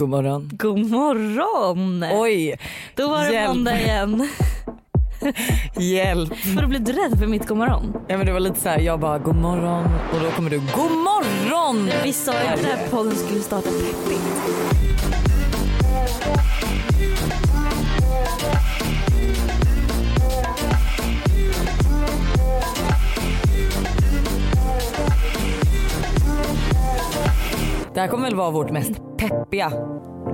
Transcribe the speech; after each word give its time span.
God 0.00 0.08
morgon. 0.08 0.50
God 0.52 0.90
morgon! 0.90 2.04
Oj, 2.12 2.56
Då 2.94 3.08
var 3.08 3.24
det 3.24 3.32
hjälp. 3.32 3.48
måndag 3.48 3.80
igen. 3.80 4.28
hjälp. 5.76 6.34
För 6.36 6.66
blev 6.66 6.84
du 6.84 6.92
rädd 6.92 7.18
för 7.18 7.26
mitt 7.26 7.46
god 7.48 7.58
morgon? 7.58 7.92
Ja, 8.08 8.16
men 8.16 8.26
det 8.26 8.32
var 8.32 8.40
lite 8.40 8.60
så 8.60 8.68
här, 8.68 8.80
jag 8.80 9.00
bara 9.00 9.18
god 9.18 9.36
morgon 9.36 9.84
och 10.14 10.20
då 10.24 10.30
kommer 10.30 10.50
du 10.50 10.58
god 10.58 10.90
morgon. 10.90 11.90
Vi 12.04 12.12
sa 12.12 12.32
ju 12.32 12.48
att 12.48 12.56
den 12.56 12.64
här 12.64 12.88
podden 12.90 13.14
skulle 13.16 13.40
starta 13.40 13.68
peppigt. 13.70 14.40
Det 27.94 28.00
här 28.00 28.08
kommer 28.08 28.24
väl 28.24 28.34
vara 28.36 28.50
vårt 28.50 28.70
mest 28.70 28.92
peppiga 29.20 29.72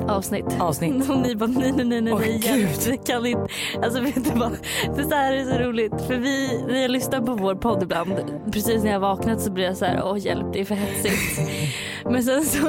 Avsnitt. 0.09 0.61
avsnitt. 0.61 1.11
Och 1.11 1.19
ni 1.19 1.37
bara 1.37 1.47
nej 1.47 1.73
nej 1.73 1.85
nej 1.85 2.01
nej 2.01 2.13
Åh, 2.13 2.21
nej 2.21 2.33
vi 2.87 2.99
kan 2.99 3.27
inte. 3.27 3.47
Alltså 3.83 4.01
vet 4.01 4.25
du 4.25 4.31
vad? 4.31 4.57
Så 5.11 5.15
här 5.15 5.33
är 5.33 5.45
så 5.45 5.59
roligt. 5.59 6.01
För 6.07 6.15
vi, 6.15 6.65
när 6.69 6.83
jag 6.83 6.91
lyssnar 6.91 7.21
på 7.21 7.35
vår 7.35 7.55
podd 7.55 7.83
ibland, 7.83 8.15
precis 8.53 8.85
när 8.85 8.93
jag 8.93 9.01
vaknat 9.01 9.41
så 9.41 9.51
blir 9.51 9.65
jag 9.65 9.77
så 9.77 9.85
här, 9.85 10.03
åh 10.05 10.19
hjälp 10.19 10.47
det 10.53 10.61
är 10.61 10.65
för 10.65 10.75
hetsigt. 10.75 11.41
Men 12.05 12.23
sen 12.23 12.45
så 12.45 12.67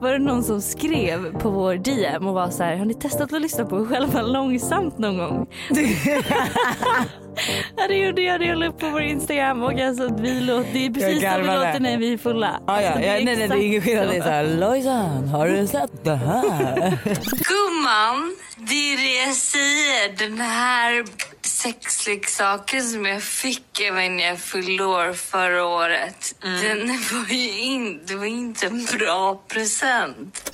var 0.00 0.12
det 0.12 0.18
någon 0.18 0.42
som 0.42 0.60
skrev 0.62 1.38
på 1.38 1.50
vår 1.50 1.74
DM 1.74 2.26
och 2.26 2.34
var 2.34 2.50
så 2.50 2.62
här, 2.62 2.76
har 2.76 2.84
ni 2.84 2.94
testat 2.94 3.32
att 3.32 3.42
lyssna 3.42 3.64
på 3.64 3.80
er 3.80 3.84
själva 3.84 4.22
långsamt 4.22 4.98
någon 4.98 5.18
gång? 5.18 5.46
Ja 7.76 7.88
det 7.88 7.94
gjorde 7.94 8.22
jag, 8.22 8.40
det 8.40 8.46
jag 8.46 8.58
la 8.58 8.66
upp 8.66 8.78
på 8.78 8.88
vår 8.90 9.02
Instagram 9.02 9.62
och 9.62 9.80
alltså 9.80 10.16
vi 10.20 10.40
låter, 10.40 10.72
det 10.72 10.86
är 10.86 10.90
precis 10.90 11.22
som 11.22 11.40
vi 11.40 11.46
låter 11.46 11.80
när 11.80 11.98
vi 11.98 12.12
är 12.12 12.18
fulla. 12.18 12.60
Ah, 12.66 12.80
ja, 12.80 12.88
Alltså, 12.88 13.02
ja, 13.06 13.12
nej, 13.12 13.24
nej, 13.24 13.48
det 13.48 13.54
är 13.54 13.66
ingen 13.66 13.82
skillnad. 13.82 14.08
Det 14.08 14.16
är 14.16 14.22
så. 14.22 14.28
här, 14.28 14.44
Lojsan, 14.44 15.28
har 15.28 15.48
du 15.48 15.66
sett 15.66 16.04
det 16.04 16.16
här? 16.16 16.98
Gumman, 17.48 18.36
det 18.56 18.92
är 18.92 18.96
det 18.96 19.26
jag 19.26 19.34
säger. 19.36 20.28
Den 20.28 20.40
här 20.40 21.04
sexleksaken 21.42 22.82
som 22.82 23.06
jag 23.06 23.22
fick 23.22 23.62
när 23.92 24.24
jag 24.28 24.38
fyllde 24.38 24.84
år 24.84 25.12
förra 25.12 25.64
året. 25.66 26.34
Den 26.40 26.88
var 26.88 27.26
ju 27.34 27.58
in, 27.60 28.00
det 28.06 28.14
var 28.14 28.26
inte 28.26 28.66
en 28.66 28.84
bra 28.98 29.42
present. 29.48 30.50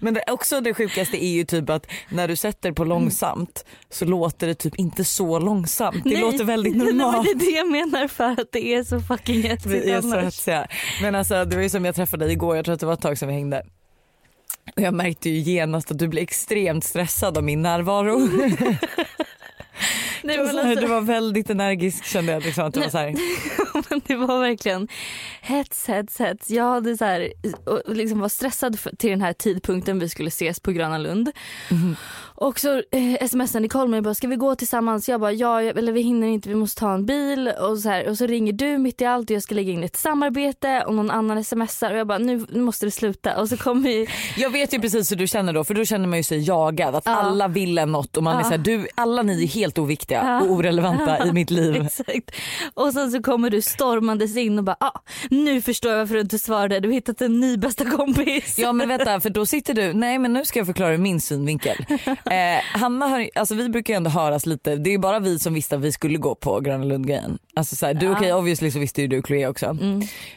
Men 0.00 0.14
det, 0.14 0.22
också 0.26 0.60
det 0.60 0.74
sjukaste 0.74 1.24
är 1.24 1.28
ju 1.30 1.44
typ 1.44 1.70
att 1.70 1.86
när 2.08 2.28
du 2.28 2.36
sätter 2.36 2.72
på 2.72 2.84
långsamt 2.84 3.64
så 3.90 4.04
låter 4.04 4.46
det 4.46 4.54
typ 4.54 4.74
inte 4.76 5.04
så 5.04 5.38
långsamt. 5.38 6.04
Det 6.04 6.10
Nej. 6.10 6.20
låter 6.20 6.44
väldigt 6.44 6.76
Nej, 6.76 6.92
normalt. 6.92 7.24
det 7.26 7.30
är 7.30 7.50
det 7.50 7.56
jag 7.58 7.70
menar 7.70 8.08
för 8.08 8.24
att 8.24 8.52
det 8.52 8.74
är 8.74 8.84
så 8.84 9.00
fucking 9.00 9.42
hetsigt 9.48 9.86
så 9.88 9.94
annars. 9.94 10.24
hetsiga. 10.24 10.66
Men 11.02 11.14
alltså 11.14 11.44
det 11.44 11.56
var 11.56 11.62
ju 11.62 11.68
som 11.70 11.84
jag 11.84 11.94
träffade 11.94 12.24
dig 12.24 12.32
igår, 12.32 12.56
jag 12.56 12.64
tror 12.64 12.74
att 12.74 12.80
det 12.80 12.86
var 12.86 12.92
ett 12.94 13.00
tag 13.02 13.18
sedan 13.18 13.28
vi 13.28 13.34
hängde. 13.34 13.62
Och 14.76 14.82
jag 14.82 14.94
märkte 14.94 15.30
ju 15.30 15.36
genast 15.52 15.90
att 15.90 15.98
du 15.98 16.08
blev 16.08 16.22
extremt 16.22 16.84
stressad 16.84 17.38
av 17.38 17.44
min 17.44 17.62
närvaro. 17.62 18.28
Nej, 20.28 20.36
Det 20.36 20.42
var, 20.42 20.52
men 20.52 20.54
så 20.54 20.60
här, 20.62 20.70
alltså, 20.70 20.86
du 20.86 20.92
var 20.92 21.00
väldigt 21.00 21.50
energisk 21.50 22.04
kände 22.04 22.32
jag. 22.32 22.42
Liksom, 22.44 22.64
att 22.64 22.74
det 22.74 22.80
var 22.80 22.88
så 22.88 22.98
men 23.90 24.00
det 24.06 24.16
var 24.16 24.40
verkligen 24.40 24.88
hets, 25.40 25.86
hets, 25.86 26.18
hets. 26.18 26.50
Jag 26.50 26.64
hade 26.64 26.96
så 26.96 27.04
här, 27.04 27.32
liksom 27.86 28.20
var 28.20 28.28
stressad 28.28 28.78
för, 28.78 28.96
till 28.96 29.10
den 29.10 29.20
här 29.20 29.32
tidpunkten 29.32 29.98
vi 29.98 30.08
skulle 30.08 30.28
ses 30.28 30.60
på 30.60 30.72
Gröna 30.72 30.98
Lund. 30.98 31.30
Mhm. 31.70 31.96
Och 32.40 32.60
så 32.60 32.82
eh, 32.92 33.28
smsade 33.28 33.60
Nicole 33.62 33.88
mig 33.90 34.00
bara, 34.02 34.14
ska 34.14 34.28
vi 34.28 34.36
gå 34.36 34.54
tillsammans? 34.54 35.08
Jag 35.08 35.20
bara, 35.20 35.32
ja, 35.32 35.62
eller 35.62 35.92
vi 35.92 36.00
hinner 36.02 36.26
inte, 36.26 36.48
vi 36.48 36.54
måste 36.54 36.80
ta 36.80 36.94
en 36.94 37.06
bil. 37.06 37.48
Och 37.60 37.78
så, 37.78 37.88
här, 37.88 38.08
och 38.08 38.18
så 38.18 38.26
ringer 38.26 38.52
du 38.52 38.78
mitt 38.78 39.00
i 39.00 39.04
allt 39.04 39.30
och 39.30 39.36
jag 39.36 39.42
ska 39.42 39.54
lägga 39.54 39.72
in 39.72 39.84
ett 39.84 39.96
samarbete 39.96 40.84
och 40.86 40.94
någon 40.94 41.10
annan 41.10 41.44
smsar 41.44 41.92
och 41.92 41.98
jag 41.98 42.06
bara, 42.06 42.18
nu, 42.18 42.46
nu 42.48 42.60
måste 42.60 42.86
det 42.86 42.90
sluta. 42.90 43.40
Och 43.40 43.48
så 43.48 43.56
kommer 43.56 43.82
vi, 43.82 44.08
jag 44.36 44.50
vet 44.50 44.74
ju 44.74 44.80
precis 44.80 45.12
hur 45.12 45.16
du 45.16 45.26
känner 45.26 45.52
då 45.52 45.64
för 45.64 45.74
då 45.74 45.84
känner 45.84 46.06
man 46.06 46.18
ju 46.18 46.22
sig 46.22 46.38
jagad 46.48 46.94
att 46.94 47.02
Ja. 47.06 47.12
alla 47.14 47.48
vill 47.48 47.78
en 47.78 47.92
något 47.92 48.16
och 48.16 48.22
man 48.22 48.34
är 48.36 48.40
Ja. 48.40 48.44
så 48.44 48.50
här, 48.50 48.58
du, 48.58 48.86
alla 48.94 49.22
ni 49.22 49.42
är 49.42 49.46
helt 49.46 49.78
oviktiga 49.78 50.22
Ja. 50.24 50.40
och 50.42 50.50
orelevanta 50.50 51.26
i 51.26 51.32
mitt 51.32 51.50
liv. 51.50 51.76
Exakt. 51.84 52.30
Och 52.74 52.92
sen 52.92 53.10
så 53.10 53.22
kommer 53.22 53.50
du 53.50 53.62
stormandes 53.62 54.36
in 54.36 54.58
och 54.58 54.64
bara, 54.64 54.76
ah, 54.80 55.00
nu 55.30 55.62
förstår 55.62 55.90
jag 55.90 55.98
varför 55.98 56.14
du 56.14 56.20
inte 56.20 56.38
svarade. 56.38 56.80
Du 56.80 56.88
har 56.88 56.92
hittat 56.94 57.20
en 57.20 57.40
ny 57.40 57.56
bästa 57.56 57.84
kompis. 57.90 58.58
Ja 58.58 58.72
men 58.72 58.88
vänta 58.88 59.20
för 59.20 59.30
då 59.30 59.46
sitter 59.46 59.74
du, 59.74 59.92
nej 59.92 60.18
men 60.18 60.32
nu 60.32 60.44
ska 60.44 60.58
jag 60.58 60.66
förklara 60.66 60.98
min 60.98 61.20
synvinkel. 61.20 61.76
Eh, 62.30 62.78
Hanna 62.80 63.06
har, 63.06 63.30
alltså 63.34 63.54
vi 63.54 63.68
brukar 63.68 63.94
ju 63.94 63.96
ändå 63.96 64.10
höras 64.10 64.46
lite, 64.46 64.76
det 64.76 64.94
är 64.94 64.98
bara 64.98 65.18
vi 65.18 65.38
som 65.38 65.54
visste 65.54 65.76
att 65.76 65.82
vi 65.82 65.92
skulle 65.92 66.18
gå 66.18 66.34
på 66.34 66.60
Gröna 66.60 66.84
Lund 66.84 67.06
grejen. 67.06 67.38
Alltså 67.54 67.76
så 67.76 67.86
här, 67.86 67.94
du 67.94 68.10
okej 68.12 68.32
obviously 68.32 68.70
så 68.70 68.78
visste 68.78 69.02
ju 69.02 69.08
du 69.08 69.22
Chloé 69.22 69.46
också. 69.46 69.76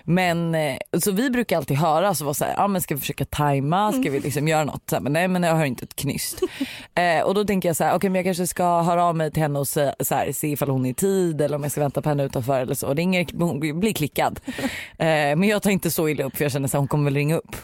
Men 0.04 0.56
eh, 0.56 0.78
så 1.00 1.12
vi 1.12 1.30
brukar 1.30 1.58
alltid 1.58 1.78
höras 1.78 2.22
och 2.22 2.26
vara 2.26 2.34
såhär, 2.34 2.54
ja 2.58 2.68
men 2.68 2.82
ska 2.82 2.96
vi 2.96 3.02
försöka 3.02 3.26
tajma, 3.26 3.92
ska 3.92 4.12
vi 4.12 4.20
liksom 4.20 4.48
göra 4.48 4.64
något? 4.64 4.90
Så 4.90 4.96
här, 4.96 5.02
men 5.04 5.14
nej 5.14 5.28
men 5.28 5.44
jag 5.44 5.56
hör 5.56 5.66
inte 5.66 5.84
ett 5.84 5.96
knyst. 5.96 6.42
eh, 6.96 7.24
och 7.24 7.34
då 7.34 7.46
tänker 7.46 7.70
jag 7.70 7.76
så 7.76 7.84
här, 7.84 7.96
okej 7.96 8.10
men 8.10 8.16
jag 8.16 8.26
kanske 8.26 8.48
ska 8.48 8.82
höra 8.82 9.06
av 9.06 9.16
mig 9.16 9.32
till 9.32 9.42
henne 9.42 9.60
och 9.60 9.68
se, 9.68 9.94
så 10.00 10.16
här, 10.16 10.32
se 10.32 10.48
ifall 10.48 10.70
hon 10.70 10.86
är 10.86 10.90
i 10.90 10.94
tid 10.94 11.42
eller 11.42 11.56
om 11.56 11.64
jag 11.64 11.72
ska 11.72 11.82
vänta 11.82 12.02
på 12.02 12.10
henne 12.10 12.24
utanför 12.24 12.62
eller 12.62 12.76
så. 12.76 12.94
Ringer, 12.94 13.28
hon 13.40 13.60
blir 13.60 13.94
klickad. 13.94 14.40
Eh, 14.98 15.36
men 15.36 15.44
jag 15.44 15.62
tar 15.62 15.70
inte 15.72 15.92
så 15.92 16.10
illa 16.10 16.24
upp 16.24 16.38
för 16.38 16.46
jag 16.46 16.52
känner 16.52 16.66
att 16.66 16.74
hon 16.74 16.88
kommer 16.88 17.04
väl 17.04 17.14
ringa 17.14 17.36
upp. 17.36 17.56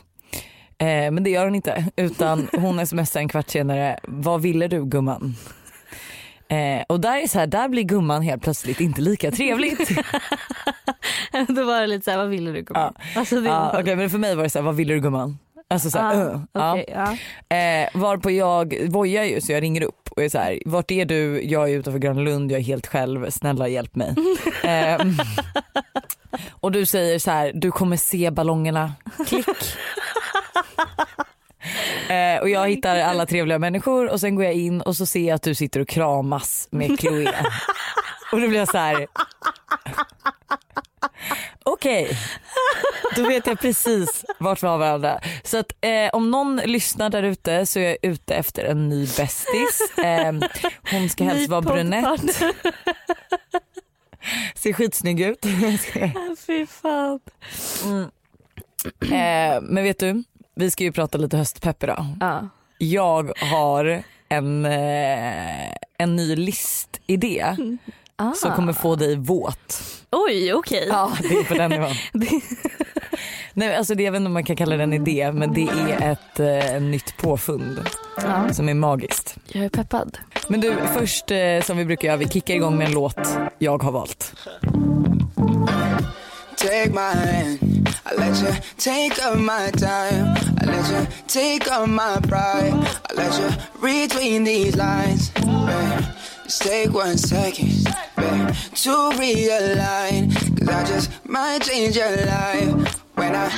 Eh, 0.79 1.11
men 1.11 1.23
det 1.23 1.29
gör 1.29 1.45
hon 1.45 1.55
inte 1.55 1.85
utan 1.95 2.47
hon 2.51 2.87
smsar 2.87 3.19
en 3.19 3.29
kvart 3.29 3.49
senare, 3.49 3.99
vad 4.03 4.41
ville 4.41 4.67
du 4.67 4.85
gumman? 4.85 5.35
Eh, 6.49 6.83
och 6.87 6.99
där, 6.99 7.17
är 7.17 7.27
så 7.27 7.39
här, 7.39 7.47
där 7.47 7.69
blir 7.69 7.83
gumman 7.83 8.21
helt 8.21 8.43
plötsligt 8.43 8.79
inte 8.79 9.01
lika 9.01 9.31
trevligt. 9.31 9.89
Då 11.47 11.63
var 11.63 11.81
det 11.81 11.87
lite 11.87 12.05
såhär, 12.05 12.17
vad 12.17 12.29
ville 12.29 12.51
du 12.51 12.61
gumman? 12.61 12.93
Alltså, 13.15 13.41
det 13.41 13.49
ja, 13.49 13.69
var... 13.73 13.81
okay, 13.81 13.95
men 13.95 14.09
för 14.09 14.17
mig 14.17 14.35
var 14.35 14.43
det 14.43 14.49
så 14.49 14.59
här, 14.59 14.65
vad 14.65 14.75
ville 14.75 14.93
du 14.93 14.99
gumman? 14.99 15.37
Alltså 15.69 15.89
så 15.89 15.97
här, 15.97 16.15
uh, 16.15 16.41
ja. 16.53 16.71
okej, 16.71 16.85
ja. 16.87 17.57
Eh, 17.57 17.89
varpå 17.93 18.31
jag 18.31 18.89
vojar 18.89 19.23
ju 19.23 19.41
så 19.41 19.51
jag 19.51 19.63
ringer 19.63 19.81
upp 19.81 20.09
och 20.11 20.23
är 20.23 20.29
så 20.29 20.37
här, 20.37 20.59
vart 20.65 20.91
är 20.91 21.05
du? 21.05 21.41
Jag 21.43 21.69
är 21.69 21.73
utanför 21.73 21.99
Gröna 21.99 22.21
Lund, 22.21 22.51
jag 22.51 22.59
är 22.59 22.63
helt 22.63 22.87
själv, 22.87 23.29
snälla 23.29 23.67
hjälp 23.67 23.95
mig. 23.95 24.15
eh, 24.63 24.97
och 26.49 26.71
du 26.71 26.85
säger 26.85 27.19
så 27.19 27.31
här, 27.31 27.51
du 27.55 27.71
kommer 27.71 27.97
se 27.97 28.31
ballongerna, 28.31 28.93
klick. 29.27 29.45
Eh, 32.09 32.41
och 32.41 32.49
jag 32.49 32.69
hittar 32.69 32.99
alla 32.99 33.25
trevliga 33.25 33.59
människor 33.59 34.09
och 34.09 34.19
sen 34.19 34.35
går 34.35 34.45
jag 34.45 34.53
in 34.53 34.81
och 34.81 34.95
så 34.95 35.05
ser 35.05 35.27
jag 35.27 35.35
att 35.35 35.41
du 35.41 35.55
sitter 35.55 35.79
och 35.79 35.87
kramas 35.87 36.67
med 36.71 36.99
Chloé. 36.99 37.27
och 38.31 38.41
då 38.41 38.47
blir 38.47 38.59
jag 38.59 38.67
så 38.69 38.77
här. 38.77 39.07
Okej, 41.63 42.17
då 43.15 43.27
vet 43.27 43.47
jag 43.47 43.59
precis 43.59 44.25
vart 44.39 44.63
vi 44.63 44.67
har 44.67 44.77
varandra. 44.77 45.19
Så 45.43 45.57
att 45.57 45.71
eh, 45.81 46.09
om 46.13 46.31
någon 46.31 46.55
lyssnar 46.55 47.09
där 47.09 47.23
ute 47.23 47.65
så 47.65 47.79
är 47.79 47.83
jag 47.83 47.97
ute 48.01 48.35
efter 48.35 48.63
en 48.63 48.89
ny 48.89 49.07
bästis. 49.17 49.97
Eh, 49.97 50.33
hon 50.91 51.09
ska 51.09 51.23
helst 51.23 51.49
vara 51.49 51.61
brunett, 51.61 52.35
ser 54.55 54.73
skitsnygg 54.73 55.21
ut. 55.21 55.45
Fy 56.47 56.65
fan. 56.65 57.19
eh, 59.01 59.61
men 59.61 59.83
vet 59.83 59.99
du, 59.99 60.23
vi 60.57 60.71
ska 60.71 60.83
ju 60.83 60.91
prata 60.91 61.17
lite 61.17 61.37
höstpepp 61.37 61.83
idag. 61.83 62.05
Ja. 62.19 62.47
Jag 62.77 63.31
har 63.37 64.03
en, 64.29 64.65
eh, 64.65 65.71
en 65.97 66.15
ny 66.15 66.35
listidé 66.35 67.55
Ah. 68.19 68.33
som 68.33 68.51
kommer 68.51 68.73
få 68.73 68.95
dig 68.95 69.15
våt. 69.15 69.83
Oj 70.11 70.53
okej. 70.53 70.85
Ja, 70.89 71.11
det 71.21 71.27
är 71.27 71.43
på 71.43 71.53
den 71.53 71.69
nivån. 71.71 71.93
Det- 72.13 72.41
Nej, 73.53 73.75
alltså 73.75 73.95
det, 73.95 74.03
jag 74.03 74.11
vet 74.11 74.17
inte 74.19 74.27
om 74.27 74.33
man 74.33 74.43
kan 74.43 74.55
kalla 74.55 74.77
det 74.77 74.83
en 74.83 74.93
idé 74.93 75.31
men 75.31 75.53
det 75.53 75.67
är 75.69 76.11
ett 76.11 76.39
eh, 76.73 76.81
nytt 76.81 77.17
påfund 77.17 77.79
Ja. 78.23 78.53
som 78.53 78.69
är 78.69 78.73
magiskt. 78.73 79.35
Jag 79.47 79.65
är 79.65 79.69
peppad. 79.69 80.17
Men 80.49 80.59
du, 80.61 80.75
först 80.93 81.31
eh, 81.31 81.61
som 81.63 81.77
vi 81.77 81.85
brukar 81.85 82.07
göra, 82.07 82.17
vi 82.17 82.27
kickar 82.29 82.55
igång 82.55 82.77
med 82.77 82.87
en 82.87 82.93
låt 82.93 83.37
jag 83.59 83.83
har 83.83 83.91
valt. 83.91 84.33
Take 86.57 86.89
my 86.89 86.99
hand, 86.99 87.66
I 88.09 88.13
let 88.15 88.41
you 88.41 88.61
take 88.77 89.21
up 89.21 89.37
my 89.37 89.69
time. 89.71 90.37
I 90.61 90.65
let 90.65 90.89
you 90.89 91.07
take 91.27 91.67
up 91.67 91.89
my 91.89 92.17
pride. 92.21 92.71
I 93.09 93.13
let 93.15 93.37
you 93.37 93.49
read 93.81 94.11
between 94.11 94.45
these 94.45 94.77
lines. 94.77 95.29
Babe. 95.31 96.05
Just 96.45 96.61
take 96.61 96.93
one 96.93 97.17
second, 97.17 97.83
babe, 98.15 98.47
to 98.47 98.93
realign. 99.19 100.33
Cause 100.57 100.69
I 100.69 100.85
just 100.85 101.27
might 101.27 101.63
change 101.63 101.97
your 101.97 102.15
life 102.25 103.03
when 103.15 103.35
I. 103.35 103.49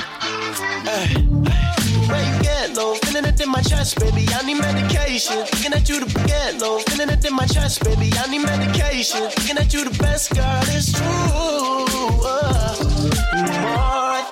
Where 2.09 2.25
you 2.25 2.41
get 2.41 2.73
low, 2.75 2.95
feeling 2.95 3.25
it 3.25 3.39
in 3.39 3.49
my 3.51 3.61
chest, 3.61 3.99
baby. 3.99 4.25
I 4.33 4.41
need 4.47 4.57
medication. 4.57 5.45
Thinking 5.45 5.71
that 5.71 5.87
you 5.87 5.99
the 5.99 6.11
get 6.25 6.59
low, 6.59 6.79
feeling 6.79 7.09
it 7.09 7.23
in 7.23 7.35
my 7.35 7.45
chest, 7.45 7.83
baby. 7.83 8.09
I 8.17 8.25
need 8.31 8.39
medication. 8.43 9.29
Thinking 9.29 9.57
that 9.57 9.71
you 9.71 9.87
the 9.87 9.95
best 9.99 10.33
girl, 10.33 10.63
it's 10.69 10.91
true. 10.91 12.25
Uh, 12.25 13.78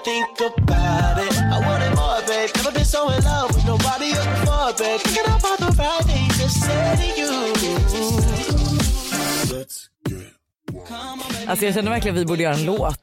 think 0.07 0.39
about 0.39 1.18
it, 1.19 1.38
I 1.38 1.59
want 1.68 1.83
it 1.83 1.94
more, 1.94 2.21
babe. 2.25 2.50
Never 2.56 2.71
been 2.71 2.86
so 2.86 3.09
in 3.09 3.21
love 3.25 3.54
with 3.54 3.65
nobody 3.65 4.13
else 4.13 4.25
before, 4.39 4.71
babe. 4.80 5.01
Thinking 5.01 5.25
about 5.25 5.59
the 5.59 5.71
right 5.77 6.04
things 6.06 6.38
to 6.39 6.50
say 6.50 6.95
to 6.95 7.19
you. 7.19 7.47
Alltså 11.48 11.66
jag 11.66 11.74
känner 11.74 11.92
verkligen 11.92 12.16
att 12.16 12.22
vi 12.22 12.26
borde 12.26 12.44
göra 12.44 12.54
en 12.54 12.66
låt. 12.66 13.00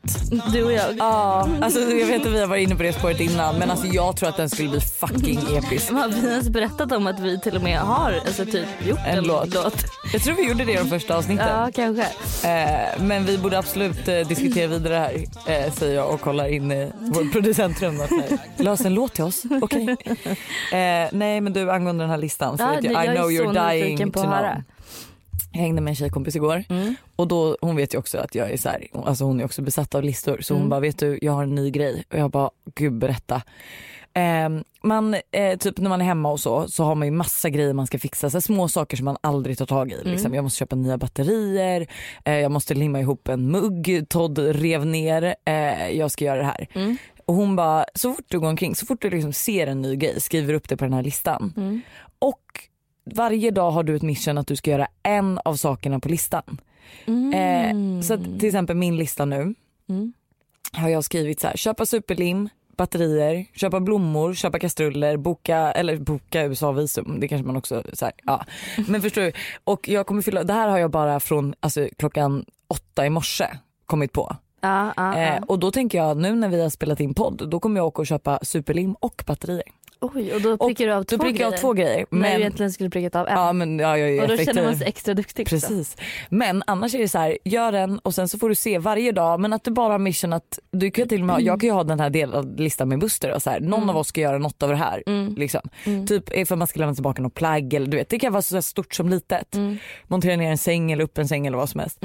Du 0.52 0.64
och 0.64 0.73
jag. 0.73 0.96
Ja, 0.99 1.49
alltså 1.62 1.81
jag 1.81 2.06
vet 2.06 2.26
att 2.26 2.32
vi 2.32 2.41
har 2.41 2.46
varit 2.46 2.62
inne 2.62 2.76
på 2.76 2.82
det 2.82 2.93
spåret 2.93 3.20
innan 3.20 3.58
men 3.58 3.70
alltså 3.70 3.87
jag 3.87 4.17
tror 4.17 4.29
att 4.29 4.37
den 4.37 4.50
skulle 4.50 4.69
bli 4.69 4.81
fucking 4.81 5.41
episk. 5.56 5.93
Har 5.93 6.08
vi 6.08 6.29
ens 6.29 6.49
berättat 6.49 6.93
om 6.93 7.06
att 7.06 7.20
vi 7.20 7.41
till 7.41 7.56
och 7.56 7.62
med 7.62 7.79
har 7.79 8.12
alltså, 8.26 8.44
typ, 8.44 8.67
gjort 8.87 8.99
En 9.06 9.19
en, 9.19 9.25
låt. 9.25 9.55
Jag 10.12 10.23
tror 10.23 10.35
vi 10.35 10.49
gjorde 10.49 10.64
det 10.64 10.73
i 10.73 10.76
de 10.76 10.85
första 10.88 11.17
avsnitten. 11.17 11.49
Ja 11.49 11.70
kanske. 11.75 12.02
Eh, 12.49 13.02
men 13.02 13.25
vi 13.25 13.38
borde 13.38 13.58
absolut 13.58 14.08
eh, 14.08 14.19
diskutera 14.29 14.67
vidare 14.67 14.94
här 14.94 15.14
eh, 15.47 15.73
säger 15.73 15.94
jag 15.94 16.11
och 16.14 16.20
kollar 16.20 16.49
in 16.49 16.73
i 16.73 16.93
vårt 17.00 17.32
producentrum. 17.32 18.02
Lös 18.56 18.81
en 18.81 18.94
låt 18.94 19.14
till 19.14 19.25
oss, 19.25 19.43
okej. 19.62 19.97
Eh, 20.73 21.08
nej 21.12 21.40
men 21.40 21.52
du 21.52 21.70
angående 21.70 22.05
den 22.05 22.11
här 22.11 22.19
listan 22.19 22.58
så 22.58 22.64
Ja, 22.64 22.70
vet 22.70 22.85
jag, 22.85 22.93
I 22.93 22.94
jag 22.94 23.06
är 23.06 23.14
know 23.14 23.31
you're 23.31 23.70
dying 23.70 24.12
to 24.12 24.23
know. 24.23 24.62
Jag 25.54 25.60
hängde 25.60 25.80
med 25.80 25.90
en 25.90 25.94
tjejkompis 25.96 26.36
igår 26.36 26.64
Mm. 26.68 26.94
och 27.16 27.28
då, 27.28 27.56
hon 27.60 27.76
vet 27.76 27.94
ju 27.94 27.98
också 27.98 28.18
att 28.18 28.34
jag 28.34 28.50
är 28.50 28.56
så 28.56 28.68
här, 28.68 28.86
alltså 29.04 29.24
hon 29.24 29.40
är 29.40 29.44
också 29.44 29.62
besatt 29.62 29.94
av 29.94 30.02
listor 30.02 30.38
så 30.40 30.54
hon 30.54 30.60
Mm. 30.60 30.70
bara 30.70 30.80
vet 30.80 30.98
du 30.98 31.18
jag 31.22 31.32
har 31.32 31.42
en 31.42 31.54
ny 31.54 31.70
grej 31.70 32.04
och 32.12 32.18
jag 32.18 32.30
bara 32.30 32.50
gud 32.74 32.92
berätta. 32.98 33.42
Eh, 34.16 34.48
man, 34.82 35.14
eh, 35.32 35.58
typ 35.58 35.78
när 35.78 35.88
man 35.88 36.00
är 36.00 36.04
hemma 36.04 36.30
och 36.30 36.40
så, 36.40 36.68
så 36.68 36.84
har 36.84 36.94
man 36.94 37.08
ju 37.08 37.12
massa 37.12 37.48
grejer 37.50 37.72
man 37.72 37.86
ska 37.86 37.98
fixa. 37.98 38.30
Så 38.30 38.40
små 38.40 38.68
saker 38.68 38.96
som 38.96 39.04
man 39.04 39.16
aldrig 39.20 39.58
tar 39.58 39.66
tag 39.66 39.92
i. 39.92 39.96
Liksom. 40.04 40.26
Mm. 40.26 40.34
Jag 40.34 40.42
måste 40.42 40.58
köpa 40.58 40.76
nya 40.76 40.98
batterier, 40.98 41.86
eh, 42.24 42.34
jag 42.38 42.50
måste 42.52 42.74
limma 42.74 43.00
ihop 43.00 43.28
en 43.28 43.50
mugg 43.50 44.06
Todd 44.08 44.38
rev 44.38 44.86
ner, 44.86 45.34
eh, 45.44 45.88
jag 45.90 46.10
ska 46.10 46.24
göra 46.24 46.38
det 46.38 46.44
här. 46.44 46.66
Mm. 46.74 46.96
Och 47.26 47.34
hon 47.34 47.56
bara, 47.56 47.84
så 47.94 48.12
fort 48.14 48.24
du 48.28 48.40
går 48.40 48.48
omkring, 48.48 48.74
så 48.74 48.86
fort 48.86 49.02
du 49.02 49.10
liksom 49.10 49.32
ser 49.32 49.66
en 49.66 49.82
ny 49.82 49.96
grej, 49.96 50.20
skriver 50.20 50.54
upp 50.54 50.68
det 50.68 50.76
på 50.76 50.84
den 50.84 50.92
här 50.92 51.02
listan. 51.02 51.52
Mm. 51.56 51.80
Och 52.18 52.40
varje 53.04 53.50
dag 53.50 53.70
har 53.70 53.82
du 53.82 53.96
ett 53.96 54.02
mission 54.02 54.38
att 54.38 54.46
du 54.46 54.56
ska 54.56 54.70
göra 54.70 54.86
en 55.02 55.38
av 55.44 55.54
sakerna 55.54 56.00
på 56.00 56.08
listan. 56.08 56.60
Eh, 57.34 58.00
så 58.02 58.14
att, 58.14 58.24
till 58.24 58.46
exempel 58.46 58.76
min 58.76 58.96
lista 58.96 59.24
nu 59.24 59.54
Mm. 59.88 60.12
har 60.72 60.88
jag 60.88 61.04
skrivit 61.04 61.40
så 61.40 61.46
här, 61.46 61.56
köpa 61.56 61.86
superlim, 61.86 62.48
batterier, 62.76 63.46
köpa 63.54 63.80
blommor, 63.80 64.34
köpa 64.34 64.58
kastruller, 64.58 65.16
boka, 65.16 65.56
eller 65.72 65.96
boka 65.98 66.44
USA-visum. 66.44 67.20
Det 67.20 67.28
kanske 67.28 67.46
man 67.46 67.56
också, 67.56 67.82
så 67.92 68.04
här, 68.04 68.14
ja. 68.24 68.44
Men 68.88 69.02
förstår 69.02 69.22
du? 69.22 69.32
Och 69.64 69.88
jag 69.88 70.06
kommer 70.06 70.22
fylla, 70.22 70.44
det 70.44 70.52
här 70.52 70.68
har 70.68 70.78
jag 70.78 70.90
bara 70.90 71.20
från 71.20 71.54
alltså, 71.60 71.88
klockan 71.98 72.44
åtta 72.68 73.06
i 73.06 73.10
morse 73.10 73.46
kommit 73.86 74.12
på. 74.12 74.36
Ja, 74.60 74.92
Eh, 74.96 75.22
ja. 75.22 75.40
och 75.48 75.58
då 75.58 75.70
tänker 75.70 75.98
jag 75.98 76.16
nu 76.16 76.34
när 76.34 76.48
vi 76.48 76.62
har 76.62 76.70
spelat 76.70 77.00
in 77.00 77.14
podd, 77.14 77.48
då 77.50 77.60
kommer 77.60 77.80
jag 77.80 77.86
åka 77.86 78.02
och 78.02 78.06
köpa 78.06 78.38
superlim 78.42 78.94
och 79.00 79.22
batterier. 79.26 79.62
Oj, 80.14 80.32
och 80.34 80.40
då 80.40 80.52
Och 80.52 80.66
prickar 80.68 80.86
du 80.86 80.92
av 80.92 81.02
två 81.02 81.16
Då 81.16 81.24
grejer. 81.30 81.46
av 81.46 81.52
två 81.52 81.72
grejer. 81.72 82.06
När 82.10 82.18
du 82.18 82.28
Men, 82.32 82.40
egentligen 82.40 82.72
skulle 82.72 82.90
prickat 82.90 83.14
av 83.16 83.28
en. 83.28 83.34
ja, 83.38 83.52
men 83.52 83.78
ja, 83.78 83.98
jag 83.98 84.10
är 84.10 84.22
och 84.22 84.28
då 84.28 84.34
effektiv. 84.34 84.54
känner 84.54 84.68
man 84.68 84.76
sig 84.78 84.86
extra 84.88 85.14
duktig. 85.14 85.46
Precis. 85.48 85.96
Men 86.28 86.62
annars 86.66 86.94
är 86.94 86.98
det 86.98 87.08
så 87.08 87.18
här, 87.18 87.38
gör 87.44 87.72
den 87.72 87.98
och 87.98 88.14
sen 88.14 88.28
så 88.28 88.38
får 88.38 88.48
du 88.48 88.54
se 88.54 88.78
varje 88.78 89.12
dag 89.12 89.40
men 89.40 89.52
att 89.52 89.64
du 89.64 89.70
bara 89.70 89.92
har 89.92 89.98
mission 89.98 90.32
att 90.32 90.58
du 90.70 90.90
kan 90.90 91.08
till 91.08 91.20
och 91.20 91.26
med, 91.26 91.34
ha- 91.36 91.40
jag 91.40 91.60
kan 91.60 91.68
ju 91.68 91.72
ha 91.74 91.84
den 91.84 92.00
här 92.00 92.10
delad 92.10 92.60
listan 92.60 92.88
med 92.88 92.98
Buster 92.98 93.32
och 93.32 93.42
så 93.42 93.50
här, 93.50 93.60
någon 93.60 93.90
av 93.90 93.96
oss 93.96 94.08
ska 94.08 94.20
göra 94.20 94.38
något 94.38 94.62
av 94.62 94.68
det 94.68 94.76
här. 94.76 95.02
Mm. 95.06 95.34
Liksom. 95.34 95.60
Typ 96.08 96.36
ifall 96.36 96.58
man 96.58 96.66
ska 96.66 96.80
lämna 96.80 96.94
tillbaka 96.94 97.22
något 97.22 97.34
plagg 97.34 97.74
eller 97.74 97.86
du 97.86 97.96
vet 97.96 98.08
det 98.08 98.18
kan 98.18 98.32
vara 98.32 98.42
så 98.42 98.62
stort 98.62 98.94
som 98.94 99.08
litet. 99.08 99.54
Mm. 99.54 99.78
Montera 100.08 100.36
ner 100.36 100.50
en 100.50 100.58
säng 100.58 100.92
eller 100.92 101.04
upp 101.04 101.18
en 101.18 101.28
säng 101.28 101.46
eller 101.46 101.56
vad 101.58 101.68
som 101.68 101.80
helst. 101.80 101.98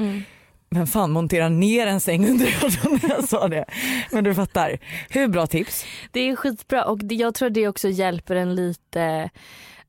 Vem 0.74 0.86
fan 0.86 1.10
monterar 1.10 1.50
ner 1.50 1.86
en 1.86 2.00
säng 2.00 2.30
under 2.30 2.46
jag 2.46 2.92
när 3.02 3.10
jag 3.10 3.28
sa 3.28 3.48
det. 3.48 3.64
Men 4.10 4.24
du 4.24 4.34
fattar. 4.34 4.78
Hur 5.08 5.28
bra 5.28 5.46
tips? 5.46 5.84
Det 6.12 6.20
är 6.20 6.36
skitbra 6.36 6.84
och 6.84 6.98
jag 7.02 7.34
tror 7.34 7.50
det 7.50 7.68
också 7.68 7.88
hjälper 7.88 8.36
en 8.36 8.54
lite 8.54 9.30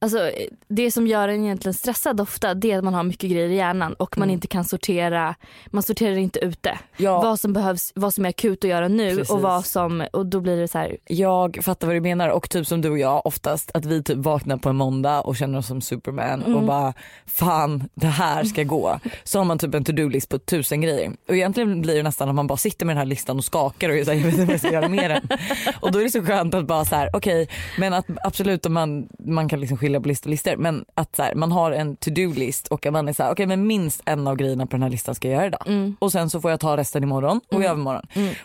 Alltså, 0.04 0.32
det 0.68 0.92
som 0.92 1.08
gör 1.08 1.28
en 1.28 1.44
egentligen 1.44 1.74
stressad 1.74 2.22
ofta 2.22 2.54
det 2.54 2.72
är 2.72 2.78
att 2.78 2.84
man 2.84 2.94
har 2.94 3.04
mycket 3.04 3.32
grejer 3.32 3.50
i 3.50 3.56
hjärnan 3.56 3.94
och 3.94 4.18
man 4.18 4.30
inte 4.30 4.48
kan 4.48 4.64
sortera, 4.64 5.36
man 5.68 5.84
sorterar 5.84 6.16
inte 6.16 6.40
ut 6.40 6.64
det. 6.64 6.70
Mm. 6.70 6.82
Ja. 6.98 7.22
Vad 7.22 7.40
som 7.40 7.54
behövs, 7.54 7.92
vad 7.96 8.14
som 8.14 8.26
är 8.26 8.30
akut 8.30 8.64
att 8.64 8.70
göra 8.70 8.88
nu 8.88 9.10
Precis. 9.10 9.30
och 9.30 9.42
vad 9.42 9.66
som, 9.66 10.06
och 10.14 10.26
då 10.26 10.40
blir 10.40 10.58
det 10.58 10.68
så 10.68 10.78
här, 10.78 10.98
Jag 11.08 11.60
fattar 11.62 11.88
vad 11.88 11.96
du 11.96 12.00
menar 12.02 12.30
och 12.30 12.50
typ 12.50 12.68
som 12.68 12.82
du 12.82 12.90
och 12.90 13.00
jag 13.00 13.26
oftast 13.26 13.72
att 13.74 13.86
vi 13.86 14.04
typ 14.04 14.18
vaknar 14.18 14.58
på 14.58 14.70
en 14.70 14.76
måndag 14.76 15.22
och 15.22 15.36
känner 15.36 15.60
oss 15.60 15.68
som 15.68 15.82
superman 15.82 16.42
Mm. 16.42 16.56
och 16.56 16.64
bara 16.64 16.94
fan 17.26 17.90
det 17.94 18.08
här 18.08 18.44
ska 18.44 18.64
gå. 18.64 19.00
Så 19.24 19.38
har 19.40 19.46
man 19.46 19.58
typ 19.60 19.74
en 19.76 19.84
to-do-list 19.84 20.30
på 20.30 20.40
tusen 20.40 20.82
grejer 20.82 21.12
och 21.28 21.36
egentligen 21.36 21.82
blir 21.82 21.96
det 21.96 22.04
nästan 22.04 22.30
att 22.30 22.36
man 22.36 22.48
bara 22.48 22.58
sitter 22.58 22.86
med 22.86 22.96
den 22.96 22.98
här 23.00 23.06
listan 23.06 23.38
och 23.38 23.46
skakar 23.46 23.90
och 23.90 23.96
är 23.96 24.04
så 24.04 24.12
här, 24.12 24.18
jag 24.18 24.26
vet 24.26 24.34
inte 24.34 24.46
vad 24.46 24.54
jag 24.54 24.60
ska 24.60 24.72
göra 24.72 24.88
med 24.90 25.12
den. 25.12 25.38
Och 25.80 25.92
då 25.92 26.00
är 26.00 26.04
det 26.04 26.10
så 26.12 26.24
skönt 26.24 26.54
att 26.54 26.68
bara 26.68 26.86
så 26.86 26.96
här 26.96 27.10
okej 27.14 27.48
men 27.78 27.94
att 27.94 28.06
absolut 28.24 28.66
om 28.66 28.74
man, 28.74 29.08
man 29.20 29.50
kan 29.50 29.60
liksom 29.60 29.78
skilja 29.78 29.91
på 30.00 30.08
listor 30.08 30.30
listor 30.30 30.56
men 30.56 30.86
att 30.94 31.16
så 31.16 31.24
här, 31.24 31.36
man 31.36 31.52
har 31.52 31.72
en 31.72 31.96
to-do-list 31.96 32.68
och 32.68 32.88
man 32.92 33.08
är 33.08 33.14
så 33.14 33.24
här 33.24 33.32
okej 33.32 33.46
men 33.48 33.68
minst 33.68 34.02
en 34.06 34.28
av 34.28 34.36
grejerna 34.36 34.66
på 34.66 34.72
den 34.72 34.84
här 34.84 34.90
listan 34.90 35.16
ska 35.16 35.28
jag 35.28 35.36
göra 35.36 35.48
idag. 35.48 35.64
Mm. 35.68 35.96
Och 36.00 36.12
sen 36.12 36.30
så 36.30 36.42
får 36.42 36.52
jag 36.52 36.60
ta 36.60 36.78
resten 36.78 37.04
imorgon 37.04 37.42
och 37.52 37.62
i 37.62 37.66
övermorgon. 37.66 38.04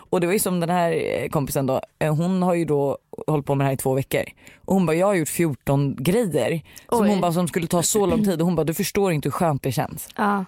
Och 0.09 0.19
det 0.21 0.27
var 0.27 0.33
ju 0.33 0.39
som 0.39 0.59
den 0.59 0.69
här 0.69 0.91
eh, 0.91 1.29
kompisen 1.29 1.65
då, 1.65 1.81
eh, 1.99 2.15
hon 2.15 2.41
har 2.43 2.53
ju 2.53 2.65
då 2.65 2.97
hållit 3.27 3.45
på 3.45 3.55
med 3.55 3.65
det 3.65 3.67
här 3.67 3.73
i 3.73 3.77
två 3.77 3.93
veckor. 3.93 4.23
Och 4.65 4.73
hon 4.73 4.85
bara 4.85 4.95
jag 4.95 5.07
har 5.07 5.13
gjort 5.13 5.29
14 5.29 5.95
grejer 5.99 6.61
som 6.89 7.07
hon 7.07 7.21
bara 7.21 7.31
som 7.31 7.47
skulle 7.47 7.67
ta 7.67 7.83
så 7.83 8.05
lång 8.05 8.23
tid 8.23 8.39
och 8.41 8.45
hon 8.45 8.55
bara 8.55 8.63
du 8.63 8.73
förstår 8.73 9.11
inte 9.11 9.27
hur 9.27 9.31
skönt 9.31 9.63
det 9.63 9.71
känns. 9.71 10.09
ja. 10.17 10.45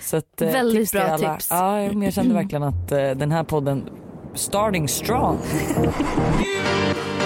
Så 0.00 0.16
att, 0.16 0.42
eh, 0.42 0.52
Väldigt 0.52 0.80
tips 0.82 0.92
bra 0.92 1.02
alla. 1.02 1.34
tips. 1.34 1.46
Ja 1.50 1.72
men 1.72 2.02
jag 2.02 2.12
kände 2.12 2.34
verkligen 2.34 2.62
att 2.62 2.88
den 2.88 3.32
här 3.32 3.44
podden 3.44 3.88
starting 4.34 4.88
strong. 4.88 5.38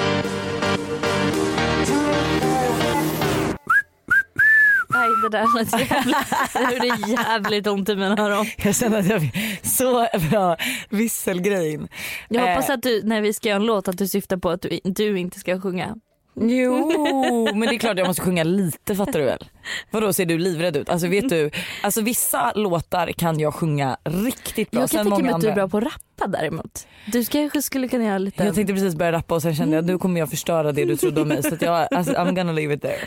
det 5.22 5.28
där 5.28 5.58
lät 5.58 5.90
jävligt, 5.90 6.16
det 6.80 6.86
gjorde 6.86 7.10
jävligt 7.10 7.66
ont 7.66 7.88
i 7.88 7.96
mina 7.96 8.22
öron. 8.22 8.46
Jag 8.56 8.76
känner 8.76 8.98
att 8.98 9.06
jag 9.06 9.30
så 9.62 10.06
bra 10.30 10.56
visselgrejen. 10.90 11.88
Jag 12.28 12.40
hoppas 12.40 12.68
Eh, 12.68 12.74
att 12.74 12.82
du 12.82 13.02
när 13.04 13.20
vi 13.20 13.32
ska 13.32 13.48
göra 13.48 13.56
en 13.56 13.66
låt 13.66 13.88
att 13.88 13.98
du 13.98 14.08
syftar 14.08 14.36
på 14.36 14.50
att 14.50 14.62
du, 14.62 14.80
du 14.84 15.18
inte 15.18 15.40
ska 15.40 15.60
sjunga. 15.60 15.96
Jo, 16.34 17.48
men 17.54 17.60
det 17.60 17.74
är 17.74 17.78
klart 17.78 17.98
jag 17.98 18.06
måste 18.06 18.22
sjunga 18.22 18.44
lite 18.44 18.96
fattar 18.96 19.18
du 19.18 19.24
väl? 19.24 19.44
Vadå 19.90 20.12
ser 20.12 20.26
du 20.26 20.38
livrädd 20.38 20.76
ut? 20.76 20.88
Alltså 20.88 21.08
vet 21.08 21.28
du, 21.28 21.50
alltså 21.82 22.00
vissa 22.00 22.52
låtar 22.52 23.06
kan 23.12 23.40
jag 23.40 23.54
sjunga 23.54 23.96
riktigt 24.04 24.70
bra. 24.70 24.80
Jag 24.80 24.90
kan 24.90 24.98
tänka 25.04 25.10
många 25.10 25.24
mig 25.24 25.34
att 25.34 25.40
du 25.40 25.48
är 25.48 25.54
bra 25.54 25.68
på 25.68 25.78
att 25.78 25.84
rappa 25.84 26.26
däremot. 26.26 26.86
Du 27.06 27.24
kanske 27.24 27.62
skulle 27.62 27.88
kunna 27.88 28.04
göra 28.04 28.18
lite 28.18 28.44
Jag 28.44 28.54
tänkte 28.54 28.74
precis 28.74 28.94
börja 28.94 29.12
rappa 29.12 29.34
och 29.34 29.42
sen 29.42 29.54
kände 29.54 29.76
jag 29.76 29.84
nu 29.84 29.98
kommer 29.98 30.20
jag 30.20 30.30
förstöra 30.30 30.72
det 30.72 30.84
du 30.84 30.96
trodde 30.96 31.20
om 31.20 31.28
mig 31.28 31.42
så 31.42 31.54
att 31.54 31.62
jag, 31.62 31.88
alltså, 31.90 32.12
I'm 32.12 32.34
gonna 32.34 32.52
leave 32.52 32.74
it 32.74 32.82
there. 32.82 33.00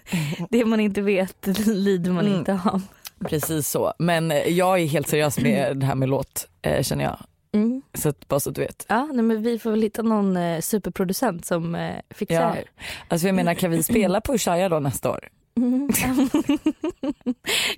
det 0.50 0.64
man 0.64 0.80
inte 0.80 1.02
vet 1.02 1.46
lider 1.66 2.10
man 2.10 2.26
Mm. 2.26 2.38
inte 2.38 2.60
av. 2.64 2.82
Precis 3.28 3.68
så. 3.68 3.92
Men 3.98 4.32
jag 4.46 4.80
är 4.80 4.86
helt 4.86 5.08
seriös 5.08 5.38
med 5.38 5.76
det 5.76 5.86
här 5.86 5.94
med 5.94 6.08
låt 6.08 6.46
eh, 6.62 6.82
känner 6.82 7.04
jag. 7.04 7.18
Mm. 7.52 7.82
Så 7.94 8.08
att, 8.08 8.28
bara 8.28 8.40
så 8.40 8.50
att 8.50 8.56
du 8.56 8.60
vet. 8.60 8.86
Ja, 8.88 9.08
nej, 9.12 9.22
men 9.24 9.42
vi 9.42 9.58
får 9.58 9.70
väl 9.70 9.82
hitta 9.82 10.02
någon 10.02 10.36
eh, 10.36 10.60
superproducent 10.60 11.46
som 11.46 11.74
eh, 11.74 11.96
fixar 12.10 12.34
Ja. 12.34 12.54
det. 12.54 12.64
Alltså 13.08 13.26
jag 13.28 13.34
menar 13.34 13.54
kan 13.54 13.70
vi 13.70 13.82
spela 13.82 14.20
på 14.20 14.34
Ushaya 14.34 14.68
då 14.68 14.78
nästa 14.78 15.10
år? 15.10 15.28
Mm. 15.56 15.88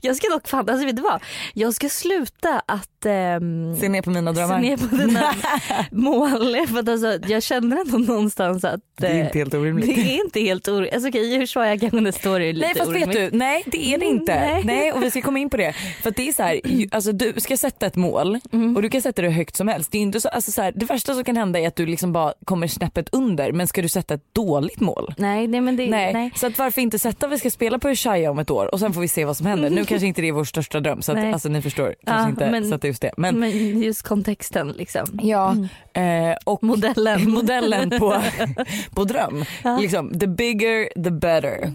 jag 0.01 0.17
ska 0.17 0.29
dock 0.29 0.49
fan, 0.49 0.69
alltså 0.71 0.87
vet 0.87 0.97
du 0.97 1.03
vad? 1.03 1.23
Jag 1.55 1.75
ska 1.75 1.89
sluta 1.89 2.63
att 2.67 3.07
ehm, 3.07 3.77
Se 3.77 3.89
ner 3.89 4.03
på 4.03 4.11
mina 4.11 4.35
se 4.35 4.41
drömmar. 4.41 4.59
ner 4.61 4.77
på 4.77 4.97
dina 4.97 5.35
mål. 5.91 6.57
För 6.67 6.79
att 6.79 6.89
alltså, 6.89 7.19
jag 7.29 7.43
känner 7.43 7.77
ändå 7.81 7.99
någonstans 7.99 8.65
att 8.65 8.81
Det 9.01 9.07
är 9.07 9.15
eh, 9.21 9.27
inte 9.27 9.39
helt 9.39 9.55
orimligt. 9.55 9.87
det 9.97 10.01
är 10.19 10.25
inte 10.25 10.41
helt 10.41 10.69
orimligt. 10.69 10.95
Alltså, 10.95 11.09
okay, 11.09 11.47
jag 11.55 11.81
kanske 11.81 12.01
nästa 12.01 12.31
år 12.31 12.41
är 12.41 12.53
lite 12.53 12.67
Nej 12.67 12.75
fast 12.77 12.91
vet 12.91 12.97
orimligt. 13.09 13.33
du, 13.33 13.39
nej 13.39 13.63
det 13.67 13.95
är 13.95 13.99
det 13.99 14.07
inte. 14.07 14.35
Nej. 14.41 14.63
Nej. 14.65 14.93
och 14.93 15.03
vi 15.03 15.11
ska 15.11 15.23
komma 15.23 15.39
in 15.39 15.51
på 15.51 15.57
det. 15.57 15.73
För 16.03 16.11
att 16.11 16.17
det 16.17 16.29
är 16.29 16.33
så 16.33 16.43
här, 16.43 16.61
alltså 16.91 17.13
du 17.13 17.33
ska 17.37 17.57
sätta 17.57 17.87
ett 17.87 17.97
mål 17.97 18.39
Mm. 18.53 18.77
och 18.77 18.83
du 18.83 18.91
kan 18.91 19.03
sätta 19.03 19.23
det 19.23 19.31
högt 19.31 19.57
som 19.57 19.69
helst. 19.69 19.93
Det, 19.93 19.99
är 19.99 20.03
inte 20.03 20.21
så, 20.21 20.29
alltså 20.29 20.53
så 20.53 20.63
här, 20.63 20.73
det 20.77 20.87
värsta 20.87 21.15
som 21.15 21.25
kan 21.25 21.37
hända 21.37 21.59
är 21.61 21.69
att 21.69 21.77
du 21.77 21.87
liksom 21.87 22.13
bara 22.13 22.33
kommer 22.45 22.67
snäppet 22.67 23.09
under 23.13 23.53
men 23.53 23.67
ska 23.69 23.83
du 23.83 23.89
sätta 23.89 24.15
ett 24.15 24.35
dåligt 24.35 24.81
mål? 24.81 25.15
Nej, 25.19 25.47
nej 25.49 25.61
men 25.61 25.77
det, 25.77 25.89
Nej. 25.91 26.13
nej. 26.13 26.33
så 26.37 26.47
att 26.47 26.59
varför 26.59 26.81
inte 26.83 26.99
sätta 26.99 27.27
vi 27.29 27.39
ska 27.39 27.51
spela 27.51 27.64
på 27.79 27.91
Ushaya 27.91 28.31
om 28.31 28.39
ett 28.39 28.51
år 28.51 28.67
och 28.75 28.81
sen 28.81 28.93
får 28.93 29.01
vi 29.01 29.09
se 29.09 29.25
vad 29.25 29.37
som 29.37 29.47
händer. 29.47 29.71
Nu 29.71 29.85
kanske 29.87 30.07
inte 30.07 30.21
det 30.23 30.29
är 30.29 30.33
vår 30.33 30.45
största 30.45 30.81
dröm 30.81 31.03
så 31.03 31.13
att, 31.13 31.19
Nej. 31.19 31.33
alltså 31.33 31.49
ni 31.49 31.63
förstår, 31.63 31.95
kanske 32.07 32.23
Ja, 32.25 32.29
inte 32.29 32.51
men- 32.51 32.69
sätta 32.69 32.87
just 32.87 33.03
det. 33.03 33.11
Men, 33.17 33.39
Men 33.41 33.83
just 33.83 34.03
kontexten 34.03 34.69
liksom. 34.69 35.07
ja, 35.23 35.57
eh, 35.93 36.37
och 36.45 36.63
Modellen. 36.63 37.31
modellen 37.31 37.91
på, 37.91 38.23
på 38.95 39.05
dröm. 39.05 39.45
Liksom, 39.81 40.19
the 40.19 40.27
bigger 40.27 41.03
the 41.05 41.11
better. 41.11 41.73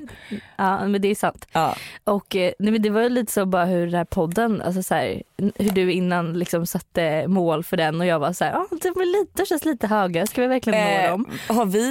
Ja 0.58 0.88
men 0.88 1.02
det 1.02 1.08
är 1.08 1.16
sant. 1.16 1.48
Ja. 1.52 1.76
Och 2.04 2.36
eh, 2.36 2.52
nej, 2.60 2.72
men 2.72 2.82
det 2.82 2.90
var 2.90 3.02
ju 3.02 3.10
lite 3.10 3.32
så 3.32 3.46
bara 3.46 3.66
hur 3.66 3.86
den 3.86 3.96
här 3.96 4.06
podden, 4.06 4.62
alltså 4.62 4.84
så 4.84 4.96
här, 4.96 5.22
hur 5.56 5.70
du 5.72 5.92
innan 5.94 6.34
liksom 6.40 6.66
satte 6.66 7.28
mål 7.28 7.64
för 7.64 7.78
den 7.78 8.02
och 8.02 8.06
jag 8.08 8.20
var 8.20 8.34
så 8.34 8.44
här, 8.46 8.52
ja 8.52 8.68
det 8.82 8.92
blir 8.92 9.20
lite, 9.22 9.46
känns 9.46 9.66
lite 9.66 9.88
höga, 9.88 10.26
ska 10.28 10.42
vi 10.42 10.48
verkligen 10.48 10.80
nå 10.80 10.90
Eh, 10.90 11.10
dem? 11.12 11.26
har 11.48 11.66
vi, 11.66 11.90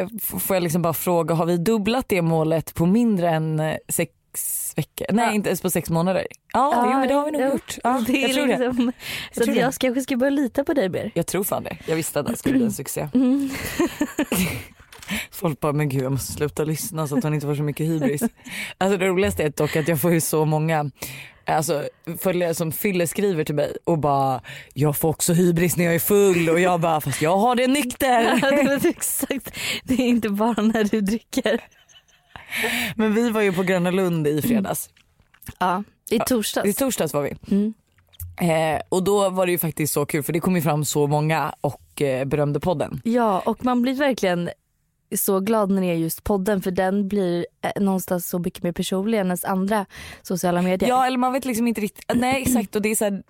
eh, 0.00 0.38
får 0.38 0.56
jag 0.56 0.62
liksom 0.62 0.82
bara 0.82 0.92
fråga, 0.94 1.34
har 1.34 1.46
vi 1.46 1.56
dubblat 1.56 2.08
det 2.08 2.22
målet 2.22 2.74
på 2.74 2.86
mindre 2.86 3.30
än 3.30 3.60
eh, 3.60 3.76
sex 3.88 4.12
veckor? 4.76 5.06
Nej 5.12 5.24
Ja. 5.26 5.32
inte 5.32 5.48
ens 5.48 5.62
på 5.62 5.70
sex 5.70 5.90
månader. 5.90 6.26
Ja, 6.52 6.88
jo, 6.92 6.98
men 6.98 7.08
det 7.08 7.14
har 7.14 7.24
vi 7.26 7.30
nog 7.32 7.40
jo, 7.40 7.48
gjort. 7.48 7.78
Ja, 7.84 8.02
det 8.06 8.24
är 8.24 8.28
jag 8.28 8.32
tror 8.36 8.46
det. 8.46 8.58
liksom, 8.58 8.92
Så 9.32 9.44
tror 9.44 9.56
jag 9.56 9.74
kanske 9.74 10.00
ska 10.00 10.16
börja 10.16 10.30
lita 10.30 10.64
på 10.64 10.74
dig 10.74 10.88
mer. 10.88 11.10
Jag 11.14 11.26
tror 11.26 11.44
fan 11.44 11.62
det. 11.62 11.76
Jag 11.86 11.96
visste 11.96 12.20
att 12.20 12.26
det 12.26 12.36
skulle 12.36 12.54
bli 12.54 12.64
en 12.64 12.72
succé. 12.72 13.08
Mm. 13.14 13.50
Folk 15.30 15.60
bara, 15.60 15.72
men 15.72 15.88
gud 15.88 16.04
jag 16.04 16.12
måste 16.12 16.32
sluta 16.32 16.64
lyssna 16.64 17.06
så 17.08 17.16
att 17.18 17.24
hon 17.24 17.34
inte 17.34 17.46
får 17.46 17.54
så 17.54 17.62
mycket 17.62 17.86
hybris. 17.86 18.22
Alltså 18.78 18.98
det 18.98 19.06
roligaste 19.06 19.42
är 19.44 19.48
dock 19.56 19.76
att 19.76 19.88
jag 19.88 20.00
får 20.00 20.12
ju 20.12 20.20
så 20.20 20.44
många 20.44 20.90
alltså, 21.46 21.88
följare 22.18 22.54
som 22.54 22.72
Fille 22.72 23.06
skriver 23.06 23.44
till 23.44 23.54
mig 23.54 23.76
och 23.84 23.98
bara 23.98 24.40
jag 24.74 24.96
får 24.96 25.08
också 25.08 25.32
hybris 25.32 25.76
när 25.76 25.84
jag 25.84 25.94
är 25.94 25.98
full 25.98 26.48
och 26.48 26.60
jag 26.60 26.80
bara 26.80 27.00
fast 27.00 27.22
jag 27.22 27.36
har 27.36 27.54
det 27.54 27.66
nykter. 27.66 28.40
Det 28.82 28.88
exakt. 28.88 29.50
Det 29.84 29.94
är 29.94 30.08
inte 30.08 30.28
bara 30.28 30.62
när 30.62 30.84
du 30.84 31.00
dricker. 31.00 31.60
Men 32.96 33.14
vi 33.14 33.30
var 33.30 33.40
ju 33.40 33.52
på 33.52 33.62
Gröna 33.62 33.90
Lund 33.90 34.26
i 34.26 34.42
fredags. 34.42 34.90
Ja, 35.58 35.84
i 36.10 36.18
torsdags. 36.18 36.68
I 36.68 36.72
torsdags 36.72 37.14
var 37.14 37.22
vi. 37.22 37.36
Mm. 37.50 37.74
Eh, 38.40 38.80
och 38.88 39.04
då 39.04 39.30
var 39.30 39.46
det 39.46 39.52
ju 39.52 39.58
faktiskt 39.58 39.92
så 39.92 40.06
kul 40.06 40.22
för 40.22 40.32
det 40.32 40.40
kom 40.40 40.56
ju 40.56 40.62
fram 40.62 40.84
så 40.84 41.06
många 41.06 41.54
och 41.60 42.02
eh, 42.02 42.24
berömde 42.24 42.60
podden. 42.60 43.00
Ja, 43.04 43.40
och 43.40 43.64
man 43.64 43.82
blir 43.82 43.94
verkligen 43.94 44.50
så 45.16 45.40
glad 45.40 45.70
när 45.70 45.82
det 45.82 45.88
är 45.88 45.94
just 45.94 46.24
podden 46.24 46.62
för 46.62 46.70
den 46.70 47.08
blir 47.08 47.46
eh, 47.62 47.82
någonstans 47.82 48.28
så 48.28 48.38
mycket 48.38 48.62
mer 48.62 48.72
personlig 48.72 49.18
än 49.18 49.26
ens 49.26 49.44
andra 49.44 49.86
sociala 50.22 50.62
medier. 50.62 50.88
Ja 50.88 51.06
eller 51.06 51.18
man 51.18 51.32
vet 51.32 51.44
liksom 51.44 51.68
inte 51.68 51.80
riktigt, 51.80 52.04
nej 52.14 52.42
exakt 52.42 52.76
och 52.76 52.82
det 52.82 52.88
är 52.88 52.94
så 52.94 53.04
här, 53.04 53.22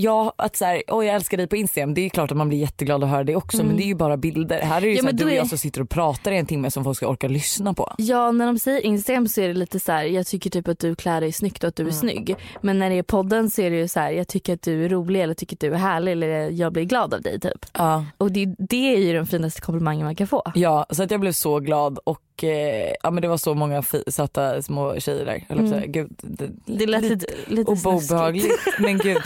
Ja 0.00 0.32
att 0.36 0.56
så 0.56 0.64
här, 0.64 0.82
oj 0.88 1.06
jag 1.06 1.14
älskar 1.14 1.36
dig 1.36 1.46
på 1.46 1.56
Instagram 1.56 1.94
det 1.94 2.00
är 2.00 2.08
klart 2.08 2.30
att 2.30 2.36
man 2.36 2.48
blir 2.48 2.58
jätteglad 2.58 3.04
att 3.04 3.10
höra 3.10 3.24
det 3.24 3.36
också 3.36 3.64
men 3.64 3.76
det 3.76 3.82
är 3.82 3.86
ju 3.86 3.94
bara 3.94 4.16
bilder. 4.16 4.60
Här 4.60 4.76
är 4.76 4.80
det 4.80 4.86
ju 4.86 4.94
Ja, 4.94 5.00
så 5.00 5.06
här, 5.06 5.12
du 5.12 5.24
och 5.24 5.30
jag 5.30 5.44
är- 5.44 5.44
som 5.48 5.58
sitter 5.58 5.80
och 5.80 5.88
pratar 5.90 6.32
i 6.32 6.38
en 6.38 6.46
timme 6.46 6.70
som 6.70 6.84
folk 6.84 6.96
ska 6.96 7.06
orka 7.08 7.28
lyssna 7.28 7.74
på. 7.74 7.94
Ja 7.98 8.32
när 8.32 8.46
de 8.46 8.58
säger 8.58 8.80
Instagram 8.86 9.28
så 9.28 9.40
är 9.40 9.48
det 9.48 9.54
lite 9.54 9.80
så 9.80 9.92
här, 9.92 10.04
jag 10.04 10.26
tycker 10.26 10.50
typ 10.50 10.68
att 10.68 10.78
du 10.78 10.94
klär 10.94 11.20
dig 11.20 11.32
snyggt 11.32 11.64
och 11.64 11.68
att 11.68 11.76
du 11.76 11.86
är 11.86 11.90
snygg. 11.90 12.36
Men 12.60 12.78
när 12.78 12.90
det 12.90 12.98
är 12.98 13.02
podden 13.02 13.50
så 13.50 13.62
är 13.62 13.70
det 13.70 13.76
ju 13.76 13.88
så 13.88 14.00
här, 14.00 14.10
jag 14.10 14.28
tycker 14.28 14.54
att 14.54 14.62
du 14.62 14.84
är 14.84 14.88
rolig 14.88 15.22
eller 15.22 15.34
tycker 15.34 15.56
att 15.56 15.60
du 15.60 15.72
är 15.74 15.78
härlig 15.78 16.12
eller 16.12 16.50
jag 16.50 16.72
blir 16.72 16.84
glad 16.84 17.14
av 17.14 17.22
dig 17.22 17.40
typ. 17.40 17.66
Ja. 17.72 18.04
Och 18.18 18.32
det, 18.32 18.54
det 18.58 18.94
är 18.94 18.98
ju 18.98 19.12
den 19.12 19.26
finaste 19.26 19.60
komplimangen 19.60 20.04
man 20.04 20.14
kan 20.14 20.26
få. 20.26 20.42
Ja 20.54 20.86
så 20.90 21.02
att 21.02 21.10
jag 21.10 21.20
blev 21.20 21.32
så 21.32 21.58
glad 21.60 21.98
och 22.04 22.20
eh, 22.44 22.92
ja 23.02 23.10
men 23.10 23.22
det 23.22 23.28
var 23.28 23.36
så 23.38 23.54
många 23.54 23.82
söta 24.06 24.62
små 24.62 25.00
tjejer 25.00 25.24
där. 25.24 25.44
Mm. 25.48 25.68
säga. 25.70 25.86
Gud, 25.86 26.08
det, 26.22 26.48
Det 26.66 26.86
lät 26.86 27.02
lite, 27.02 27.26
lite 27.46 27.70
obehagligt 27.70 28.66
men 28.78 28.98
gud. 28.98 29.22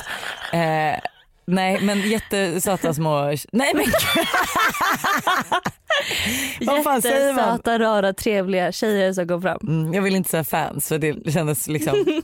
Eh, 0.52 0.96
nej 1.44 1.80
men 1.82 2.00
jättesöta 2.10 2.94
små, 2.94 3.24
nej 3.52 3.72
men 3.74 3.84
gud. 3.84 3.94
Vad 6.66 6.84
fan 6.84 7.02
säger 7.02 7.32
man? 7.34 7.44
Jättesöta, 7.44 7.78
rara, 7.78 8.12
trevliga 8.12 8.72
tjejer 8.72 9.12
som 9.12 9.26
går 9.26 9.40
fram. 9.40 9.58
Mm, 9.62 9.94
jag 9.94 10.02
vill 10.02 10.16
inte 10.16 10.30
säga 10.30 10.44
fans 10.44 10.88
för 10.88 10.98
det 10.98 11.32
kändes 11.32 11.68
liksom 11.68 12.04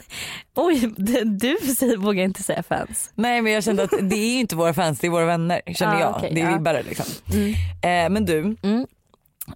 Oj, 0.56 0.90
du 1.24 1.56
säger, 1.76 1.96
vågar 1.96 2.24
inte 2.24 2.42
säga 2.42 2.62
fans. 2.62 3.10
Nej 3.14 3.42
men 3.42 3.52
jag 3.52 3.64
kände 3.64 3.82
att 3.82 3.90
det 4.02 4.16
är 4.16 4.32
ju 4.32 4.40
inte 4.40 4.56
våra 4.56 4.74
fans, 4.74 4.98
det 4.98 5.06
är 5.06 5.10
våra 5.10 5.24
vänner 5.26 5.60
kände 5.66 5.96
Ah, 5.96 6.00
jag. 6.00 6.16
okej, 6.16 6.30
det 6.34 6.40
är 6.40 6.44
ja. 6.50 6.56
vibbare 6.56 6.82
liksom. 6.82 7.04
Eh, 7.82 8.08
men 8.10 8.24
du, 8.24 8.56
Mm. 8.62 8.86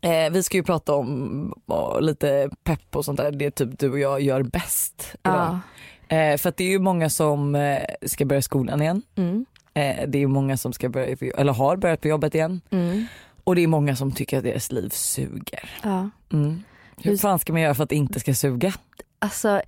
Eh, 0.02 0.30
vi 0.30 0.42
ska 0.42 0.56
ju 0.56 0.62
prata 0.62 0.94
om 0.94 1.54
ja, 1.66 2.00
lite 2.00 2.50
pepp 2.64 2.96
och 2.96 3.04
sånt 3.04 3.16
där. 3.16 3.30
Det 3.30 3.44
är 3.44 3.50
typ 3.50 3.78
du 3.78 3.90
och 3.90 3.99
jag 3.99 4.20
gör 4.20 4.42
bäst. 4.42 5.14
Ja. 5.22 5.61
Eh, 6.08 6.37
för 6.37 6.52
det 6.56 6.64
är 6.64 6.68
ju 6.68 6.78
många 6.78 7.11
som 7.11 7.54
eh, 7.54 7.82
ska 8.06 8.25
börja 8.25 8.42
skolan 8.42 8.82
igen. 8.82 9.02
Mm. 9.14 9.46
Eh, 9.75 10.08
det 10.08 10.18
är 10.18 10.20
ju 10.20 10.26
många 10.26 10.56
som 10.56 10.72
ska 10.72 10.88
börja, 10.88 11.16
eller 11.37 11.52
har 11.52 11.76
börjat 11.76 12.00
på 12.00 12.08
jobbet 12.08 12.34
igen. 12.34 12.61
Mm. 12.70 13.06
Och 13.44 13.54
det 13.54 13.62
är 13.62 13.66
många 13.66 13.96
som 13.96 14.12
tycker 14.12 14.38
att 14.38 14.44
deras 14.44 14.72
liv 14.72 14.88
suger. 14.88 15.70
Ja. 15.82 16.11
Mm. 16.32 16.62
Hur 16.96 17.16
fan 17.16 17.38
ska 17.38 17.52
man 17.52 17.62
göra 17.62 17.75
för 17.75 17.82
att 17.82 17.90
det 17.90 17.96
inte 17.96 18.20
ska 18.20 18.34
suga? 18.34 18.72
Alltså, 19.18 19.62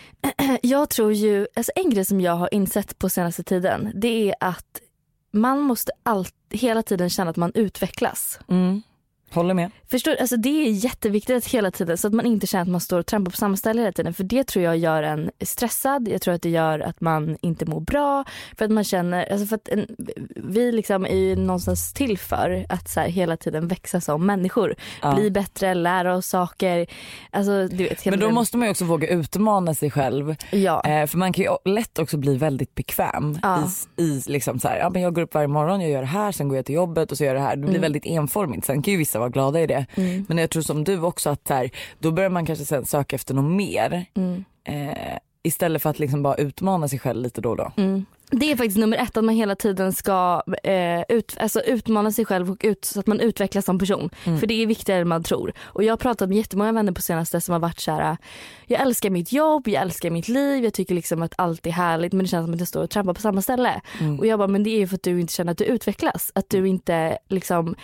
jag 0.62 0.90
tror 0.90 1.12
ju, 1.12 1.46
alltså 1.54 1.72
en 1.74 1.90
grej 1.90 2.04
som 2.04 2.20
jag 2.20 2.32
har 2.32 2.54
insett 2.54 2.98
på 2.98 3.08
senaste 3.08 3.42
tiden 3.42 3.92
det 3.94 4.28
är 4.30 4.34
att 4.40 4.80
man 5.30 5.60
måste 5.60 5.92
allt, 6.02 6.34
hela 6.50 6.82
tiden 6.82 7.10
känna 7.10 7.30
att 7.30 7.36
man 7.36 7.52
utvecklas. 7.54 8.40
Mm. 8.48 8.82
Håller 9.32 9.54
med. 9.54 9.70
Förstår, 9.90 10.16
alltså 10.20 10.36
det 10.36 10.48
är 10.48 10.70
jätteviktigt 10.70 11.36
att 11.36 11.46
hela 11.46 11.70
tiden 11.70 11.98
så 11.98 12.06
att 12.06 12.12
man 12.14 12.26
inte 12.26 12.46
känner 12.46 12.62
att 12.62 12.68
man 12.68 12.80
står 12.80 12.98
och 12.98 13.06
trampar 13.06 13.30
på 13.30 13.36
samma 13.36 13.56
ställe 13.56 13.80
hela 13.80 13.92
tiden. 13.92 14.14
För 14.14 14.24
det 14.24 14.44
tror 14.44 14.64
jag 14.64 14.76
gör 14.76 15.02
en 15.02 15.30
stressad. 15.40 16.08
Jag 16.08 16.20
tror 16.22 16.34
att 16.34 16.42
det 16.42 16.50
gör 16.50 16.80
att 16.80 17.00
man 17.00 17.36
inte 17.40 17.66
mår 17.66 17.80
bra. 17.80 18.24
För 18.58 18.64
att 18.64 18.70
man 18.70 18.84
känner, 18.84 19.32
alltså 19.32 19.46
för 19.46 19.56
att 19.56 19.68
en, 19.68 19.86
vi 20.36 20.72
liksom 20.72 21.06
är 21.06 21.16
ju 21.16 21.36
någonstans 21.36 21.92
till 21.92 22.18
för 22.18 22.66
att 22.68 22.88
så 22.90 23.00
här 23.00 23.08
hela 23.08 23.36
tiden 23.36 23.68
växa 23.68 24.00
som 24.00 24.26
människor. 24.26 24.74
Ja. 25.02 25.14
Bli 25.14 25.30
bättre, 25.30 25.74
lära 25.74 26.16
oss 26.16 26.26
saker. 26.26 26.86
Alltså, 27.30 27.68
du 27.68 27.76
vet, 27.84 28.04
Men 28.04 28.12
då 28.14 28.18
tiden- 28.18 28.34
måste 28.34 28.56
man 28.56 28.66
ju 28.66 28.70
också 28.70 28.84
våga 28.84 29.08
utmana 29.08 29.74
sig 29.74 29.90
själv. 29.90 30.36
Ja. 30.50 30.82
Eh, 30.84 31.06
för 31.06 31.18
man 31.18 31.32
kan 31.32 31.44
ju 31.44 31.50
lätt 31.72 31.98
också 31.98 32.16
bli 32.16 32.36
väldigt 32.36 32.74
bekväm 32.74 33.38
Ja. 33.42 33.64
i, 33.96 34.02
i 34.02 34.22
liksom 34.26 34.60
så 34.60 34.68
här, 34.68 34.78
ja, 34.78 34.90
men 34.90 35.02
jag 35.02 35.14
går 35.14 35.22
upp 35.22 35.34
varje 35.34 35.48
morgon, 35.48 35.80
jag 35.80 35.90
gör 35.90 36.00
det 36.00 36.06
här, 36.06 36.32
sen 36.32 36.48
går 36.48 36.56
jag 36.56 36.66
till 36.66 36.74
jobbet 36.74 37.10
och 37.12 37.18
så 37.18 37.24
gör 37.24 37.34
jag 37.34 37.42
det 37.42 37.46
här. 37.46 37.56
Det 37.56 37.60
blir 37.62 37.70
Mm. 37.70 37.80
väldigt 37.82 38.06
enformigt. 38.06 38.64
Sen 38.66 38.82
kan 38.82 38.92
ju 38.92 38.98
vissa 38.98 39.18
vara 39.22 39.30
glada 39.30 39.60
i 39.60 39.66
det. 39.66 39.86
Men 40.28 40.38
jag 40.38 40.50
tror 40.50 40.62
som 40.62 40.84
du 40.84 41.00
också 41.00 41.30
att 41.30 41.48
här, 41.48 41.70
då 41.98 42.10
börjar 42.10 42.30
man 42.30 42.46
kanske 42.46 42.64
sen 42.64 42.86
söka 42.86 43.16
efter 43.16 43.34
något 43.34 43.56
mer. 43.56 44.04
Mm. 44.14 44.44
Eh, 44.64 45.18
istället 45.42 45.82
för 45.82 45.90
att 45.90 45.98
liksom 45.98 46.22
bara 46.22 46.34
utmana 46.34 46.88
sig 46.88 46.98
själv 46.98 47.22
lite 47.22 47.40
då 47.40 47.50
och 47.50 47.56
då. 47.56 47.72
Mm. 47.76 48.04
Det 48.34 48.52
är 48.52 48.56
faktiskt 48.56 48.78
nummer 48.78 48.96
ett 48.96 49.16
att 49.16 49.24
man 49.24 49.34
hela 49.34 49.54
tiden 49.54 49.92
ska 49.92 50.42
eh, 50.62 51.02
ut, 51.08 51.36
alltså 51.40 51.60
utmana 51.60 52.12
sig 52.12 52.24
själv 52.24 52.50
och 52.50 52.56
ut, 52.60 52.84
så 52.84 53.00
att 53.00 53.06
man 53.06 53.20
utvecklas 53.20 53.64
som 53.64 53.78
person. 53.78 54.10
För 54.24 54.46
det 54.46 54.62
är 54.62 54.66
viktigare 54.66 55.00
än 55.00 55.08
man 55.08 55.22
tror. 55.22 55.52
Och 55.60 55.84
jag 55.84 55.92
har 55.92 55.96
pratat 55.96 56.28
med 56.28 56.38
jättemånga 56.38 56.72
vänner 56.72 56.92
på 56.92 57.02
senaste 57.02 57.40
som 57.40 57.52
har 57.52 57.60
varit 57.60 57.80
så 57.80 57.92
här. 57.92 58.16
Jag 58.66 58.80
älskar 58.80 59.10
mitt 59.10 59.32
jobb, 59.32 59.68
jag 59.68 59.82
älskar 59.82 60.10
mitt 60.10 60.28
liv, 60.28 60.64
jag 60.64 60.74
tycker 60.74 60.94
liksom 60.94 61.22
att 61.22 61.34
allt 61.38 61.66
är 61.66 61.70
härligt 61.70 62.12
men 62.12 62.24
det 62.24 62.28
känns 62.28 62.46
som 62.46 62.54
att 62.54 62.60
jag 62.60 62.68
står 62.68 62.82
och 62.82 62.90
trampar 62.90 63.14
på 63.14 63.20
samma 63.20 63.42
ställe. 63.42 63.80
Och 64.18 64.26
jag 64.26 64.38
bara, 64.38 64.48
men 64.48 64.62
det 64.62 64.70
är 64.70 64.78
ju 64.78 64.86
för 64.86 64.94
att 64.94 65.02
du 65.02 65.20
inte 65.20 65.32
känner 65.32 65.52
att 65.52 65.58
du 65.58 65.64
utvecklas. 65.64 66.32
Att 66.34 66.50
du 66.50 66.68
inte 66.68 67.18
liksom 67.28 67.74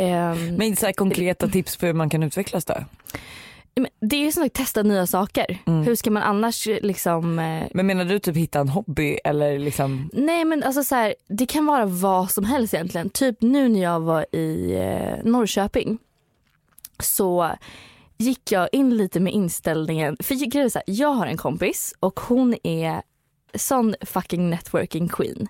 ehm, 0.00 0.56
Men 0.56 0.76
så 0.76 0.92
konkreta 0.92 1.48
tips 1.48 1.76
på 1.76 1.86
hur 1.86 1.92
man 1.92 2.10
kan 2.10 2.22
utvecklas 2.22 2.64
då? 2.64 2.74
det 4.00 4.16
är 4.16 4.20
ju 4.20 4.32
som 4.32 4.42
att 4.42 4.52
testa 4.52 4.82
nya 4.82 5.06
saker. 5.06 5.58
Hur 5.84 5.94
ska 5.94 6.10
man 6.10 6.22
annars 6.22 6.66
liksom 6.66 7.38
eh, 7.38 7.62
Men 7.74 7.86
menar 7.86 8.04
du 8.04 8.18
typ 8.18 8.36
hitta 8.36 8.60
en 8.60 8.68
hobby 8.68 9.18
eller 9.24 9.58
liksom? 9.58 10.10
Nej 10.12 10.44
men 10.44 10.62
alltså 10.62 10.84
så 10.84 10.94
här, 10.94 11.14
det 11.28 11.46
kan 11.46 11.66
vara 11.66 11.86
vad 11.86 12.30
som 12.30 12.44
helst 12.44 12.74
egentligen. 12.74 13.10
Typ 13.10 13.42
nu 13.42 13.68
när 13.68 13.82
jag 13.82 14.00
var 14.00 14.36
i 14.36 14.74
eh, 14.74 15.30
Norrköping 15.30 15.98
så 16.98 17.50
gick 18.16 18.52
jag 18.52 18.68
in 18.72 18.96
lite 18.96 19.20
med 19.20 19.32
inställningen, 19.32 20.16
för 20.20 20.34
grejen 20.50 20.70
så 20.70 20.78
här, 20.78 20.94
jag 20.94 21.12
har 21.12 21.26
en 21.26 21.36
kompis 21.36 21.94
och 22.00 22.20
hon 22.20 22.56
är 22.62 23.02
sån 23.54 23.94
fucking 24.00 24.50
networking 24.50 25.08
queen. 25.08 25.48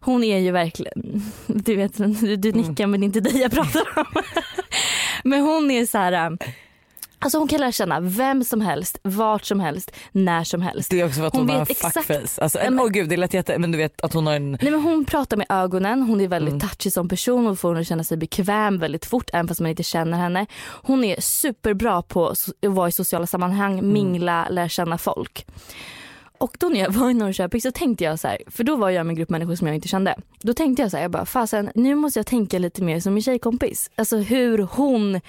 Hon 0.00 0.24
är 0.24 0.38
ju 0.38 0.50
verkligen, 0.50 1.22
du 1.46 1.76
vet 1.76 1.96
du, 1.96 2.36
du 2.36 2.52
nickar 2.52 2.86
men 2.86 3.00
det 3.00 3.04
är 3.04 3.06
inte 3.06 3.20
dig 3.20 3.40
jag 3.40 3.52
pratar 3.52 3.82
om. 3.96 4.22
men 5.24 5.40
hon 5.40 5.70
är 5.70 5.86
så 5.86 5.98
här, 5.98 6.38
alltså 7.18 7.38
hon 7.38 7.48
kan 7.48 7.60
lära 7.60 7.72
känna 7.72 8.00
vem 8.00 8.44
som 8.44 8.60
helst, 8.60 8.98
vart 9.02 9.44
som 9.44 9.60
helst, 9.60 9.92
när 10.12 10.44
som 10.44 10.62
helst. 10.62 10.90
Det 10.90 11.00
är 11.00 11.06
också 11.06 11.20
för 11.20 11.26
att 11.26 11.32
hon, 11.36 11.40
Hon 11.40 11.50
har 11.50 11.60
en 11.60 11.66
fuckface. 11.66 12.42
Alltså, 12.42 12.58
en, 12.58 12.74
men- 12.74 12.84
åh 12.84 12.90
gud 12.90 13.08
det 13.08 13.16
lät 13.16 13.34
jätte, 13.34 13.58
men 13.58 13.72
du 13.72 13.78
vet 13.78 14.00
att 14.00 14.12
hon 14.12 14.26
har 14.26 14.34
en 14.34 14.50
Nej 14.50 14.70
men 14.70 14.80
hon 14.80 15.04
pratar 15.04 15.36
med 15.36 15.46
ögonen, 15.48 16.02
hon 16.02 16.20
är 16.20 16.28
väldigt 16.28 16.60
touchy 16.60 16.90
som 16.90 17.08
person 17.08 17.46
och 17.46 17.58
får 17.58 17.68
henne 17.68 17.80
att 17.80 17.86
känna 17.86 18.04
sig 18.04 18.16
bekväm 18.16 18.78
väldigt 18.78 19.04
fort 19.06 19.30
även 19.32 19.48
fast 19.48 19.60
man 19.60 19.70
inte 19.70 19.82
känner 19.82 20.18
henne. 20.18 20.46
Hon 20.82 21.04
är 21.04 21.20
superbra 21.20 22.02
på 22.02 22.28
att 22.28 22.48
vara 22.60 22.88
i 22.88 22.92
sociala 22.92 23.26
sammanhang, 23.26 23.92
mingla, 23.92 24.48
lära 24.50 24.68
känna 24.68 24.98
folk. 24.98 25.46
Och 26.40 26.56
då 26.60 26.68
när 26.68 26.80
jag 26.80 26.90
var 26.90 27.10
i 27.10 27.14
Norrköping 27.14 27.60
så 27.60 27.70
tänkte 27.70 28.04
jag 28.04 28.18
så 28.18 28.28
här, 28.28 28.38
för 28.46 28.64
då 28.64 28.76
var 28.76 28.90
jag 28.90 29.06
med 29.06 29.12
en 29.12 29.16
grupp 29.16 29.30
människor 29.30 29.54
som 29.54 29.66
jag 29.66 29.74
inte 29.76 29.88
kände. 29.88 30.14
Då 30.42 30.54
tänkte 30.54 30.82
jag 30.82 30.90
så 30.90 30.96
här, 30.96 31.04
jag 31.04 31.10
bara 31.10 31.24
fasen 31.26 31.70
nu 31.74 31.94
måste 31.94 32.18
jag 32.18 32.26
tänka 32.26 32.58
lite 32.58 32.82
mer 32.82 33.00
som 33.00 33.14
min 33.14 33.22
tjejkompis. 33.22 33.90
Alltså 33.96 34.16
hur 34.16 34.58
hon, 34.58 35.20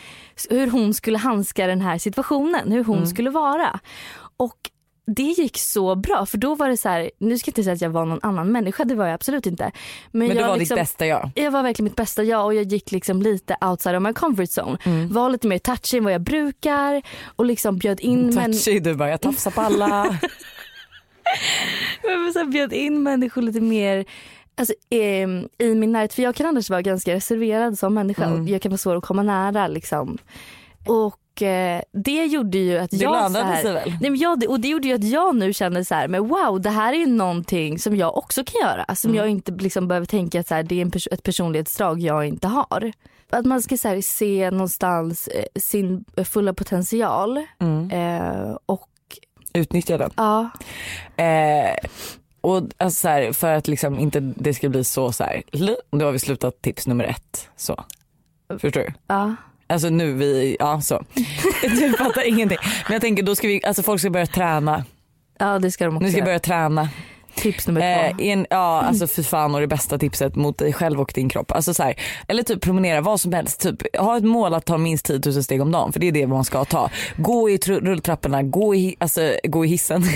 hur 0.49 0.67
hon 0.67 0.93
skulle 0.93 1.17
handska 1.17 1.67
den 1.67 1.81
här 1.81 1.97
situationen, 1.97 2.71
hur 2.71 2.83
hon 2.83 3.07
skulle 3.07 3.29
vara. 3.29 3.79
Och 4.37 4.57
det 5.15 5.23
gick 5.23 5.57
så 5.57 5.95
bra 5.95 6.25
för 6.25 6.37
då 6.37 6.55
var 6.55 6.69
det 6.69 6.77
så 6.77 6.89
här, 6.89 7.11
nu 7.17 7.37
ska 7.37 7.49
jag 7.49 7.51
inte 7.51 7.63
säga 7.63 7.73
att 7.73 7.81
jag 7.81 7.89
var 7.89 8.05
någon 8.05 8.19
annan 8.23 8.51
människa, 8.51 8.85
det 8.85 8.95
var 8.95 9.05
jag 9.05 9.13
absolut 9.13 9.45
inte. 9.45 9.71
Men, 10.11 10.27
Men 10.27 10.37
du 10.37 10.41
jag 10.41 10.47
var 10.47 10.57
liksom, 10.57 10.75
ditt 10.75 10.81
bästa 10.81 11.05
jag. 11.05 11.31
jag 11.35 11.51
var 11.51 11.63
verkligen 11.63 11.83
mitt 11.83 11.95
bästa 11.95 12.23
jag 12.23 12.45
och 12.45 12.53
jag 12.53 12.63
gick 12.63 12.91
liksom 12.91 13.21
lite 13.21 13.57
outside 13.61 13.95
of 13.95 14.03
my 14.03 14.13
comfort 14.13 14.49
zone. 14.59 14.77
Var 15.09 15.29
lite 15.29 15.47
mer 15.47 15.57
touchy 15.59 15.97
än 15.97 16.03
vad 16.03 16.13
jag 16.13 16.21
brukar 16.21 17.01
och 17.35 17.45
liksom 17.45 17.77
bjöd 17.77 17.99
in 17.99 18.31
män- 18.31 18.53
Touchy, 18.53 18.79
du 18.79 18.93
bara 18.95 19.09
jag 19.09 19.21
tafsar 19.21 19.51
på 19.51 19.61
alla. 19.61 20.19
Men 22.03 22.33
så 22.33 22.45
bjöd 22.45 22.73
in 22.73 23.03
människor 23.03 23.41
lite 23.41 23.61
mer 23.61 24.05
alltså, 24.57 24.73
ehm, 24.89 25.47
i 25.57 25.75
min 25.75 25.91
närhet. 25.91 26.13
För 26.13 26.23
jag 26.23 26.35
kan 26.35 26.45
annars 26.45 26.69
vara 26.69 26.81
ganska 26.81 27.13
reserverad 27.13 27.79
som 27.79 27.93
människa. 27.93 28.25
Mm. 28.25 28.47
Jag 28.47 28.61
kan 28.61 28.69
vara 28.71 28.77
svår 28.77 28.95
att 28.95 29.03
komma 29.05 29.23
nära 29.23 29.67
liksom. 29.67 30.17
Och 30.87 31.41
eh, 31.41 31.81
det 31.93 32.25
gjorde 32.25 32.57
ju 32.57 32.77
att 32.77 32.89
Det 32.91 32.97
jag... 32.97 33.31
så 33.31 33.37
lönade 33.39 33.57
sig 33.57 33.73
väl? 33.73 33.89
Nej, 34.01 34.09
men 34.11 34.19
jag, 34.19 34.39
det- 34.39 34.47
och 34.47 34.59
det 34.59 34.67
gjorde 34.67 34.87
ju 34.87 34.93
att 34.93 35.03
jag 35.03 35.35
nu 35.35 35.53
känner 35.53 35.83
så 35.83 35.95
här, 35.95 36.07
men 36.07 36.27
wow 36.27 36.61
det 36.61 36.69
här 36.69 36.93
är 36.93 36.97
ju 36.97 37.05
någonting 37.05 37.79
som 37.79 37.95
jag 37.95 38.17
också 38.17 38.43
kan 38.43 38.61
göra. 38.69 38.95
Som 38.95 39.09
Mm. 39.11 39.19
jag 39.19 39.29
inte 39.29 39.51
liksom 39.51 39.87
behöver 39.87 40.05
tänka 40.07 40.39
att 40.39 40.47
så 40.47 40.55
här, 40.55 40.63
det 40.63 40.75
är 40.75 40.81
en 40.81 40.91
pers- 40.91 41.07
ett 41.11 41.23
personlighetsdrag 41.23 41.99
jag 41.99 42.25
inte 42.25 42.47
har. 42.47 42.91
Att 43.29 43.45
man 43.45 43.61
ska 43.61 43.77
så 43.77 43.87
här, 43.87 44.01
se 44.01 44.51
någonstans 44.51 45.27
eh, 45.27 45.43
sin 45.61 46.05
fulla 46.25 46.53
potential. 46.53 47.45
Mm. 47.59 47.91
Eh, 47.91 48.57
och 48.65 48.87
Utnyttja 49.53 49.97
den. 49.97 50.11
ja, 50.17 50.49
Eh, 51.17 51.75
och 52.41 52.63
alltså 52.77 52.99
så 52.99 53.07
här, 53.07 53.33
för 53.33 53.53
att 53.53 53.67
liksom 53.67 53.99
inte 53.99 54.19
det 54.19 54.53
ska 54.53 54.69
bli 54.69 54.83
så 54.83 55.11
så 55.11 55.23
här, 55.23 55.43
då 55.91 56.05
har 56.05 56.11
vi 56.11 56.19
slutat 56.19 56.61
tips 56.61 56.87
nummer 56.87 57.03
ett. 57.03 57.49
Så. 57.55 57.83
Förstår 58.59 58.81
du? 58.81 58.93
ja. 59.07 59.35
Alltså 59.67 59.89
nu 59.89 60.13
vi, 60.13 60.57
ja 60.59 60.81
så. 60.81 61.03
Du 61.61 61.93
fattar 61.93 62.27
ingenting. 62.27 62.57
Men 62.87 62.93
jag 62.93 63.01
tänker 63.01 63.23
då 63.23 63.35
ska 63.35 63.47
vi, 63.47 63.63
alltså 63.63 63.83
folk 63.83 63.99
ska 64.01 64.09
börja 64.09 64.25
träna. 64.27 64.85
Ja 65.39 65.59
det 65.59 65.71
ska 65.71 65.85
de 65.85 65.95
också 65.95 66.03
Nu 66.03 66.09
ska 66.09 66.17
göra. 66.17 66.25
börja 66.25 66.39
träna. 66.39 66.89
Tips 67.35 67.67
nummer 67.67 67.81
Eh, 68.07 68.15
två. 68.17 68.23
en, 68.23 68.47
ja 68.49 68.81
alltså 68.81 69.07
fy 69.07 69.23
fan 69.23 69.55
och 69.55 69.61
det 69.61 69.67
bästa 69.67 69.97
tipset 69.97 70.35
mot 70.35 70.57
dig 70.57 70.73
själv 70.73 71.01
och 71.01 71.11
din 71.15 71.29
kropp. 71.29 71.51
Alltså 71.51 71.73
så 71.73 71.83
här, 71.83 71.95
eller 72.27 72.43
typ 72.43 72.61
promenera 72.61 73.01
vad 73.01 73.21
som 73.21 73.33
helst. 73.33 73.61
Typ, 73.61 73.97
ha 73.97 74.17
ett 74.17 74.23
mål 74.23 74.53
att 74.53 74.65
ta 74.65 74.77
minst 74.77 75.05
10 75.05 75.19
000 75.25 75.43
steg 75.43 75.61
om 75.61 75.71
dagen 75.71 75.93
för 75.93 75.99
det 75.99 76.07
är 76.07 76.11
det 76.11 76.27
man 76.27 76.43
ska 76.45 76.65
ta. 76.65 76.89
Gå 77.17 77.49
i 77.49 77.57
tr- 77.57 77.79
rulltrapporna, 77.85 78.43
gå 78.43 78.75
i, 78.75 78.95
alltså, 78.99 79.33
gå 79.43 79.65
i 79.65 79.67
hissen. 79.67 80.03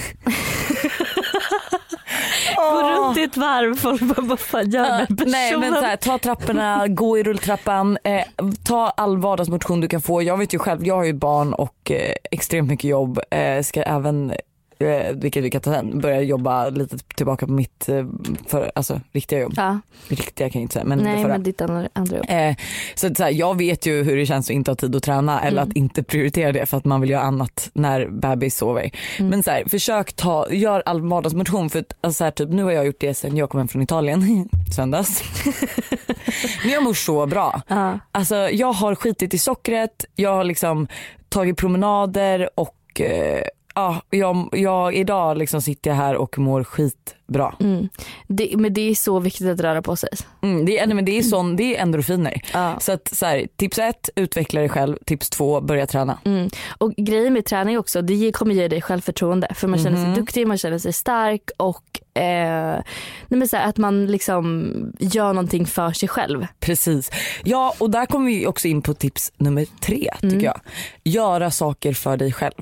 Gå 2.55 2.81
runt 2.89 3.17
i 3.17 3.23
ett 3.23 3.37
varv 3.37 3.75
folk 3.75 4.01
bara 4.01 4.21
vad 4.21 4.39
fan 4.39 4.69
gör 4.69 4.97
den 4.97 5.17
personen? 5.17 5.31
Nej 5.31 5.57
men 5.57 5.73
så 5.73 5.81
här, 5.81 5.95
ta 5.95 6.17
trapporna, 6.17 6.87
gå 6.87 7.17
i 7.17 7.23
rulltrappan, 7.23 7.97
eh, 8.03 8.21
ta 8.63 8.87
all 8.97 9.17
vardagsmotion 9.17 9.81
du 9.81 9.87
kan 9.87 10.01
få. 10.01 10.21
Jag 10.21 10.37
vet 10.37 10.53
ju 10.53 10.59
själv, 10.59 10.87
jag 10.87 10.95
har 10.95 11.03
ju 11.03 11.13
barn 11.13 11.53
och 11.53 11.91
eh, 11.91 12.13
extremt 12.31 12.69
mycket 12.69 12.89
jobb. 12.89 13.19
Eh, 13.31 13.61
ska 13.61 13.81
även, 13.83 14.33
eh, 14.79 15.11
vilket 15.15 15.43
vi 15.43 15.49
kan 15.49 15.61
ta 15.61 15.73
sen, 15.73 15.99
börja 15.99 16.21
jobba 16.21 16.69
lite 16.69 16.97
tillbaka 16.97 17.45
på 17.47 17.51
mitt 17.51 17.89
eh, 17.89 18.05
för, 18.47 18.71
alltså, 18.75 19.01
riktiga 19.11 19.39
jobb. 19.39 19.53
Ja, 19.55 19.79
Riktiga 20.07 20.49
kan 20.49 20.59
jag 20.61 20.63
inte 20.63 20.73
säga 20.73 20.85
men 20.85 20.97
det 20.97 21.03
nej 21.03 21.21
förra. 21.23 21.27
men 21.33 21.43
ditt 21.43 21.61
andra, 21.61 21.89
andra 21.93 22.17
jobb. 22.17 22.25
Eh, 22.29 22.55
så 22.95 23.07
att 23.07 23.17
så 23.17 23.23
här, 23.23 23.31
jag 23.31 23.57
vet 23.57 23.85
ju 23.85 24.03
hur 24.03 24.17
det 24.17 24.25
känns 24.25 24.47
att 24.47 24.53
inte 24.53 24.71
ha 24.71 24.75
tid 24.75 24.95
att 24.95 25.03
träna 25.03 25.41
eller 25.41 25.61
Mm. 25.61 25.69
att 25.71 25.77
inte 25.77 26.03
prioritera 26.03 26.51
det 26.51 26.65
för 26.65 26.77
att 26.77 26.85
man 26.85 27.01
vill 27.01 27.09
göra 27.09 27.21
annat 27.21 27.69
när 27.73 28.07
bebis 28.07 28.57
sover. 28.57 28.89
Mm. 29.19 29.29
Men 29.29 29.43
så 29.43 29.51
här, 29.51 29.63
försök 29.69 30.13
ta, 30.13 30.47
gör 30.51 30.83
all 30.85 31.01
vardagsmotion 31.01 31.69
för 31.69 31.79
att, 31.79 31.93
alltså 32.01 32.17
så 32.17 32.23
här, 32.23 32.31
typ, 32.31 32.49
nu 32.49 32.63
har 32.63 32.71
jag 32.71 32.85
gjort 32.85 32.99
det 32.99 33.13
sen 33.13 33.37
jag 33.37 33.49
kom 33.49 33.57
hem 33.57 33.67
från 33.67 33.81
Italien 33.81 34.49
söndags. 34.75 35.23
Men 36.63 36.71
jag 36.71 36.83
mår 36.83 36.93
så 36.93 37.25
bra. 37.25 37.61
Ja. 37.67 37.99
Alltså 38.11 38.35
jag 38.35 38.73
har 38.73 38.95
skitit 38.95 39.33
i 39.33 39.37
sockret, 39.37 40.05
jag 40.15 40.35
har 40.35 40.43
liksom 40.43 40.87
tagit 41.29 41.57
promenader 41.57 42.49
och 42.55 43.01
eh, 43.01 43.41
ja, 43.75 44.01
jag, 44.09 44.49
jag, 44.51 44.95
idag 44.95 45.37
liksom 45.37 45.61
sitter 45.61 45.89
jag 45.89 45.97
här 45.97 46.15
och 46.15 46.39
mår 46.39 46.63
skit 46.63 47.15
skitbra. 47.27 47.55
Mm. 47.59 47.89
Det, 48.27 48.53
men 48.57 48.73
det 48.73 48.81
är 48.89 48.95
så 48.95 49.19
viktigt 49.19 49.47
att 49.47 49.59
röra 49.59 49.81
på 49.81 49.95
sig. 49.95 50.09
Mm, 50.41 50.65
det, 50.65 50.79
är, 50.79 50.87
men 50.87 51.05
det 51.05 51.17
är 51.17 51.21
sån, 51.23 51.55
det 51.55 51.75
är 51.77 51.81
endorfiner. 51.81 52.41
Ja. 52.53 52.79
Så 52.79 52.91
att 52.91 53.07
så 53.15 53.25
här, 53.25 53.47
tips 53.55 53.77
ett, 53.79 54.09
utveckla 54.15 54.59
dig 54.59 54.69
själv. 54.69 54.97
Tips 55.05 55.29
två, 55.29 55.61
börja 55.61 55.87
träna. 55.87 56.19
Mm. 56.25 56.49
Och 56.77 56.93
grejen 56.97 57.33
med 57.33 57.45
träning 57.45 57.77
också, 57.79 58.01
det 58.01 58.31
kommer 58.31 58.55
ge 58.55 58.67
dig 58.67 58.81
självförtroende 58.81 59.47
för 59.55 59.67
man 59.67 59.79
känner 59.79 59.97
sig 59.97 60.05
Mhm. 60.05 60.15
duktig, 60.15 60.47
man 60.47 60.57
känner 60.57 60.77
sig 60.77 60.93
stark 60.93 61.49
och 61.57 62.19
eh, 62.21 62.81
nej 63.27 63.49
här, 63.53 63.69
att 63.69 63.77
man 63.77 64.05
liksom 64.05 64.71
gör 64.99 65.33
någonting 65.33 65.65
för 65.65 65.91
sig 65.91 66.09
själv. 66.09 66.47
Precis. 66.59 67.11
Ja 67.43 67.75
och 67.79 67.89
där 67.89 68.05
kommer 68.05 68.25
vi 68.27 68.47
också 68.47 68.67
in 68.67 68.81
på 68.81 68.93
tips 68.93 69.31
nummer 69.37 69.65
tre 69.81 70.09
tycker 70.21 70.27
Mm. 70.35 70.43
jag. 70.43 70.59
Göra 71.03 71.51
saker 71.51 71.93
för 71.93 72.17
dig 72.17 72.33
själv. 72.33 72.53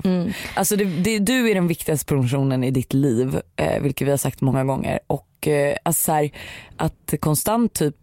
Alltså 0.54 0.76
det, 0.76 0.84
det, 0.84 1.18
du 1.18 1.50
är 1.50 1.54
den 1.54 1.66
viktigaste 1.68 2.14
personen 2.14 2.64
i 2.64 2.70
ditt 2.70 2.92
liv, 2.92 3.40
eh, 3.56 3.82
vilket 3.82 4.06
vi 4.06 4.10
har 4.10 4.18
sagt 4.18 4.40
många 4.40 4.53
många 4.54 4.64
gånger. 4.64 5.00
Och 5.06 5.48
eh, 5.48 5.76
alltså 5.82 6.04
så 6.04 6.12
här, 6.12 6.30
att 6.76 7.14
konstant 7.20 7.72
typ 7.72 7.96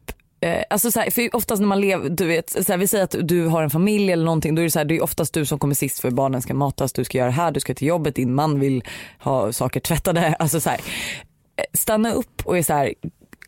Eh, 0.43 0.63
alltså 0.69 0.91
så 0.91 0.99
här, 0.99 1.11
för 1.11 1.35
oftast 1.35 1.59
när 1.59 1.67
man 1.67 1.81
lever, 1.81 2.09
du 2.09 2.27
vet, 2.27 2.49
så 2.49 2.71
här, 2.71 2.77
vi 2.77 2.87
säger 2.87 3.03
att 3.03 3.15
du 3.21 3.47
har 3.47 3.63
en 3.63 3.69
familj 3.69 4.11
eller 4.11 4.25
någonting, 4.25 4.55
då 4.55 4.61
är 4.61 4.63
det 4.63 4.71
så 4.71 4.79
här, 4.79 4.85
det 4.85 4.97
är 4.97 5.03
oftast 5.03 5.33
du 5.33 5.45
som 5.45 5.59
kommer 5.59 5.75
sist 5.75 5.99
för 5.99 6.11
barnen 6.11 6.41
ska 6.41 6.53
matas, 6.53 6.93
du 6.93 7.03
ska 7.03 7.17
göra 7.17 7.27
det 7.27 7.33
här, 7.33 7.51
du 7.51 7.59
ska 7.59 7.73
till 7.73 7.87
jobbet, 7.87 8.15
din 8.15 8.33
man 8.33 8.59
vill 8.59 8.83
ha 9.19 9.53
saker 9.53 9.79
tvättade. 9.79 10.35
Alltså 10.39 10.61
så 10.61 10.69
här, 10.69 10.79
eh, 11.55 11.63
stanna 11.73 12.11
upp 12.11 12.41
och 12.45 12.57
är 12.57 12.63
så 12.63 12.73
här, 12.73 12.93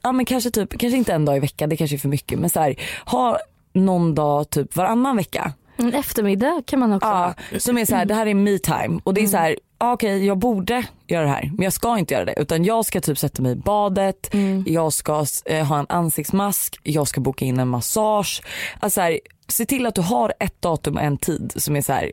ja 0.01 0.11
men 0.11 0.25
kanske 0.25 0.51
typ, 0.51 0.79
kanske 0.79 0.97
inte 0.97 1.13
en 1.13 1.25
dag 1.25 1.37
i 1.37 1.39
veckan, 1.39 1.69
det 1.69 1.77
kanske 1.77 1.95
är 1.95 1.97
för 1.97 2.09
mycket, 2.09 2.39
men 2.39 2.49
så 2.49 2.59
här, 2.59 2.75
ha 3.05 3.39
någon 3.73 4.15
dag 4.15 4.49
typ 4.49 4.75
varannan 4.75 5.15
vecka 5.15 5.53
en 5.77 5.93
eftermiddag 5.93 6.61
kan 6.65 6.79
man 6.79 6.93
också 6.93 7.07
Ja, 7.09 7.33
ha. 7.51 7.59
som 7.59 7.77
är 7.77 7.85
så 7.85 7.95
här, 7.95 8.05
det 8.05 8.13
här 8.13 8.25
är 8.25 8.33
me 8.33 8.57
time 8.59 8.99
och 9.03 9.13
det 9.13 9.21
är 9.23 9.27
så 9.27 9.37
här, 9.37 9.55
ja, 9.79 9.93
okej 9.93 10.25
jag 10.25 10.37
borde 10.37 10.83
göra 11.07 11.23
det 11.23 11.29
här 11.29 11.51
men 11.53 11.63
jag 11.63 11.73
ska 11.73 11.97
inte 11.97 12.13
göra 12.13 12.25
det 12.25 12.33
utan 12.37 12.63
jag 12.65 12.85
ska 12.85 13.01
typ 13.01 13.17
sätta 13.17 13.41
mig 13.41 13.51
i 13.51 13.55
badet, 13.55 14.29
jag 14.65 14.93
ska 14.93 15.25
eh, 15.45 15.65
ha 15.65 15.79
en 15.79 15.85
ansiktsmask, 15.89 16.79
jag 16.83 17.07
ska 17.07 17.21
boka 17.21 17.45
in 17.45 17.59
en 17.59 17.67
massage. 17.67 18.41
Alltså 18.79 18.97
så 18.97 19.01
här, 19.01 19.19
se 19.47 19.65
till 19.65 19.85
att 19.85 19.95
du 19.95 20.01
har 20.01 20.33
ett 20.39 20.61
datum 20.61 20.95
och 20.95 21.01
en 21.03 21.17
tid 21.17 21.53
som 21.55 21.75
är 21.75 21.81
så 21.81 21.93
här 21.93 22.11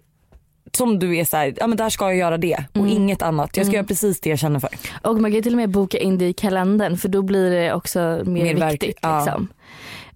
som 0.73 0.99
du 0.99 1.17
är 1.17 1.25
så 1.25 1.53
ja 1.57 1.67
men 1.67 1.77
där 1.77 1.89
ska 1.91 2.05
jag 2.05 2.17
göra 2.17 2.39
det 2.39 2.65
och 2.75 2.89
inget 2.89 3.23
annat. 3.23 3.57
Jag 3.57 3.67
ska 3.67 3.75
göra 3.77 3.87
precis 3.87 4.21
det 4.21 4.31
jag 4.31 4.39
känner 4.39 4.61
för. 4.61 4.71
Och 5.03 5.21
man 5.21 5.33
kan 5.33 5.43
till 5.43 5.53
och 5.53 5.57
med 5.57 5.71
boka 5.71 5.99
in 5.99 6.19
det 6.19 6.29
i 6.29 6.33
kalendern 6.33 6.97
för 6.97 7.09
då 7.09 7.23
blir 7.23 7.51
det 7.51 7.73
också 7.75 8.01
mer, 8.25 8.25
Mer 8.45 8.55
verk- 8.55 8.73
viktigt. 8.73 8.99
ja. 9.03 9.41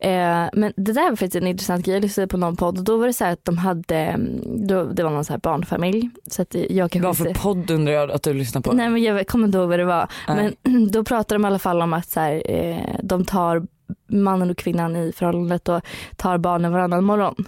Eh, 0.00 0.46
men 0.52 0.72
det 0.76 0.92
där 0.92 1.02
var 1.10 1.16
faktiskt 1.16 1.34
en 1.36 1.46
intressant 1.46 1.84
grej. 1.86 1.94
Jag 1.94 2.02
lyssnade 2.02 2.26
på 2.28 2.36
någon 2.36 2.56
podd 2.56 2.78
och 2.78 2.84
då 2.84 2.96
var 2.96 3.06
det 3.06 3.12
så 3.12 3.24
här 3.24 3.32
att 3.32 3.44
de 3.44 3.58
hade, 3.58 3.96
mm, 3.96 4.66
då, 4.66 4.84
det 4.84 5.02
var 5.02 5.10
någon 5.10 5.24
så 5.24 5.32
här 5.32 5.40
barnfamilj. 5.40 6.10
Så 6.26 6.42
att 6.42 6.54
jag 6.54 6.90
kanske 6.90 7.06
Vad 7.06 7.16
för 7.16 7.28
inte- 7.28 7.40
podd 7.40 7.70
undrar 7.70 7.92
jag 7.92 8.10
att 8.10 8.22
du 8.22 8.34
lyssnar 8.34 8.60
på? 8.62 8.72
Nej 8.72 8.88
men 8.88 9.02
jag 9.02 9.26
kommer 9.26 9.46
inte 9.46 9.58
ihåg 9.58 9.68
vad 9.68 9.78
det 9.78 9.84
var. 9.84 10.08
Nej. 10.28 10.56
Men 10.62 10.90
då 10.90 11.04
pratade 11.04 11.34
de 11.34 11.44
i 11.44 11.46
alla 11.48 11.58
fall 11.58 11.82
om 11.82 11.92
att 11.92 12.08
så 12.08 12.20
här, 12.20 12.42
eh, 12.50 12.96
de 13.02 13.24
tar 13.24 13.62
mannen 14.06 14.50
och 14.50 14.56
kvinnan 14.56 14.96
i 14.96 15.12
förhållandet 15.16 15.68
och 15.68 15.80
tar 16.16 16.38
barnen 16.38 16.72
varannan 16.72 17.04
morgon. 17.04 17.44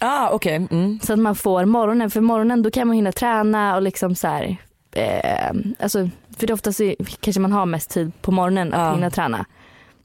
Ah 0.00 0.28
okej. 0.32 0.66
Mm. 0.70 1.00
Så 1.02 1.12
att 1.12 1.18
man 1.18 1.34
får 1.36 1.64
morgonen, 1.64 2.10
för 2.10 2.20
morgonen 2.20 2.62
då 2.62 2.70
kan 2.70 2.86
man 2.86 2.96
hinna 2.96 3.12
träna 3.12 3.76
och 3.76 3.82
liksom 3.82 4.14
så 4.14 4.28
här, 4.28 4.56
eh, 4.92 5.50
alltså, 5.80 6.08
för 6.36 6.46
det 6.46 6.52
oftast 6.52 6.80
kanske 7.20 7.40
man 7.40 7.52
har 7.52 7.66
mest 7.66 7.90
tid 7.90 8.12
på 8.22 8.30
morgonen 8.32 8.72
att 8.74 8.80
Ja. 8.80 8.94
hinna 8.94 9.10
träna. 9.10 9.44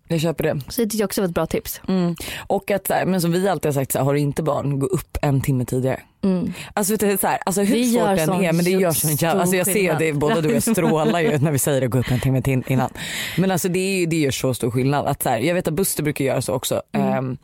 Jag 0.08 0.20
köper 0.20 0.43
det. 0.43 0.62
Så 0.70 0.82
det 0.82 0.88
tycker 0.88 1.00
jag 1.00 1.08
också 1.08 1.22
var 1.22 1.28
ett 1.28 1.34
bra 1.34 1.46
tips. 1.46 1.82
Mm. 1.88 2.15
Och 2.48 2.72
att, 2.72 2.89
men 2.89 3.22
som 3.22 3.32
vi 3.32 3.48
alltid 3.48 3.70
har 3.70 3.74
sagt, 3.74 3.91
så 3.91 3.98
här, 3.98 4.06
har 4.06 4.13
du 4.13 4.20
inte 4.20 4.43
barn, 4.43 4.80
gå 4.80 4.88
upp 4.88 5.17
en 5.22 5.41
timme 5.41 5.65
tidigare. 5.65 6.02
Mm. 6.24 6.54
Alltså, 6.74 6.94
vet 6.94 7.00
du, 7.00 7.18
så 7.18 7.28
här, 7.28 7.40
alltså 7.46 7.62
hur 7.62 7.76
Det 7.76 7.82
gör 7.82 8.08
svårt 8.08 8.18
den 8.18 8.26
sån 8.26 8.44
är 8.44 8.54
men 8.54 8.66
det 8.66 8.72
gör 8.72 8.92
sån 8.92 9.16
jävla, 9.16 9.42
alltså 9.42 9.56
jag 9.56 9.66
ser 9.66 9.74
skillnad. 9.74 10.00
det, 10.00 10.14
båda 10.14 10.42
du 10.42 10.48
och 10.50 10.56
jag 10.56 10.64
strålar 10.76 11.20
ju 11.20 11.38
när 11.38 11.52
vi 11.52 11.60
säger 11.60 11.82
det, 11.82 11.88
gå 11.88 12.00
upp 12.00 12.12
en 12.12 12.20
timme 12.20 12.42
till 12.42 12.64
innan. 12.68 12.90
Men 13.38 13.52
alltså 13.52 13.70
det, 13.70 13.80
är, 13.80 14.08
det 14.08 14.16
gör 14.16 14.32
så 14.32 14.54
stor 14.54 14.72
skillnad. 14.72 15.06
Att 15.06 15.24
så 15.24 15.30
här, 15.30 15.40
jag 15.40 15.54
vet 15.56 15.68
att 15.68 15.74
Buster 15.74 16.04
brukar 16.04 16.26
göra 16.26 16.42
så 16.42 16.54
också. 16.54 16.82
Ehm, 16.92 17.38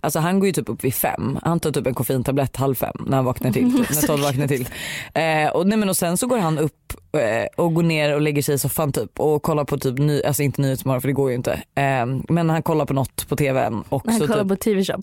alltså 0.00 0.18
han 0.18 0.38
går 0.40 0.46
ju 0.46 0.52
typ 0.52 0.68
upp 0.68 0.84
vid 0.84 0.94
fem, 0.94 1.38
han 1.42 1.60
tar 1.60 1.70
typ 1.70 1.86
en 1.86 1.94
koffeintablett 1.94 2.56
halv 2.56 2.74
fem 2.74 2.96
när 3.06 3.16
han 3.16 3.24
vaknar 3.24 3.52
till, 3.52 3.76
typ, 3.76 3.90
när 3.90 4.06
Todd 4.06 4.20
vaknar 4.20 4.46
till. 4.46 4.68
Eh, 5.14 5.48
och, 5.48 5.66
nej, 5.66 5.78
men 5.78 5.88
och 5.88 5.96
sen 5.96 6.16
så 6.16 6.26
går 6.26 6.38
han 6.38 6.58
upp 6.58 6.92
eh, 7.12 7.46
och 7.64 7.74
går 7.74 7.82
ner 7.82 8.14
och 8.14 8.20
lägger 8.20 8.42
sig 8.42 8.54
i 8.54 8.58
soffan 8.58 8.92
typ 8.92 9.20
och 9.20 9.42
kollar 9.42 9.64
på 9.64 9.78
typ, 9.78 9.98
ny, 9.98 10.22
alltså 10.22 10.42
inte 10.42 10.62
Nyhetsmorgon 10.62 11.00
för 11.00 11.08
det 11.08 11.12
går 11.14 11.30
ju 11.30 11.36
inte. 11.36 11.62
Ehm, 11.74 12.22
men 12.28 12.50
han 12.50 12.62
kollar 12.62 12.86
på 12.86 12.94
något 12.94 13.28
på 13.28 13.36
tvn 13.36 13.84
och 13.88 14.02
Han 14.06 14.20
kollar 14.20 14.38
typ 14.38 14.48
på 14.48 14.56
TV-shop. 14.56 15.00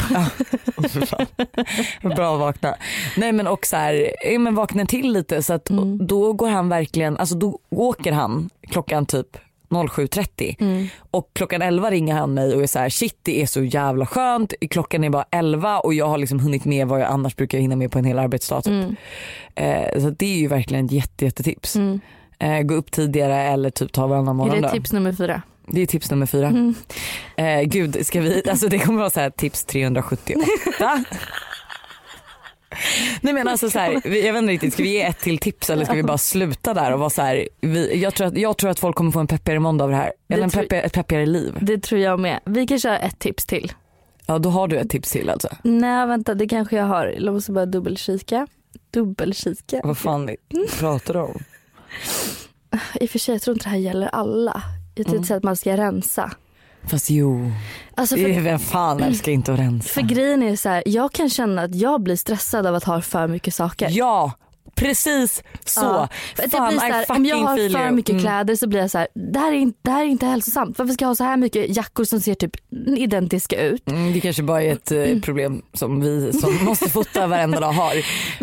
Bra 2.16 2.34
att 2.34 2.40
vakna. 2.40 2.76
Nej 3.18 3.32
men 3.32 3.48
och 3.48 3.66
så 3.66 3.76
här, 3.76 4.12
ja, 4.34 4.40
men 4.40 4.56
vakna 4.56 4.86
till 4.86 5.12
lite 5.14 5.44
så 5.44 5.54
att 5.54 5.70
och 5.70 5.86
då 5.88 6.34
går 6.34 6.50
han 6.50 6.70
verkligen, 6.70 7.18
alltså 7.18 7.36
då 7.36 7.60
åker 7.70 8.12
han 8.12 8.50
klockan 8.72 9.06
typ 9.06 9.38
07.30 9.70 10.88
och 11.12 11.30
klockan 11.34 11.62
11 11.62 11.92
ringer 11.92 12.16
han 12.16 12.34
mig 12.34 12.56
och 12.56 12.64
är 12.64 12.68
så 12.68 12.80
här 12.80 12.90
shit 12.90 13.20
det 13.22 13.42
är 13.42 13.46
så 13.46 13.64
jävla 13.64 14.06
skönt, 14.06 14.54
klockan 14.70 15.04
är 15.04 15.10
bara 15.10 15.26
11 15.32 15.80
och 15.80 15.94
jag 15.94 16.08
har 16.08 16.18
liksom 16.18 16.40
hunnit 16.40 16.66
med 16.66 16.88
vad 16.88 17.00
jag 17.02 17.08
annars 17.08 17.36
brukar 17.36 17.58
hinna 17.58 17.76
med 17.76 17.92
på 17.92 18.00
en 18.00 18.06
hel 18.06 18.20
arbetsdag. 18.20 18.62
Typ. 18.62 18.98
Eh, 19.56 20.02
så 20.02 20.10
det 20.10 20.26
är 20.26 20.38
ju 20.38 20.48
verkligen 20.48 20.86
ett 20.86 20.92
jätte, 20.92 21.26
jättetips. 21.26 21.76
Eh, 22.40 22.62
gå 22.62 22.74
upp 22.74 22.92
tidigare 22.92 23.42
eller 23.42 23.70
typ 23.70 23.92
ta 23.92 24.08
varannan 24.08 24.28
Är 24.28 24.34
morgon. 24.34 24.62
det 24.62 24.68
då. 24.68 24.74
tips 24.74 24.94
nummer 24.94 25.14
fyra? 25.14 25.42
Det 25.68 25.82
är 25.82 25.86
tips 25.86 26.12
nummer 26.12 26.26
fyra. 26.26 26.74
Eh, 27.36 27.62
gud, 27.62 28.06
ska 28.06 28.22
vi, 28.22 28.50
alltså 28.50 28.68
det 28.68 28.80
kommer 28.80 29.00
vara 29.00 29.10
så 29.10 29.20
här 29.20 29.30
tips 29.30 29.66
378. 29.66 30.40
Nej 33.22 33.34
men 33.34 33.48
alltså 33.48 33.70
så 33.70 33.80
här, 33.80 33.92
jag 33.94 34.34
vet 34.34 34.42
inte 34.42 34.52
riktigt, 34.54 34.74
ska 34.74 34.84
vi 34.84 34.90
ge 34.94 35.02
ett 35.02 35.20
till 35.20 35.38
tips 35.38 35.70
eller 35.70 35.86
ska 35.86 35.94
vi 35.94 36.04
bara 36.04 36.18
sluta 36.18 36.74
där 36.74 36.92
och 36.94 37.00
vara 37.00 37.10
så 37.10 37.22
här, 37.22 37.48
vi, 37.62 38.02
jag, 38.02 38.14
tror 38.16 38.28
att, 38.28 38.38
jag 38.38 38.58
tror 38.58 38.70
att 38.70 38.80
folk 38.80 38.96
kommer 38.96 39.12
få 39.12 39.20
en 39.20 39.28
peppigare 39.28 39.60
måndag 39.60 39.84
av 39.84 39.90
det 39.90 39.96
här. 39.96 40.12
Eller 40.30 40.44
en 40.44 40.50
tror- 40.50 40.62
peppigare, 40.62 40.84
ett 40.86 40.94
peppigare 40.94 41.26
liv. 41.26 41.58
Det 41.62 41.78
tror 41.84 42.02
jag 42.02 42.20
med. 42.20 42.40
Vi 42.46 42.68
kan 42.68 42.80
köra 42.80 43.00
ett 43.00 43.20
tips 43.20 43.46
till. 43.46 43.72
Ja 44.26 44.38
då 44.40 44.50
har 44.50 44.68
du 44.68 44.78
ett 44.78 44.90
tips 44.90 45.12
till 45.12 45.30
alltså. 45.30 45.48
Nej 45.64 46.08
vänta 46.08 46.34
det 46.34 46.48
kanske 46.48 46.76
jag 46.76 46.86
har. 46.86 47.16
Jag 47.20 47.34
måste 47.34 47.52
bara 47.52 47.66
dubbelkika. 47.66 48.48
Dubbelkika. 48.92 49.82
Vad 49.84 49.98
fan 49.98 50.30
pratar 50.80 51.14
du 51.14 51.20
om? 51.20 51.44
I 53.00 53.06
och 53.06 53.10
för 53.10 53.20
sig 53.20 53.36
jag 53.36 53.42
tror 53.42 53.56
inte 53.56 53.66
det 53.66 53.70
här 53.70 53.78
gäller 53.78 54.08
alla. 54.08 54.62
Jag 54.96 55.06
Mm. 55.08 55.12
tänkte 55.12 55.28
säga 55.28 55.38
att 55.38 55.44
man 55.44 55.56
ska 55.56 55.78
rensa. 55.78 56.32
Fast 56.88 57.10
jo, 57.10 57.52
Alltså 57.96 58.16
det 58.16 58.34
för, 58.34 58.42
vem 58.42 58.60
fan 58.60 59.04
älskar 59.04 59.32
inte 59.32 59.54
att 59.54 59.60
rensa? 59.60 59.90
för 59.90 60.02
grejen 60.02 60.44
är 60.44 60.56
så 60.56 60.70
här, 60.70 60.84
jag 60.86 61.12
kan 61.12 61.30
känna 61.30 61.62
att 61.62 61.76
jag 61.76 62.02
blir 62.02 62.16
stressad 62.16 62.66
av 62.68 62.76
att 62.76 62.84
ha 62.84 63.02
för 63.02 63.28
mycket 63.28 63.54
saker. 63.54 63.90
Ja, 63.92 64.32
precis 64.76 65.44
så. 65.66 65.82
Ja. 65.82 66.08
För 66.36 66.50
Fan, 66.50 66.68
blir 66.70 66.80
så 66.80 66.86
I 66.88 66.92
här, 66.92 67.06
om 67.10 67.26
jag 67.26 67.38
har 67.38 67.70
för 67.70 67.92
mycket 67.92 68.10
Mm. 68.10 68.22
kläder 68.22 68.56
så 68.56 68.68
blir 68.68 68.80
jag 68.80 68.92
så 68.92 68.98
här, 68.98 69.08
det 69.14 69.40
här, 69.40 69.52
är 69.52 69.56
inte, 69.58 69.80
det 69.82 69.92
här 69.92 70.02
är 70.02 70.06
inte 70.08 70.26
hälsosamt. 70.26 70.78
Varför 70.80 70.94
ska 70.94 71.04
jag 71.06 71.10
ha 71.10 71.16
så 71.16 71.24
här 71.24 71.38
mycket 71.38 71.76
jackor 71.78 72.04
som 72.04 72.20
ser 72.20 72.36
typ 72.36 72.52
identiska 72.98 73.62
ut? 73.62 73.90
Mm, 73.90 74.14
det 74.14 74.20
kanske 74.20 74.44
bara 74.44 74.64
är 74.64 74.72
ett 74.72 74.92
eh, 74.92 75.20
problem 75.22 75.62
som 75.74 76.02
vi 76.02 76.34
som 76.34 76.56
måste 76.66 76.90
fota 76.90 77.28
varenda 77.28 77.60
dag 77.60 77.72
har. 77.72 77.94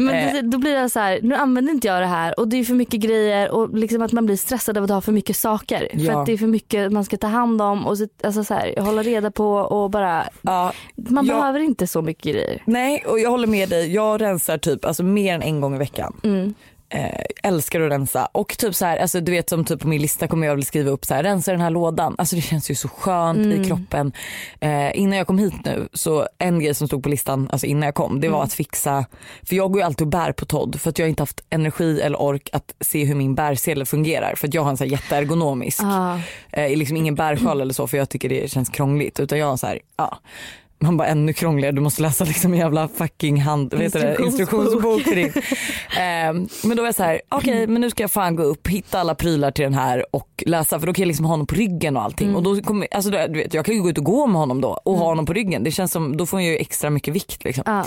Men 0.01 0.37
Eh. 0.37 0.43
då 0.43 0.59
blir 0.59 0.75
jag 0.75 0.91
så 0.91 1.01
här, 1.01 1.19
nu 1.23 1.35
använder 1.35 1.73
inte 1.73 1.87
jag 1.89 2.03
det 2.03 2.07
här 2.07 2.41
och 2.41 2.49
det 2.49 2.57
är 2.57 2.65
för 2.65 2.75
mycket 2.75 3.01
grejer 3.01 3.51
och 3.51 3.79
liksom 3.79 4.03
att 4.03 4.13
man 4.13 4.27
blir 4.27 4.37
stressad 4.37 4.79
av 4.79 4.85
att 4.85 4.91
ha 4.91 5.01
för 5.01 5.13
mycket 5.13 5.37
saker. 5.37 5.89
För 5.93 5.99
Ja. 6.01 6.21
att 6.21 6.27
det 6.27 6.33
är 6.33 6.37
för 6.39 6.47
mycket 6.47 6.93
man 6.93 7.05
ska 7.05 7.17
ta 7.17 7.27
hand 7.27 7.63
om 7.63 7.87
och 7.87 7.99
så, 7.99 8.07
alltså 8.25 8.45
så 8.45 8.55
här, 8.55 8.81
hålla 8.81 9.03
reda 9.03 9.31
på 9.31 9.53
och 9.55 9.91
bara, 9.91 10.25
Ja, 10.43 10.73
man 10.97 11.27
Ja. 11.27 11.35
behöver 11.35 11.61
inte 11.61 11.87
så 11.87 12.03
mycket 12.03 12.25
grejer. 12.33 12.63
nej 12.67 13.05
och 13.07 13.21
jag 13.21 13.31
håller 13.31 13.47
med 13.47 13.69
dig. 13.69 13.95
Jag 13.95 14.21
rensar 14.21 14.59
typ 14.59 14.85
alltså 14.85 15.03
mer 15.03 15.35
än 15.35 15.43
en 15.43 15.61
gång 15.61 15.75
i 15.75 15.79
veckan. 15.79 16.21
Mm. 16.25 16.55
Eh, 16.95 17.25
älskar 17.43 17.81
att 17.81 17.91
rensa 17.93 18.29
och 18.33 18.59
typ 18.59 18.75
så 18.75 18.85
här, 18.85 18.97
alltså 18.97 19.21
du 19.21 19.33
vet 19.33 19.49
som 19.49 19.65
typ 19.65 19.81
på 19.81 19.89
min 19.89 20.03
lista 20.03 20.29
kommer 20.29 20.47
jag 20.47 20.55
väl 20.55 20.65
skriva 20.65 20.91
upp 20.91 21.05
så 21.05 21.15
här, 21.15 21.23
rensa 21.23 21.51
den 21.53 21.61
här 21.61 21.71
lådan. 21.71 22.15
Alltså 22.19 22.37
det 22.37 22.43
känns 22.43 22.71
ju 22.71 22.75
så 22.75 22.89
skönt 22.89 23.39
Mm. 23.39 23.63
i 23.63 23.65
kroppen. 23.65 24.13
Eh, 24.61 24.99
innan 24.99 25.19
jag 25.19 25.27
kom 25.27 25.39
hit 25.39 25.55
nu 25.65 25.89
så 25.93 26.29
en 26.39 26.61
grej 26.61 26.75
som 26.75 26.87
stod 26.87 27.03
på 27.03 27.09
listan 27.09 27.49
alltså 27.53 27.67
innan 27.67 27.83
jag 27.83 27.95
kom 27.95 28.21
det 28.21 28.27
Mm. 28.27 28.37
var 28.39 28.45
att 28.45 28.53
fixa, 28.55 29.05
för 29.43 29.57
jag 29.57 29.73
går 29.73 29.81
ju 29.81 29.87
alltid 29.87 30.05
och 30.05 30.11
bär 30.11 30.33
på 30.33 30.45
Todd 30.45 30.81
för 30.81 30.91
att 30.91 30.99
jag 30.99 31.09
inte 31.09 31.23
haft 31.23 31.41
energi 31.51 32.01
eller 32.01 32.23
ork 32.23 32.49
att 32.53 32.75
se 32.81 33.05
hur 33.05 33.15
min 33.15 33.35
bärsedel 33.35 33.87
fungerar 33.87 34.35
för 34.35 34.49
att 34.49 34.55
jag 34.55 34.63
har 34.63 34.71
en 34.71 34.77
så 34.77 34.85
här 34.85 34.91
jätteergonomisk, 34.91 35.81
Ah. 35.83 36.19
eh, 36.53 36.77
liksom 36.77 36.97
ingen 36.97 37.15
bärsjal 37.15 37.61
eller 37.61 37.75
så 37.75 37.87
för 37.87 37.97
jag 37.99 38.09
tycker 38.09 38.29
det 38.29 38.51
känns 38.51 38.69
krångligt 38.69 39.21
utan 39.21 39.39
jag 39.39 39.47
har 39.47 39.57
så 39.57 39.67
här, 39.67 39.79
ja 39.97 40.19
man 40.83 40.97
bara 40.97 41.09
ännu 41.09 41.33
krångligare, 41.33 41.75
du 41.75 41.81
måste 41.81 42.03
läsa 42.03 42.25
liksom 42.25 42.53
en 42.53 42.59
jävla 42.59 42.89
fucking 42.89 43.41
hand, 43.41 43.71
det, 43.71 43.85
Instruktionsbok. 43.85 44.27
instruktionsbok 44.27 45.05
din. 45.05 45.33
Ehm, 46.01 46.49
men 46.65 46.77
då 46.77 46.83
är 46.83 46.87
jag 46.87 46.95
så 46.95 47.03
här, 47.03 47.21
okej 47.29 47.67
men 47.67 47.81
nu 47.81 47.91
ska 47.91 48.03
jag 48.03 48.11
fan 48.11 48.37
gå 48.37 48.43
upp, 48.43 48.69
hitta 48.69 49.01
alla 49.01 49.15
prylar 49.15 49.51
till 49.51 49.63
den 49.63 49.75
här 49.75 50.07
och 50.11 50.45
läsa 50.47 50.81
för 50.81 50.87
då 50.87 50.93
kan 50.93 51.03
jag 51.03 51.07
liksom 51.07 51.27
ha 51.27 51.33
honom 51.33 51.47
på 51.47 51.55
ryggen 51.55 51.97
och 51.97 52.03
allting. 52.03 52.35
Och 52.35 52.43
då 52.43 52.63
kommer, 52.63 52.89
alltså 52.91 53.11
du 53.11 53.39
vet, 53.39 53.55
jag 53.55 53.65
kan 53.65 53.75
ju 53.75 53.83
gå 53.83 53.91
ut 53.91 53.99
och 53.99 54.05
gå 54.05 54.27
med 54.27 54.41
honom 54.41 54.61
då 54.61 54.81
och 54.85 54.97
ha 54.99 55.05
honom 55.07 55.27
på 55.27 55.33
ryggen. 55.33 55.65
Det 55.65 55.71
känns 55.71 55.93
som, 55.93 56.17
då 56.17 56.27
får 56.27 56.41
jag 56.41 56.51
ju 56.51 56.57
extra 56.57 56.91
mycket 56.91 57.15
vikt 57.15 57.45
liksom. 57.45 57.65
Ah. 57.67 57.85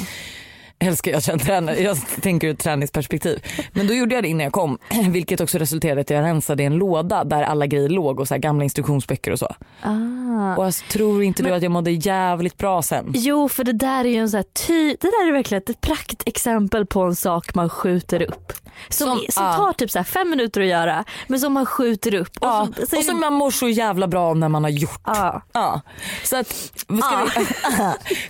Älskar 0.79 1.11
jag 1.11 1.17
att 1.35 1.43
träna, 1.43 1.75
jag 1.75 1.97
tänker 2.21 2.47
ur 2.47 2.53
ett 2.53 2.59
träningsperspektiv. 2.59 3.43
Men 3.73 3.87
då 3.87 3.93
gjorde 3.93 4.15
jag 4.15 4.23
det 4.23 4.27
innan 4.27 4.43
jag 4.43 4.53
kom 4.53 4.77
vilket 5.09 5.41
också 5.41 5.57
resulterade 5.57 5.99
i 5.99 6.01
att 6.01 6.09
jag 6.09 6.21
rensade 6.23 6.63
en 6.63 6.73
låda 6.75 7.23
där 7.23 7.43
alla 7.43 7.65
grejer 7.67 7.89
låg 7.89 8.19
och 8.19 8.27
så 8.27 8.37
gamla 8.37 8.63
instruktionsböcker 8.63 9.31
och 9.31 9.39
så. 9.39 9.55
Ah. 9.81 10.55
Och 10.57 10.65
jag 10.65 10.73
tror 10.73 11.23
inte 11.23 11.43
du 11.43 11.53
att 11.53 11.63
jag 11.63 11.71
mådde 11.71 11.91
jävligt 11.91 12.57
bra 12.57 12.81
sen? 12.81 13.11
Jo 13.15 13.49
för 13.49 13.63
det 13.63 13.73
där 13.73 14.05
är 14.05 14.09
ju 14.09 14.17
en 14.17 14.29
sån 14.29 14.37
här 14.37 14.43
ty- 14.67 14.97
det 15.01 15.07
där 15.07 15.27
är 15.27 15.31
verkligen 15.31 15.63
ett 15.67 15.81
praktexempel 15.81 16.85
på 16.85 17.01
en 17.01 17.15
sak 17.15 17.55
man 17.55 17.69
skjuter 17.69 18.21
upp. 18.21 18.53
Som, 18.89 19.07
Som- 19.07 19.19
som, 19.29 19.43
ja. 19.45 19.53
tar 19.53 19.73
typ 19.73 19.91
så 19.91 20.03
fem 20.03 20.29
minuter 20.29 20.61
att 20.61 20.67
göra 20.67 21.05
men 21.27 21.39
som 21.39 21.53
man 21.53 21.65
skjuter 21.65 22.13
upp. 22.13 22.37
Och 22.39 22.49
så 22.89 22.95
är 22.95 22.99
och 22.99 23.03
som 23.05 23.19
man 23.19 23.33
mår 23.33 23.51
så 23.51 23.69
jävla 23.69 24.07
bra 24.07 24.31
om 24.31 24.39
när 24.39 24.49
man 24.49 24.63
har 24.63 24.71
gjort. 24.71 25.01
Ja. 25.05 25.41
Ja. 25.53 25.81
Så 26.23 26.37
att, 26.37 26.47
ska 26.47 27.25
vi, 27.37 27.45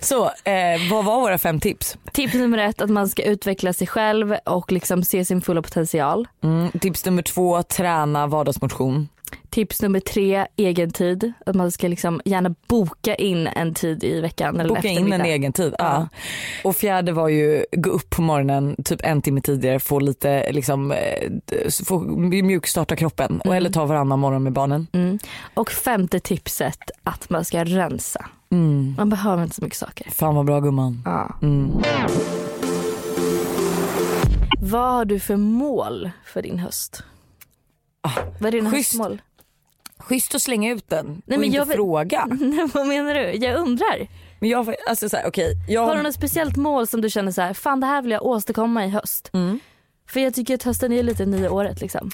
så 0.00 0.24
eh, 0.24 0.90
vad 0.90 1.04
var 1.04 1.20
våra 1.20 1.38
fem 1.38 1.60
tips? 1.60 1.96
Tips 2.12 2.34
nummer 2.38 2.58
ett 2.58 2.80
att 2.80 2.90
man 2.90 3.08
ska 3.08 3.22
utveckla 3.22 3.72
sig 3.72 3.86
själv 3.86 4.34
och 4.44 4.72
liksom 4.72 5.02
se 5.02 5.24
sin 5.24 5.40
fulla 5.40 5.62
potential. 5.62 6.28
Mm, 6.44 6.70
tips 6.70 7.04
nummer 7.04 7.22
två, 7.22 7.62
träna 7.62 8.26
vardagsmotion. 8.26 9.08
Tips 9.50 9.82
nummer 9.82 10.00
tre, 10.00 10.46
egen 10.56 10.90
tid. 10.90 11.32
Att 11.46 11.56
man 11.56 11.72
ska 11.72 11.88
liksom 11.88 12.20
gärna 12.24 12.54
boka 12.68 13.14
in 13.14 13.46
en 13.46 13.74
tid 13.74 14.04
i 14.04 14.20
veckan 14.20 14.60
eller 14.60 14.74
Boka 14.74 14.88
in 14.88 15.12
en 15.12 15.24
egen 15.24 15.52
tid. 15.52 15.74
Ja. 15.78 16.08
Och 16.64 16.76
fjärde 16.76 17.12
var 17.12 17.28
ju 17.28 17.64
gå 17.72 17.90
upp 17.90 18.10
på 18.10 18.22
morgonen 18.22 18.76
typ 18.84 19.00
en 19.04 19.22
timme 19.22 19.40
tidigare, 19.40 19.80
få 19.80 20.00
lite 20.00 20.52
liksom, 20.52 20.92
eh, 20.92 21.30
få 21.84 22.00
mjukstarta 22.00 22.96
kroppen 22.96 23.40
och 23.40 23.56
eller 23.56 23.70
ta 23.70 23.84
varannan 23.84 24.18
morgon 24.18 24.42
med 24.42 24.52
barnen. 24.52 24.86
Mm. 24.92 25.18
Och 25.54 25.70
femte 25.70 26.20
tipset 26.20 26.90
att 27.02 27.30
man 27.30 27.44
ska 27.44 27.64
rensa. 27.64 28.26
Mm. 28.50 28.94
Man 28.98 29.08
behöver 29.10 29.42
inte 29.42 29.54
så 29.54 29.62
mycket 29.64 29.78
saker. 29.78 30.10
Fan 30.10 30.34
vad 30.34 30.46
bra 30.46 30.60
gumman. 30.60 31.02
Ja. 31.04 31.38
Mm. 31.42 31.70
Vad 34.60 34.92
har 34.94 35.04
du 35.04 35.20
för 35.20 35.36
mål 35.36 36.10
för 36.24 36.42
din 36.42 36.58
höst? 36.58 37.02
Ah, 38.00 38.10
Vad 38.40 38.46
är 38.48 38.52
dina 38.52 38.70
schysst. 38.70 38.92
höstmål? 38.92 39.22
Schysst 39.98 40.34
att 40.34 40.42
slänga 40.42 40.72
ut 40.72 40.88
den 40.88 41.06
Nej, 41.06 41.14
och 41.36 41.40
men 41.40 41.44
inte 41.44 41.56
jag 41.56 41.66
vill- 41.66 41.76
fråga. 41.76 42.26
Nej, 42.40 42.68
vad 42.74 42.86
menar 42.86 43.14
du? 43.14 43.20
Jag 43.32 43.60
undrar. 43.60 44.08
Men 44.40 44.48
jag, 44.50 44.74
alltså 44.88 45.08
så 45.08 45.16
här, 45.16 45.26
okej. 45.28 45.52
jag... 45.68 45.86
Har 45.86 45.96
du 45.96 46.02
något 46.02 46.14
speciellt 46.14 46.56
mål 46.56 46.86
som 46.86 47.00
du 47.00 47.10
känner 47.10 47.32
så 47.32 47.42
här, 47.42 47.54
fan 47.54 47.80
det 47.80 47.86
här 47.86 48.02
vill 48.02 48.10
jag 48.10 48.22
åstadkomma 48.26 48.84
i 48.86 48.88
höst? 48.88 49.30
Mm. 49.32 49.60
För 50.08 50.20
jag 50.20 50.34
tycker 50.34 50.54
att 50.54 50.62
hösten 50.62 50.92
är 50.92 51.02
lite 51.02 51.26
nya 51.26 51.50
året 51.50 51.80
liksom. 51.80 52.10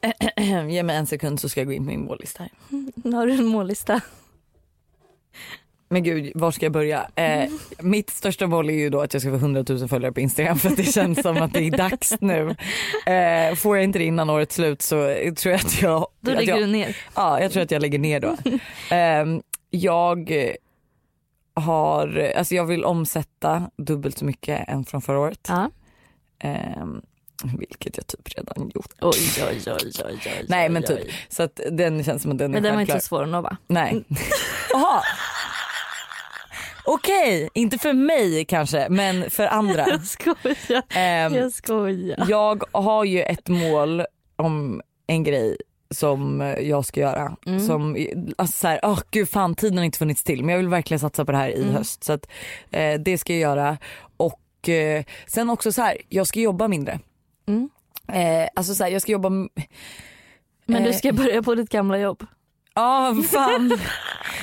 Ge 0.70 0.82
mig 0.82 0.96
en 0.96 1.06
sekund 1.06 1.40
så 1.40 1.48
ska 1.48 1.60
jag 1.60 1.66
gå 1.66 1.72
in 1.72 1.82
på 1.84 1.90
min 1.90 2.04
mållista 2.04 2.42
här. 2.42 3.12
Har 3.16 3.26
du 3.26 3.32
en 3.32 3.46
mållista? 3.46 4.00
Men 5.92 6.02
gud, 6.02 6.32
var 6.34 6.50
ska 6.50 6.66
jag 6.66 6.72
börja? 6.72 7.08
Eh, 7.14 7.50
mitt 7.78 8.10
största 8.10 8.46
mål 8.46 8.70
är 8.70 8.74
ju 8.74 8.90
då 8.90 9.00
att 9.00 9.12
jag 9.12 9.22
ska 9.22 9.30
få 9.30 9.36
100 9.36 9.64
000 9.68 9.88
följare 9.88 10.12
på 10.12 10.20
Instagram 10.20 10.58
för 10.58 10.68
att 10.68 10.76
det 10.76 10.92
känns 10.92 11.22
som 11.22 11.36
att 11.36 11.52
det 11.52 11.66
är 11.66 11.70
dags 11.70 12.14
nu. 12.20 12.56
Eh, 13.06 13.54
får 13.54 13.76
jag 13.76 13.84
inte 13.84 13.98
det 13.98 14.04
innan 14.04 14.30
årets 14.30 14.54
slut 14.54 14.82
så 14.82 14.96
tror 15.36 15.52
jag 15.52 15.54
att 15.54 15.82
jag... 15.82 16.06
Då 16.20 16.32
lägger 16.32 16.52
jag, 16.52 16.60
du 16.62 16.66
ner. 16.66 16.96
Ja, 17.14 17.40
jag 17.40 17.52
tror 17.52 17.62
att 17.62 17.70
jag 17.70 17.82
lägger 17.82 17.98
ner 17.98 18.20
då. 18.20 18.36
Eh, 18.96 19.40
jag 19.70 20.32
har, 21.54 22.32
alltså 22.36 22.54
jag 22.54 22.64
vill 22.64 22.84
omsätta 22.84 23.70
dubbelt 23.76 24.18
så 24.18 24.24
mycket 24.24 24.68
än 24.68 24.84
från 24.84 25.02
förra 25.02 25.18
året. 25.18 25.46
Ja. 25.48 25.70
Eh, 26.42 26.86
vilket 27.58 27.96
jag 27.96 28.06
typ 28.06 28.28
redan 28.36 28.70
gjort. 28.74 28.92
Oj, 29.00 29.10
oj, 29.48 29.62
oj, 29.66 29.76
oj, 30.04 30.20
oj, 30.26 30.46
Nej 30.48 30.68
men 30.68 30.82
typ. 30.82 30.98
Så 31.28 31.42
att 31.42 31.60
den 31.70 32.04
känns 32.04 32.22
som 32.22 32.32
att 32.32 32.38
den 32.38 32.50
är 32.50 32.54
Men 32.54 32.62
den 32.62 32.74
var 32.74 32.80
inte 32.80 33.00
så 33.00 33.06
svår 33.06 33.22
att 33.22 33.28
nå 33.28 33.40
va? 33.40 33.56
Nej. 33.66 34.04
Jaha. 34.72 35.02
Okej, 36.84 37.48
inte 37.54 37.78
för 37.78 37.92
mig 37.92 38.44
kanske 38.44 38.86
men 38.90 39.30
för 39.30 39.46
andra. 39.46 39.86
Jag 39.88 40.04
skojar. 40.06 40.82
Ehm, 40.94 41.34
Jag 41.34 41.52
skojar. 41.52 42.26
jag 42.28 42.64
har 42.72 43.04
ju 43.04 43.22
ett 43.22 43.48
mål 43.48 44.02
om 44.36 44.80
en 45.06 45.22
grej 45.24 45.56
som 45.94 46.54
jag 46.60 46.84
ska 46.84 47.00
göra. 47.00 47.36
Mm. 47.46 47.60
Som, 47.66 47.96
alltså 48.38 48.56
så 48.56 48.68
här, 48.68 48.80
åh 48.82 49.00
gud 49.10 49.28
fan 49.28 49.54
tiden 49.54 49.78
har 49.78 49.84
inte 49.84 49.98
funnits 49.98 50.24
till 50.24 50.44
men 50.44 50.48
jag 50.52 50.58
vill 50.58 50.68
verkligen 50.68 50.98
satsa 51.00 51.24
på 51.24 51.32
det 51.32 51.38
här 51.38 51.48
i 51.48 51.62
Mm. 51.62 51.74
höst. 51.74 52.04
Så 52.04 52.12
att, 52.12 52.26
eh, 52.70 53.00
det 53.00 53.18
ska 53.18 53.32
jag 53.32 53.40
göra. 53.40 53.78
Och 54.16 54.68
eh, 54.68 55.04
sen 55.26 55.50
också 55.50 55.72
så 55.72 55.82
här, 55.82 55.96
jag 56.08 56.26
ska 56.26 56.40
jobba 56.40 56.68
mindre. 56.68 56.98
Mm. 57.48 57.68
Eh, 58.12 58.48
alltså 58.56 58.74
så 58.74 58.84
här, 58.84 58.90
jag 58.90 59.02
ska 59.02 59.12
jobba 59.12 59.28
Men 60.66 60.82
du 60.82 60.88
eh, 60.90 60.96
ska 60.96 61.12
börja 61.12 61.42
på 61.42 61.54
ditt 61.54 61.70
gamla 61.70 61.98
jobb. 61.98 62.26
Ja 62.80 63.14
fan. 63.30 63.78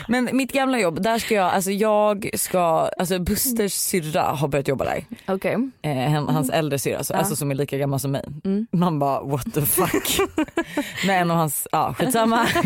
Men 0.07 0.29
mitt 0.33 0.51
gamla 0.53 0.79
jobb, 0.79 1.01
där 1.03 1.19
ska 1.19 1.33
jag, 1.35 1.53
alltså 1.53 1.71
jag 1.71 2.29
ska, 2.33 2.89
alltså 2.97 3.19
Busters 3.19 3.73
syrra 3.73 4.21
har 4.23 4.47
börjat 4.47 4.67
jobba 4.67 4.85
där. 4.85 5.05
Okej. 5.27 5.57
Eh, 5.81 6.11
han- 6.11 6.27
hans 6.29 6.49
äldre 6.49 6.79
syrra 6.79 6.97
alltså, 6.97 7.13
alltså 7.13 7.35
som 7.35 7.51
är 7.51 7.55
lika 7.55 7.77
gammal 7.77 7.99
som 7.99 8.11
mig. 8.11 8.25
Mm. 8.45 8.67
Man 8.71 8.99
bara 8.99 9.21
what 9.21 9.53
the 9.53 9.61
fuck. 9.61 10.19
Med 11.07 11.21
en 11.21 11.31
av 11.31 11.37
hans, 11.37 11.67
ja 11.71 11.93
skitsamma. 11.97 12.47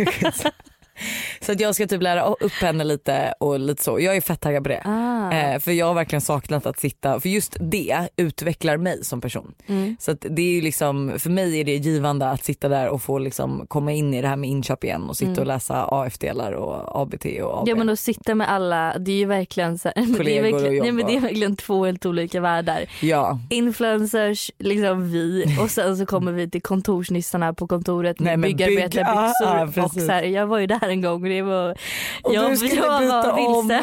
så 1.42 1.52
att 1.52 1.60
jag 1.60 1.76
ska 1.76 1.88
typ 1.88 2.02
lära 2.02 2.24
upp 2.24 2.52
henne 2.52 2.84
lite 2.84 3.34
och 3.40 3.60
lite 3.60 3.84
så. 3.84 4.00
Jag 4.00 4.16
är 4.16 4.22
fett 4.22 4.42
taggad 4.42 4.64
på 4.64 4.70
det. 4.70 4.82
Ah. 4.86 5.32
Eh, 5.32 5.60
för 5.60 5.72
jag 5.72 5.86
har 5.86 5.94
verkligen 5.94 6.22
saknat 6.22 6.66
att 6.66 6.80
sitta, 6.80 7.20
för 7.20 7.30
just 7.30 7.58
det 7.60 8.08
utvecklar 8.18 8.78
mig 8.78 9.04
som 9.04 9.22
person. 9.22 9.54
Mm. 9.68 9.98
Så 10.00 10.12
att 10.12 10.26
det 10.30 10.58
är 10.58 10.62
liksom, 10.62 11.14
för 11.20 11.30
mig 11.30 11.60
är 11.60 11.64
det 11.64 11.76
givande 11.76 12.30
att 12.30 12.44
sitta 12.44 12.70
där 12.70 12.88
och 12.88 13.02
få 13.02 13.20
liksom 13.20 13.66
komma 13.68 13.92
in 13.92 14.14
i 14.14 14.22
det 14.22 14.28
här 14.28 14.36
med 14.36 14.50
inköp 14.50 14.84
igen 14.84 15.10
och 15.10 15.18
sitta 15.18 15.42
och 15.42 15.48
läsa 15.48 15.86
AF-delar 15.92 16.52
och 16.52 17.02
ABT 17.02 17.26
och 17.44 17.60
AB. 17.60 17.68
Mm. 17.68 17.70
Ja 17.70 17.76
men 17.76 17.90
att 17.90 18.00
sitta 18.00 18.36
med 18.36 18.52
alla, 18.52 18.98
det 19.00 19.12
är 19.12 19.16
ju 19.16 19.26
verkligen 19.26 19.78
så 19.78 19.92
här, 19.96 20.06
men 20.06 20.12
det 20.12 20.18
är 20.18 20.18
Kollegor 20.42 20.48
och 20.48 20.62
verkligen, 20.64 20.84
nej, 20.84 20.92
men 20.92 21.06
det 21.06 21.12
är 21.12 21.16
jobba. 21.16 21.28
verkligen 21.28 21.56
två 21.56 21.86
helt 21.86 22.06
olika 22.06 22.42
världar. 22.42 22.86
ja. 23.02 23.40
Influencers, 23.50 24.52
liksom 24.58 25.12
vi 25.12 25.46
och 25.62 25.72
sen 25.72 25.98
så 25.98 26.06
kommer 26.06 26.32
vi 26.32 26.50
till 26.50 26.62
kontorsnissarna 26.62 27.54
på 27.54 27.68
kontoret 27.68 28.20
Nej, 28.20 28.38
med 28.38 28.50
bygg- 28.50 28.58
byggarbetarbyxor 28.58 29.46
ah, 29.48 29.60
ah, 29.60 29.64
och 29.64 29.74
precis. 29.74 30.06
så 30.06 30.12
här, 30.12 30.24
jag 30.24 30.48
var 30.48 30.60
ju 30.60 30.68
där 30.68 30.90
en 30.91 31.01
gång 31.01 31.23
det 31.23 31.41
var, 31.41 31.77
Och 32.23 32.34
jag, 32.34 32.51
du 32.51 32.58
skulle 32.58 32.75
jag 32.75 33.01
byta 33.01 33.34
om 33.34 33.82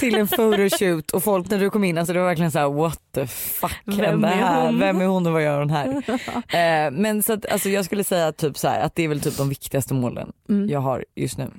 till 0.00 0.14
en 0.14 0.28
photoshoot 0.28 1.10
och 1.10 1.24
folk 1.24 1.50
när 1.50 1.58
du 1.58 1.70
kom 1.70 1.84
in, 1.84 1.98
alltså 1.98 2.12
det 2.12 2.18
var 2.18 2.26
verkligen 2.26 2.50
så 2.50 2.58
här: 2.58 2.68
what 2.68 3.00
the 3.14 3.26
fuck 3.26 3.80
Vem 3.84 3.98
hände 3.98 4.28
är 4.28 4.32
här? 4.32 4.66
hon? 4.66 4.78
Vem 4.78 5.00
är 5.00 5.06
hon 5.06 5.26
och 5.26 5.32
vad 5.32 5.42
gör 5.42 5.58
hon 5.58 5.70
här? 5.70 5.86
eh, 6.86 6.90
men 6.90 7.22
så 7.22 7.32
att, 7.32 7.46
alltså 7.46 7.68
jag 7.68 7.84
skulle 7.84 8.04
säga 8.04 8.32
typ 8.32 8.58
så 8.58 8.68
här, 8.68 8.80
att 8.80 8.94
det 8.94 9.02
är 9.04 9.08
väl 9.08 9.20
typ 9.20 9.36
de 9.36 9.48
viktigaste 9.48 9.94
målen 9.94 10.32
Mm. 10.48 10.68
jag 10.68 10.80
har 10.80 11.04
just 11.14 11.38
nu. 11.38 11.50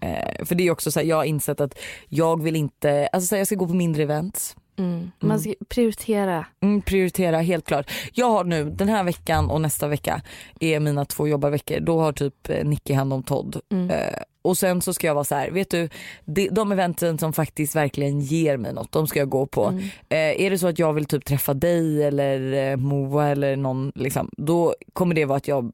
Eh, 0.00 0.44
för 0.44 0.54
det 0.54 0.66
är 0.66 0.70
också 0.70 0.90
så 0.90 1.00
här, 1.00 1.06
jag 1.06 1.16
har 1.16 1.24
insett 1.24 1.60
att 1.60 1.78
jag 2.08 2.42
vill 2.42 2.56
inte, 2.56 3.08
alltså 3.12 3.26
så 3.28 3.34
här, 3.34 3.40
jag 3.40 3.46
ska 3.46 3.56
gå 3.56 3.66
på 3.66 3.74
mindre 3.74 4.02
events. 4.02 4.56
Mm. 4.78 5.10
Man 5.20 5.40
ska 5.40 5.54
prioritera. 5.68 6.46
Mm, 6.60 6.82
prioritera 6.82 7.38
helt 7.40 7.66
klart. 7.66 7.90
Jag 8.12 8.30
har 8.30 8.44
nu 8.44 8.70
den 8.70 8.88
här 8.88 9.04
veckan 9.04 9.50
och 9.50 9.60
nästa 9.60 9.88
vecka 9.88 10.22
är 10.60 10.80
mina 10.80 11.04
två 11.04 11.28
jobbarveckor. 11.28 11.80
Då 11.80 12.00
har 12.00 12.12
typ 12.12 12.48
eh, 12.50 12.64
Nicky 12.64 12.92
hand 12.94 13.12
om 13.12 13.22
Todd. 13.22 13.60
Mm. 13.72 13.90
Eh, 13.90 14.18
och 14.48 14.58
sen 14.58 14.82
så 14.82 14.94
ska 14.94 15.06
jag 15.06 15.14
vara 15.14 15.24
så 15.24 15.34
här, 15.34 15.50
vet 15.50 15.70
du, 15.70 15.88
de, 16.24 16.48
de 16.48 16.72
eventen 16.72 17.18
som 17.18 17.32
faktiskt 17.32 17.76
verkligen 17.76 18.20
ger 18.20 18.56
mig 18.56 18.72
något, 18.74 18.92
de 18.92 19.06
ska 19.06 19.18
jag 19.18 19.28
gå 19.28 19.46
på. 19.46 19.64
Mm. 19.66 19.82
Eh, 20.08 20.44
är 20.46 20.50
det 20.50 20.58
så 20.58 20.66
att 20.66 20.78
jag 20.78 20.92
vill 20.92 21.04
typ 21.04 21.24
träffa 21.24 21.54
dig 21.54 22.02
eller 22.02 22.70
eh, 22.70 22.76
Moa 22.76 23.26
eller 23.28 23.56
någon, 23.56 23.92
liksom, 23.94 24.30
då 24.36 24.74
kommer 24.92 25.14
det 25.14 25.24
vara 25.24 25.36
att 25.36 25.48
jag 25.48 25.72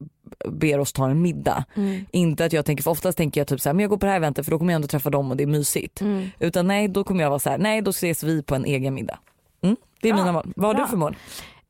ber 0.48 0.78
oss 0.78 0.92
ta 0.92 1.10
en 1.10 1.22
middag. 1.22 1.64
Mm. 1.74 2.06
Inte 2.10 2.44
att 2.44 2.52
jag 2.52 2.64
tänker, 2.64 2.82
för 2.84 2.90
oftast 2.90 3.18
tänker 3.18 3.40
jag 3.40 3.48
typ 3.48 3.60
så 3.60 3.68
här, 3.68 3.74
men 3.74 3.80
jag 3.82 3.90
går 3.90 3.96
på 3.96 4.06
det 4.06 4.10
här 4.10 4.16
eventet 4.16 4.44
för 4.44 4.50
då 4.50 4.58
kommer 4.58 4.72
jag 4.72 4.76
ändå 4.76 4.88
träffa 4.88 5.10
dem 5.10 5.30
och 5.30 5.36
det 5.36 5.42
är 5.44 5.46
mysigt. 5.46 6.00
Mm. 6.00 6.28
Utan 6.38 6.66
nej, 6.66 6.88
då 6.88 7.04
kommer 7.04 7.22
jag 7.22 7.30
vara 7.30 7.38
så 7.38 7.50
här, 7.50 7.58
nej 7.58 7.82
då 7.82 7.90
ses 7.90 8.22
vi 8.22 8.42
på 8.42 8.54
en 8.54 8.64
egen 8.64 8.94
middag. 8.94 9.18
Mm, 9.62 9.76
det 10.02 10.08
är 10.08 10.12
Bra, 10.12 10.22
mina 10.22 10.32
mål. 10.32 10.52
Vad 10.56 10.66
har 10.66 10.74
bra. 10.74 10.84
du 10.84 10.90
för 10.90 10.96
mål? 10.96 11.16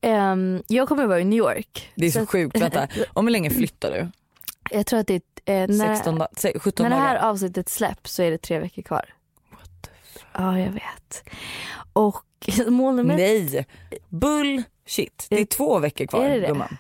Ehm, 0.01 0.63
jag 0.69 0.89
kommer 0.89 1.07
vara 1.07 1.21
i 1.21 1.25
New 1.25 1.39
York. 1.39 1.93
Det 1.95 2.07
är 2.07 2.11
så, 2.11 2.21
att- 2.23 2.29
sjukt, 2.29 2.61
vänta. 2.61 2.89
Om 3.13 3.27
hur 3.27 3.33
länge 3.33 3.51
flyttar 3.51 3.91
du? 3.91 4.09
Jag 4.71 4.87
tror 4.87 4.99
att 5.01 5.07
det 5.07 5.15
är, 5.45 5.63
eh, 5.63 5.77
när, 5.77 5.95
16, 5.95 6.19
da- 6.19 6.29
se- 6.37 6.59
17 6.59 6.85
när 6.85 6.91
det 6.91 7.03
här 7.03 7.15
dagar? 7.15 7.29
avsnittet 7.31 7.69
släpps 7.69 8.13
så 8.15 8.23
är 8.23 8.31
det 8.31 8.39
tre 8.39 8.59
veckor 8.59 8.83
kvar. 8.83 9.15
Ja 10.33 10.59
jag 10.59 10.71
vet. 10.73 11.25
Och 11.93 12.25
mål 12.67 12.95
nummer 12.97 13.17
Nej, 13.17 13.67
bullshit. 14.09 15.27
Det 15.31 15.41
är 15.41 15.45
två 15.45 15.79
veckor 15.79 16.07
kvar 16.07 16.25
Är 16.25 16.29
det 16.35 16.41
det? 16.41 16.47
gumman. 16.47 16.77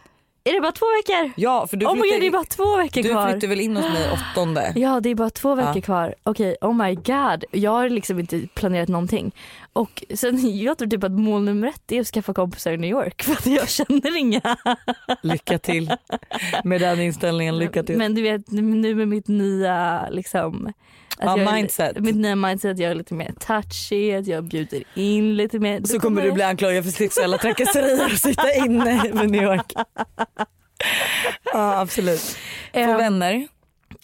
Är 0.46 0.52
det 0.54 0.60
bara 0.60 0.72
två 0.72 0.86
veckor? 0.96 1.32
Ja 1.36 1.66
för 1.66 1.76
du 1.76 1.86
oh 1.86 1.94
my 1.94 2.00
flyttar, 2.00 2.14
god 2.16 2.22
det 2.22 2.26
är 2.26 2.30
bara 2.30 2.44
två 2.44 2.76
veckor 2.76 3.02
du 3.02 3.08
kvar. 3.08 3.30
flyttar 3.30 3.48
väl 3.48 3.60
in 3.60 3.76
hos 3.76 3.84
mig 3.92 4.08
åttonde? 4.12 4.72
Ja 4.76 5.00
det 5.00 5.10
är 5.10 5.14
bara 5.14 5.30
två 5.30 5.54
veckor 5.54 5.72
Ja. 5.76 5.80
kvar. 5.80 6.14
Okej, 6.22 6.56
oh 6.60 6.74
my 6.74 6.94
god. 6.94 7.44
Jag 7.50 7.70
har 7.70 7.88
liksom 7.88 8.18
inte 8.20 8.46
planerat 8.54 8.88
någonting. 8.88 9.34
Och 9.72 10.04
sen 10.14 10.56
jag 10.58 10.78
tror 10.78 10.88
typ 10.88 11.04
att 11.04 11.12
mål 11.12 11.42
nummer 11.44 11.68
ett 11.68 11.92
är 11.92 12.00
att 12.00 12.06
skaffa 12.06 12.34
kompisar 12.34 12.72
i 12.72 12.76
New 12.76 12.90
York 12.90 13.22
för 13.24 13.32
att 13.32 13.46
jag 13.46 13.68
känner 13.68 14.16
inga. 14.16 14.56
Lycka 15.22 15.58
till 15.58 15.92
med 16.64 16.80
den 16.80 17.00
inställningen, 17.00 17.58
lycka 17.58 17.82
till. 17.82 17.98
Men 17.98 18.14
du 18.14 18.22
vet 18.22 18.50
nu 18.50 18.94
med 18.94 19.08
mitt 19.08 19.28
nya 19.28 20.08
liksom 20.10 20.72
att 21.24 21.36
Ja, 21.38 21.42
jag 21.44 21.48
är- 21.48 21.56
mindset. 21.56 21.98
Mitt 21.98 22.16
nya 22.16 22.36
mindset, 22.36 22.78
jag 22.78 22.90
är 22.90 22.94
lite 22.94 23.14
mer 23.14 23.32
touchy, 23.46 24.12
att 24.14 24.26
jag 24.26 24.44
bjuder 24.44 24.82
in 24.94 25.36
lite 25.36 25.58
mer. 25.58 25.80
så 25.84 26.00
kommer 26.00 26.22
du 26.22 26.32
bli 26.32 26.42
anklagad 26.42 26.84
för 26.84 26.90
sexuella 26.92 27.38
trakasserier 27.38 28.04
och 28.04 28.18
sitta 28.18 28.54
inne 28.54 29.02
med 29.14 29.30
New 29.30 29.42
York. 29.42 29.72
Ja 31.52 31.80
absolut. 31.80 32.20
Få 32.72 32.78
Eh, 32.80 32.96
vänner. 32.96 33.48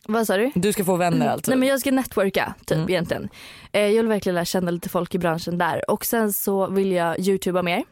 Vad 0.06 0.26
sa 0.26 0.37
du? 0.37 0.50
Du 0.54 0.72
ska 0.72 0.85
få 0.85 0.96
vänner 0.96 1.28
alltså. 1.28 1.50
Nej 1.50 1.59
men 1.59 1.68
jag 1.68 1.80
ska 1.80 1.90
networka 1.90 2.54
typ 2.66 2.76
Mm. 2.76 2.88
egentligen. 2.90 3.28
Eh, 3.72 3.80
jag 3.87 3.96
vill 3.96 4.06
verkligen 4.09 4.35
lära 4.35 4.44
känna 4.44 4.70
lite 4.70 4.88
folk 4.88 5.14
i 5.14 5.18
branschen 5.18 5.59
där 5.59 5.90
och 5.90 6.04
sen 6.04 6.33
så 6.33 6.66
vill 6.70 6.92
jag 6.92 7.18
youtuba 7.20 7.62
mer. 7.62 7.83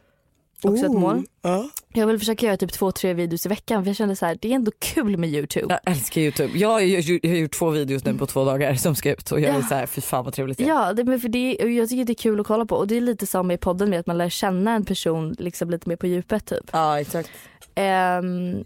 Också 0.63 0.85
ett 0.85 0.91
mål. 0.91 1.23
Ja. 1.41 1.69
Jag 1.93 2.07
vill 2.07 2.19
försöka 2.19 2.45
göra 2.45 2.57
typ 2.57 2.71
två, 2.73 2.91
tre 2.91 3.13
videos 3.13 3.45
i 3.45 3.49
veckan 3.49 3.83
för 3.83 3.89
jag 3.89 3.95
känner 3.95 4.15
så 4.15 4.25
här, 4.25 4.37
det 4.41 4.51
är 4.51 4.55
ändå 4.55 4.71
kul 4.79 5.17
med 5.17 5.29
youtube. 5.29 5.79
Jag 5.83 5.93
älskar 5.93 6.21
youtube. 6.21 6.57
Jag 6.57 6.69
har, 6.69 6.79
ju- 6.79 7.19
jag 7.23 7.29
har 7.29 7.37
gjort 7.37 7.51
två 7.53 7.69
videos 7.69 8.05
nu 8.05 8.13
på 8.13 8.25
två 8.25 8.45
dagar 8.45 8.75
som 8.75 8.95
ska 8.95 9.11
ut 9.11 9.31
och 9.31 9.39
jag 9.39 9.49
är 9.55 9.59
Ja. 9.59 9.67
så 9.67 9.75
här, 9.75 9.85
fy 9.85 10.01
fan 10.01 10.25
vad 10.25 10.33
trevligt 10.33 10.59
är. 10.61 10.65
Ja, 10.67 10.93
det, 10.93 11.03
men 11.03 11.19
för 11.19 11.29
det, 11.29 11.51
jag 11.59 11.89
tycker 11.89 12.05
det 12.05 12.13
är 12.13 12.15
kul 12.15 12.39
att 12.39 12.47
kolla 12.47 12.65
på 12.65 12.75
och 12.75 12.87
det 12.87 12.97
är 12.97 13.01
lite 13.01 13.27
som 13.27 13.51
i 13.51 13.57
podden 13.57 13.89
med 13.89 13.99
att 13.99 14.07
man 14.07 14.17
lär 14.17 14.29
känna 14.29 14.71
en 14.75 14.85
person 14.85 15.35
liksom 15.39 15.69
lite 15.69 15.89
mer 15.89 15.95
på 15.95 16.07
djupet 16.07 16.45
typ. 16.45 16.69
Ja 16.71 16.99
exakt. 16.99 17.29
Ehm, 17.75 18.63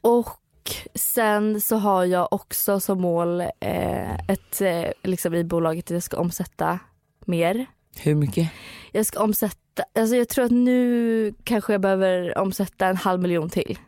och 0.00 0.28
sen 0.94 1.60
så 1.60 1.76
har 1.76 2.04
jag 2.04 2.32
också 2.32 2.80
som 2.80 3.00
mål 3.00 3.40
eh, 3.40 4.14
ett, 4.14 4.60
eh, 4.60 4.84
liksom 5.02 5.34
i 5.34 5.44
bolaget 5.44 5.84
att 5.84 5.90
jag 5.90 6.02
ska 6.02 6.16
omsätta 6.16 6.78
mer. 7.24 7.66
Hur 8.00 8.14
mycket? 8.14 8.50
Jag 8.92 9.06
ska 9.06 9.22
omsätta, 9.22 9.56
alltså 9.94 10.16
jag 10.16 10.28
tror 10.28 10.44
att 10.44 10.50
nu 10.50 11.34
kanske 11.44 11.72
jag 11.72 11.80
behöver 11.80 12.38
omsätta 12.38 12.86
en 12.86 12.96
halv 12.96 13.20
miljon 13.20 13.50
till. 13.50 13.78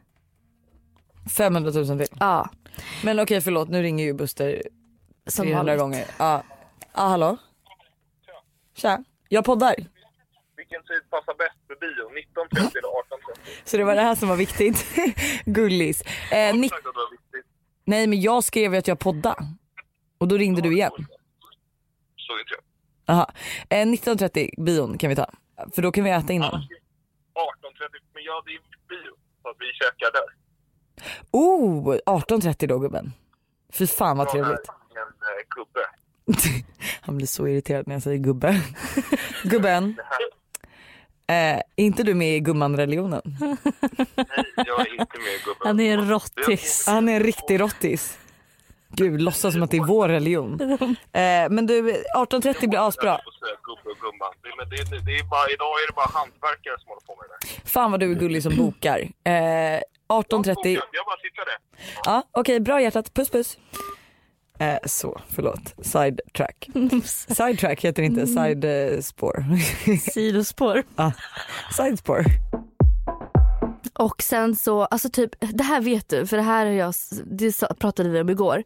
500 1.37 1.71
000 1.75 1.87
till. 1.99 2.07
Ja, 2.21 2.49
Men 3.05 3.21
okej 3.21 3.41
förlåt 3.41 3.69
nu 3.69 3.83
ringer 3.83 4.05
ju 4.05 4.13
Buster 4.15 4.63
som 5.27 5.45
300 5.47 5.57
vanligt. 5.63 5.81
gånger. 5.81 6.05
Ja. 6.19 6.43
Ja 6.95 7.01
hallå? 7.01 7.37
Tja. 8.77 9.05
Jag 9.29 9.45
poddar. 9.45 9.75
Vilken 10.57 10.83
tid 10.83 11.11
passar 11.11 11.35
bäst 11.39 11.57
för 11.67 11.75
bio? 11.81 12.23
19.30 12.59 12.79
eller 12.79 12.89
18.30? 12.89 13.61
Så 13.65 13.77
det 13.77 13.85
var 13.85 13.95
det 13.95 14.01
här 14.03 14.15
som 14.15 14.29
var 14.29 14.37
viktigt. 14.37 14.87
Gullis. 15.45 16.03
Eh, 16.33 16.53
viktigt. 16.53 16.81
Nej 17.85 18.07
men 18.07 18.21
jag 18.21 18.45
skrev 18.45 18.73
ju 18.73 18.79
att 18.79 18.89
jag 18.89 18.99
podda. 18.99 19.37
Och 20.19 20.29
då 20.29 20.37
ringde 20.37 20.61
du 20.63 20.73
igen. 20.73 20.91
Så 22.17 22.39
inte 22.39 22.55
jag. 22.55 23.15
Aha. 23.15 23.31
Eh, 23.69 23.87
19.30 23.87 24.63
bion 24.65 24.99
kan 24.99 25.11
vi 25.11 25.17
ta. 25.17 25.27
För 25.75 25.83
då 25.83 25.93
kan 25.93 26.05
vi 26.05 26.11
äta 26.11 26.33
innan. 26.33 26.51
18.30, 26.51 26.61
men 28.15 28.23
ja 28.25 28.43
det 28.47 28.51
är 28.51 28.61
bio. 28.89 29.13
Så 29.43 29.49
att 29.49 29.57
vi 29.59 29.67
käkar 29.73 30.13
där. 30.13 30.41
Oh, 31.31 31.97
18.30 32.07 32.67
då 32.67 32.79
gubben. 32.79 33.13
Fy 33.73 33.87
fan 33.87 34.19
vad 34.19 34.29
trevligt. 34.29 34.61
ingen 34.91 35.03
eh, 35.03 35.47
gubbe. 35.57 35.87
Han 37.01 37.17
blir 37.17 37.27
så 37.27 37.49
irriterad 37.49 37.87
när 37.87 37.95
jag 37.95 38.03
säger 38.03 38.19
gubbe. 38.19 38.63
Gubben. 39.45 40.01
Eh, 41.27 41.35
är 41.57 41.63
inte 41.77 42.03
du 42.03 42.15
med 42.15 42.37
i 42.37 42.41
gumman-religionen? 42.41 43.23
Nej, 44.17 44.45
jag 44.57 44.81
är 44.81 44.93
inte 45.01 45.19
med 45.19 45.45
gubben. 45.45 45.67
Han 45.67 45.81
är 45.81 45.99
en 45.99 46.11
rottis. 46.11 46.87
Han 46.87 47.09
är 47.09 47.17
en 47.17 47.23
riktig 47.23 47.61
rottis. 47.61 48.19
Gud, 48.93 49.21
låtsas 49.23 49.53
som 49.53 49.63
att 49.63 49.71
det 49.71 49.77
är 49.77 49.87
vår 49.87 50.09
religion. 50.09 50.61
Eh, 51.13 51.51
men 51.51 51.67
du, 51.67 51.93
18.30 52.17 52.69
blir 52.69 52.89
asbra. 52.89 53.13
Det, 53.13 53.21
men 54.59 54.69
det, 54.69 54.77
det, 54.91 55.05
det 55.05 55.19
är 55.19 55.25
bara, 55.25 55.49
idag 55.49 55.73
är 55.83 55.87
det 55.87 55.95
bara 55.95 56.11
hantverkare 56.13 56.79
som 56.79 56.89
håller 56.89 57.01
på 57.07 57.17
med 57.17 57.25
det 57.29 57.47
där. 57.63 57.71
Fan 57.71 57.91
vad 57.91 58.01
du 58.01 58.11
är 58.11 58.15
gullig 58.15 58.43
som 58.43 58.57
bokar. 58.57 58.99
Eh, 59.01 59.33
18.30. 59.33 59.81
Jag 60.09 61.07
bara 61.07 61.17
tittade. 61.23 61.51
Ja, 62.05 62.23
okej, 62.33 62.61
bra 62.61 62.81
hjärtat. 62.81 63.15
Puss 63.15 63.31
puss. 63.31 63.59
Eh, 64.59 64.79
så, 64.85 65.21
förlåt. 65.29 65.75
Sidetrack. 65.83 66.69
Sidetrack 67.05 67.85
heter 67.85 68.03
inte 68.03 68.27
sidespår. 68.27 69.45
Sidospår. 70.13 70.83
ah, 70.97 71.13
sidespår. 71.77 72.25
Och 74.01 74.23
sen 74.23 74.57
så, 74.57 74.83
alltså 74.85 75.09
typ, 75.11 75.31
det 75.41 75.65
här 75.65 75.81
vet 75.81 76.09
du 76.09 76.27
för 76.27 76.37
det 76.37 76.43
här 76.43 76.67
har 76.67 76.73
jag, 76.73 76.95
det 77.25 77.79
pratade 77.79 78.09
vi 78.09 78.21
om 78.21 78.31
igår. 78.31 78.63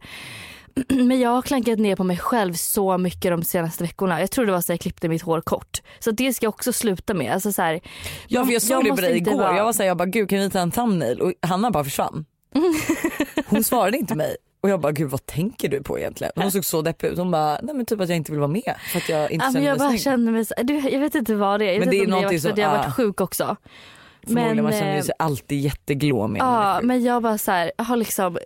Men 0.89 1.19
jag 1.19 1.29
har 1.29 1.41
klankat 1.41 1.79
ner 1.79 1.95
på 1.95 2.03
mig 2.03 2.17
själv 2.17 2.53
så 2.53 2.97
mycket 2.97 3.31
de 3.31 3.43
senaste 3.43 3.83
veckorna. 3.83 4.19
Jag 4.19 4.31
tror 4.31 4.45
det 4.45 4.51
var 4.51 4.61
så 4.61 4.71
jag 4.71 4.79
klippte 4.79 5.09
mitt 5.09 5.21
hår 5.21 5.41
kort. 5.41 5.81
Så 5.99 6.11
det 6.11 6.33
ska 6.33 6.45
jag 6.45 6.53
också 6.53 6.73
sluta 6.73 7.13
med. 7.13 7.33
Alltså 7.33 7.51
så 7.51 7.61
här, 7.61 7.79
Ja 8.27 8.45
för 8.45 8.53
jag 8.53 8.61
såg 8.61 8.83
det 8.83 8.89
på 8.89 8.95
dig 9.01 9.17
igår. 9.17 9.37
vara- 9.37 9.57
Jag 9.57 9.63
var 9.65 9.73
såhär, 9.73 9.87
jag 9.87 9.97
bara 9.97 10.05
gud 10.05 10.29
kan 10.29 10.39
vi 10.39 10.49
ta 10.49 10.59
en 10.59 10.71
thumbnail? 10.71 11.21
Och 11.21 11.33
Hanna 11.41 11.71
bara 11.71 11.83
försvann. 11.83 12.25
Hon 13.45 13.63
svarade 13.63 13.97
inte 13.97 14.15
mig. 14.15 14.35
Och 14.61 14.69
jag 14.69 14.79
bara 14.79 14.91
gud 14.91 15.09
vad 15.09 15.25
tänker 15.25 15.69
du 15.69 15.83
på 15.83 15.99
egentligen? 15.99 16.33
Hon 16.35 16.51
såg 16.51 16.65
så 16.65 16.81
deppig 16.81 17.07
ut. 17.07 17.17
Hon 17.17 17.31
bara 17.31 17.59
nej 17.63 17.75
men 17.75 17.85
typ 17.85 18.01
att 18.01 18.09
jag 18.09 18.15
inte 18.15 18.31
vill 18.31 18.39
vara 18.39 18.47
med 18.51 18.75
för 18.91 18.97
att 18.97 19.09
jag 19.09 19.31
inte 19.31 19.45
ja, 19.45 19.51
men 19.51 19.53
känner 19.53 19.67
jag 19.67 19.73
mig 19.77 19.79
bara 19.79 19.89
snygg. 19.89 20.01
känner 20.01 20.31
mig 20.31 20.45
så, 20.45 20.53
du, 20.63 20.79
jag 20.79 20.99
vet 20.99 21.15
inte 21.15 21.35
vad 21.35 21.59
det 21.59 21.65
är. 21.65 21.71
Jag 21.73 21.79
Men 21.79 21.89
det 21.89 21.99
är 21.99 22.07
någonting 22.07 22.39
som- 22.41 22.51
jag 22.55 22.67
har 22.69 22.75
ah. 22.75 22.81
varit 22.81 22.93
sjuk 22.95 23.21
också. 23.21 23.55
Förmodligen 24.25 24.55
man 24.55 24.63
men, 24.63 24.79
känner 24.79 24.93
ju 24.93 24.99
eh, 24.99 25.03
sig 25.03 25.15
alltid 25.19 25.59
jätteglå 25.59 26.27
med 26.27 26.39
när 26.39 26.45
man 26.45 26.63
är 26.63 26.75
Ja 26.75 26.81
men 26.81 27.03
jag 27.03 27.23
bara 27.23 27.37
så 27.37 27.51
här, 27.51 27.71
jag 27.77 27.85
har 27.85 27.97
liksom 27.97 28.37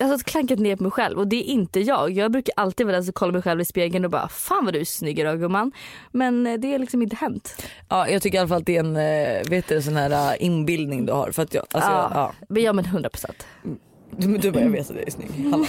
alltså, 0.00 0.30
klankat 0.30 0.58
ner 0.58 0.76
på 0.76 0.82
mig 0.82 0.92
själv 0.92 1.18
och 1.18 1.28
det 1.28 1.36
är 1.36 1.44
inte 1.44 1.80
jag. 1.80 2.10
Jag 2.10 2.32
brukar 2.32 2.52
alltid 2.56 2.86
vara 2.86 2.96
den 2.96 3.04
som 3.04 3.12
kollar 3.12 3.32
mig 3.32 3.42
själv 3.42 3.60
i 3.60 3.64
spegeln 3.64 4.04
och 4.04 4.10
bara 4.10 4.28
fan 4.28 4.64
vad 4.64 4.74
du 4.74 4.80
är 4.80 4.84
snygg 4.84 5.18
idag 5.18 5.40
gumman. 5.40 5.72
Men 6.12 6.46
eh, 6.46 6.54
det 6.54 6.72
har 6.72 6.78
liksom 6.78 7.02
inte 7.02 7.16
hänt. 7.16 7.62
Ja 7.88 8.08
jag 8.08 8.22
tycker 8.22 8.38
i 8.38 8.40
alla 8.40 8.48
fall 8.48 8.58
att 8.58 8.66
det 8.66 8.76
är 8.76 8.80
en 8.80 8.96
eh, 8.96 9.50
vet 9.50 9.68
du, 9.68 9.82
sån 9.82 9.96
här 9.96 10.32
eh, 10.32 10.44
inbildning 10.46 11.06
du 11.06 11.12
har. 11.12 11.30
För 11.30 11.42
att 11.42 11.54
jag, 11.54 11.64
alltså, 11.70 11.90
ja. 11.90 12.10
ja. 12.14 12.32
Men 12.48 12.62
ja 12.62 12.72
men 12.72 12.84
100 12.84 13.10
procent. 13.10 13.46
Du, 14.16 14.38
du 14.38 14.50
bara 14.50 14.62
jag 14.62 14.70
vet 14.70 14.90
att 14.90 14.96
jag 14.96 15.06
är 15.06 15.10
snygg. 15.10 15.50
Hallå. 15.50 15.66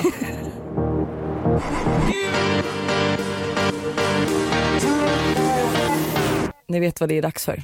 Ni 6.68 6.80
vet 6.80 7.00
vad 7.00 7.10
det 7.10 7.18
är 7.18 7.22
dags 7.22 7.46
för. 7.46 7.64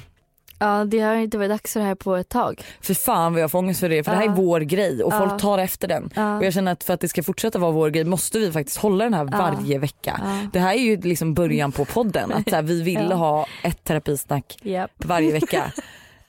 Ja 0.60 0.84
det 0.84 1.00
har 1.00 1.14
inte 1.14 1.38
varit 1.38 1.50
dags 1.50 1.72
för 1.72 1.80
det 1.80 1.86
här 1.86 1.94
på 1.94 2.16
ett 2.16 2.28
tag. 2.28 2.62
För 2.80 2.94
fan 2.94 3.32
vad 3.32 3.42
jag 3.42 3.50
får 3.50 3.58
ångest 3.58 3.80
för 3.80 3.88
det 3.88 4.04
för 4.04 4.10
det 4.10 4.16
här 4.16 4.24
är 4.24 4.28
Ja. 4.28 4.34
vår 4.36 4.60
grej 4.60 5.02
och 5.04 5.12
folk 5.12 5.32
Ja. 5.32 5.38
tar 5.38 5.58
efter 5.58 5.88
den. 5.88 6.10
Ja. 6.14 6.36
Och 6.38 6.44
jag 6.44 6.52
känner 6.52 6.72
att 6.72 6.84
för 6.84 6.94
att 6.94 7.00
det 7.00 7.08
ska 7.08 7.22
fortsätta 7.22 7.58
vara 7.58 7.70
vår 7.70 7.90
grej 7.90 8.04
måste 8.04 8.38
vi 8.38 8.52
faktiskt 8.52 8.76
hålla 8.78 9.04
den 9.04 9.14
här 9.14 9.28
Ja. 9.32 9.38
varje 9.38 9.78
vecka. 9.78 10.20
Ja. 10.24 10.48
Det 10.52 10.58
här 10.60 10.74
är 10.74 10.78
ju 10.82 11.00
liksom 11.00 11.34
början 11.34 11.72
på 11.72 11.84
podden 11.84 12.32
att 12.32 12.48
så 12.50 12.56
här, 12.56 12.62
vi 12.62 12.82
ville 12.82 13.00
Ja. 13.10 13.14
ha 13.16 13.46
ett 13.64 13.84
terapisnack 13.84 14.56
Japp. 14.62 14.90
varje 14.96 15.32
vecka. 15.32 15.72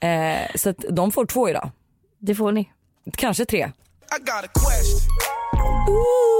eh, 0.00 0.36
så 0.54 0.70
att 0.70 0.84
de 0.90 1.12
får 1.12 1.24
två 1.26 1.48
idag. 1.48 1.70
Det 2.18 2.34
får 2.34 2.52
ni. 2.52 2.70
Kanske 3.16 3.44
tre. 3.44 3.58
I 3.58 4.18
got 4.20 4.44
a 4.44 4.48
question. 4.54 6.39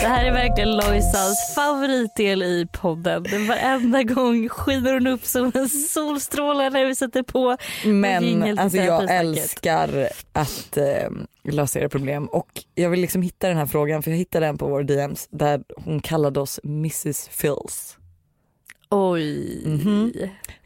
Det 0.00 0.06
här 0.06 0.24
är 0.24 0.32
verkligen 0.32 0.76
Lojsans 0.76 1.54
favoritdel 1.54 2.42
i 2.42 2.66
podden. 2.72 3.22
Den 3.22 3.46
varenda 3.46 4.02
gång 4.02 4.48
skiner 4.48 4.94
hon 4.94 5.06
upp 5.06 5.24
som 5.24 5.52
en 5.54 5.68
solstråle 5.68 6.70
när 6.70 6.86
vi 6.86 6.94
sätter 6.94 7.22
på 7.22 7.56
Men 7.84 8.58
alltså 8.58 8.78
jag 8.78 9.10
älskar 9.10 10.08
att 10.32 10.76
eh, 10.76 11.10
lösa 11.44 11.80
era 11.80 11.88
problem 11.88 12.26
och 12.26 12.48
jag 12.74 12.90
vill 12.90 13.00
liksom 13.00 13.22
hitta 13.22 13.48
den 13.48 13.56
här 13.56 13.66
frågan 13.66 14.02
för 14.02 14.10
jag 14.10 14.18
hittade 14.18 14.46
den 14.46 14.58
på 14.58 14.66
vår 14.66 14.82
DMs 14.82 15.28
där 15.30 15.62
hon 15.76 16.00
kallade 16.00 16.40
oss 16.40 16.60
Mrs 16.64 17.28
Phils. 17.28 17.96
Oj. 18.90 19.62
Mhm. 19.66 20.12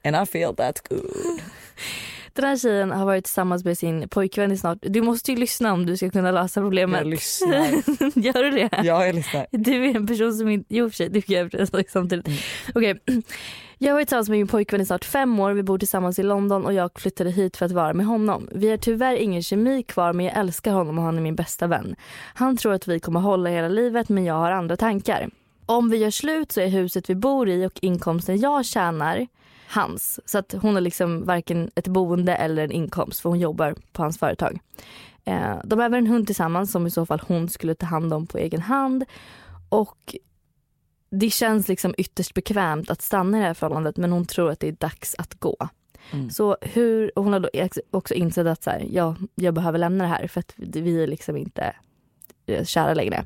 And 0.05 0.16
I 0.16 0.27
feel 0.27 0.51
that's 0.51 0.88
good. 0.88 1.40
Den 2.35 2.44
här 2.44 2.57
tjejen 2.57 2.90
har 2.90 3.07
varit 3.07 3.25
tillsammans 3.25 3.64
med 3.64 3.79
sin 3.79 4.09
pojkvän 4.09 4.53
i 4.53 4.57
snart... 4.57 4.79
Du 4.81 5.03
måste 5.03 5.33
ju 5.33 5.38
lyssna 5.38 5.73
om 5.73 5.87
du 5.87 5.97
ska 5.97 6.11
kunna 6.11 6.31
lösa 6.31 6.61
problemet. 6.61 7.01
Jag 7.01 7.07
lyssnar. 7.07 7.66
Gör 8.18 8.42
du 8.42 8.51
det? 8.51 8.68
Ja 8.73 9.07
jag 9.07 9.14
lyssnar. 9.14 9.47
Du 9.51 9.90
är 9.90 9.97
en 9.97 10.07
person 10.07 10.33
som 10.33 10.49
inte... 10.49 10.75
Jo 10.75 10.90
för 10.90 10.97
sig, 10.97 11.09
du 11.09 11.23
kan 11.23 11.35
göra 11.35 11.49
det 11.49 11.85
samtidigt. 11.90 12.27
Mm. 12.27 12.38
Okej. 12.75 13.23
Jag 13.79 13.88
har 13.88 13.94
varit 13.94 14.09
tillsammans 14.09 14.29
med 14.29 14.38
min 14.38 14.47
pojkvän 14.47 14.81
i 14.81 14.87
snart 14.87 15.05
fem 15.05 15.40
år. 15.40 15.53
Vi 15.53 15.62
bor 15.62 15.79
tillsammans 15.79 16.18
i 16.18 16.23
London 16.23 16.64
och 16.64 16.73
jag 16.73 17.01
flyttade 17.01 17.31
hit 17.31 17.57
för 17.57 17.66
att 17.66 17.73
vara 17.73 17.94
med 17.94 18.07
honom. 18.07 18.49
Vi 18.53 18.70
har 18.70 18.77
tyvärr 18.77 19.16
ingen 19.16 19.42
kemi 19.42 19.83
kvar 19.83 20.12
men 20.12 20.27
jag 20.27 20.37
älskar 20.38 20.73
honom 20.73 20.99
och 20.99 21.05
han 21.05 21.16
är 21.16 21.23
min 21.23 21.37
bästa 21.37 21.66
vän. 21.66 21.97
Han 22.35 22.57
tror 22.57 22.73
att 22.73 22.88
vi 22.88 23.01
kommer 23.01 23.20
hålla 23.20 23.51
hela 23.51 23.68
livet 23.68 24.09
men 24.09 24.25
jag 24.25 24.35
har 24.35 24.51
andra 24.51 24.77
tankar. 24.77 25.31
Om 25.66 25.90
vi 25.90 25.97
gör 25.97 26.11
slut 26.11 26.53
så 26.53 26.61
är 26.61 26.68
huset 26.68 27.11
vi 27.11 27.14
bor 27.14 27.49
i 27.49 27.66
och 27.66 27.79
inkomsten 27.83 28.40
jag 28.40 28.64
tjänar 28.64 29.27
hans. 29.75 30.21
Så 30.25 30.39
att 30.39 30.55
hon 30.63 30.75
har 30.75 30.81
liksom 30.81 31.25
varken 31.25 31.71
ett 31.75 31.89
boende 31.89 32.35
eller 32.35 32.65
en 32.65 32.73
inkomst 32.73 33.21
för 33.21 33.29
hon 33.29 33.41
jobbar 33.41 33.75
på 33.93 34.03
hans 34.03 34.19
företag. 34.19 34.59
Eh, 35.25 35.57
de 35.65 35.79
har 35.79 35.87
även 35.87 35.99
en 35.99 36.07
hund 36.07 36.27
tillsammans 36.27 36.73
som 36.73 36.87
i 36.87 36.91
så 36.91 37.07
fall 37.07 37.23
hon 37.29 37.49
skulle 37.49 37.75
ta 37.75 37.87
hand 37.87 38.13
om 38.13 38.27
på 38.27 38.39
egen 38.39 38.61
hand. 38.61 39.05
Och 39.69 40.17
det 41.11 41.31
känns 41.31 41.69
liksom 41.69 41.95
ytterst 41.99 42.35
bekvämt 42.35 42.91
att 42.91 43.03
stanna 43.03 43.39
i 43.39 43.41
det 43.41 43.47
här 43.47 43.55
förhållandet 43.55 43.97
men 43.97 44.13
hon 44.13 44.27
tror 44.27 44.51
att 44.51 44.61
det 44.61 44.69
är 44.69 44.73
dags 44.73 45.15
att 45.19 45.35
gå. 45.35 45.57
Så 46.31 46.57
hur, 46.61 47.13
hon 47.15 47.33
har 47.33 47.41
då 47.41 47.49
också 47.91 48.15
insett 48.15 48.47
att 48.47 48.63
så 48.63 48.71
här, 48.71 48.87
ja, 48.91 49.17
jag 49.35 49.55
behöver 49.55 49.79
lämna 49.79 50.05
det 50.05 50.11
här 50.11 50.27
för 50.27 50.41
att 50.41 50.53
vi 50.57 51.03
är 51.03 51.07
liksom 51.07 51.37
inte 51.37 51.77
eh, 52.47 52.65
kära 52.65 52.95
längre. 52.95 53.25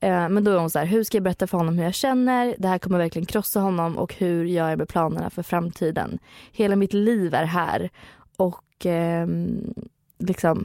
Eh, 0.00 0.28
Men 0.28 0.44
då 0.44 0.50
är 0.50 0.56
hon 0.58 0.70
så 0.70 0.78
här, 0.78 0.86
hur 0.86 1.04
ska 1.04 1.16
jag 1.16 1.22
berätta 1.24 1.46
för 1.46 1.58
honom 1.58 1.78
hur 1.78 1.84
jag 1.84 1.94
känner? 1.94 2.54
Det 2.58 2.68
här 2.68 2.78
kommer 2.78 2.98
verkligen 2.98 3.26
krossa 3.26 3.60
honom 3.60 3.98
och 3.98 4.14
hur 4.14 4.44
gör 4.44 4.68
jag 4.70 4.78
med 4.78 4.88
planerna 4.88 5.30
för 5.30 5.42
framtiden? 5.42 6.18
Hela 6.52 6.76
mitt 6.76 6.92
liv 6.92 7.34
är 7.34 7.44
här 7.44 7.90
och 8.36 8.64
ehm, 8.86 9.74
liksom, 10.18 10.64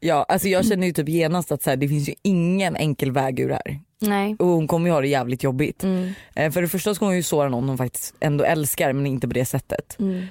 Ja 0.00 0.26
alltså 0.28 0.48
jag 0.48 0.66
känner 0.66 0.86
ju 0.86 0.92
typ 0.92 1.08
genast 1.08 1.52
att 1.52 1.62
så 1.62 1.70
här, 1.70 1.76
det 1.76 1.88
finns 1.88 2.08
ju 2.08 2.14
ingen 2.22 2.76
enkel 2.76 3.12
väg 3.12 3.40
ur 3.40 3.48
det 3.48 3.54
här. 3.66 3.80
nej. 3.98 4.36
Och 4.38 4.46
hon 4.46 4.66
kommer 4.68 4.86
ju 4.86 4.92
ha 4.92 5.00
det 5.00 5.08
jävligt 5.08 5.42
jobbigt. 5.42 5.84
Mm, 5.84 6.12
Eh, 6.34 6.50
för 6.50 6.62
det 6.62 6.68
första 6.68 6.94
ska 6.94 7.04
hon 7.04 7.16
ju 7.16 7.22
såra 7.22 7.48
någon 7.48 7.68
hon 7.68 7.78
faktiskt 7.78 8.14
ändå 8.20 8.44
älskar 8.44 8.92
men 8.92 9.06
inte 9.06 9.28
på 9.28 9.34
det 9.34 9.44
sättet. 9.44 9.96
mm, 9.98 10.18
Eh, 10.18 10.24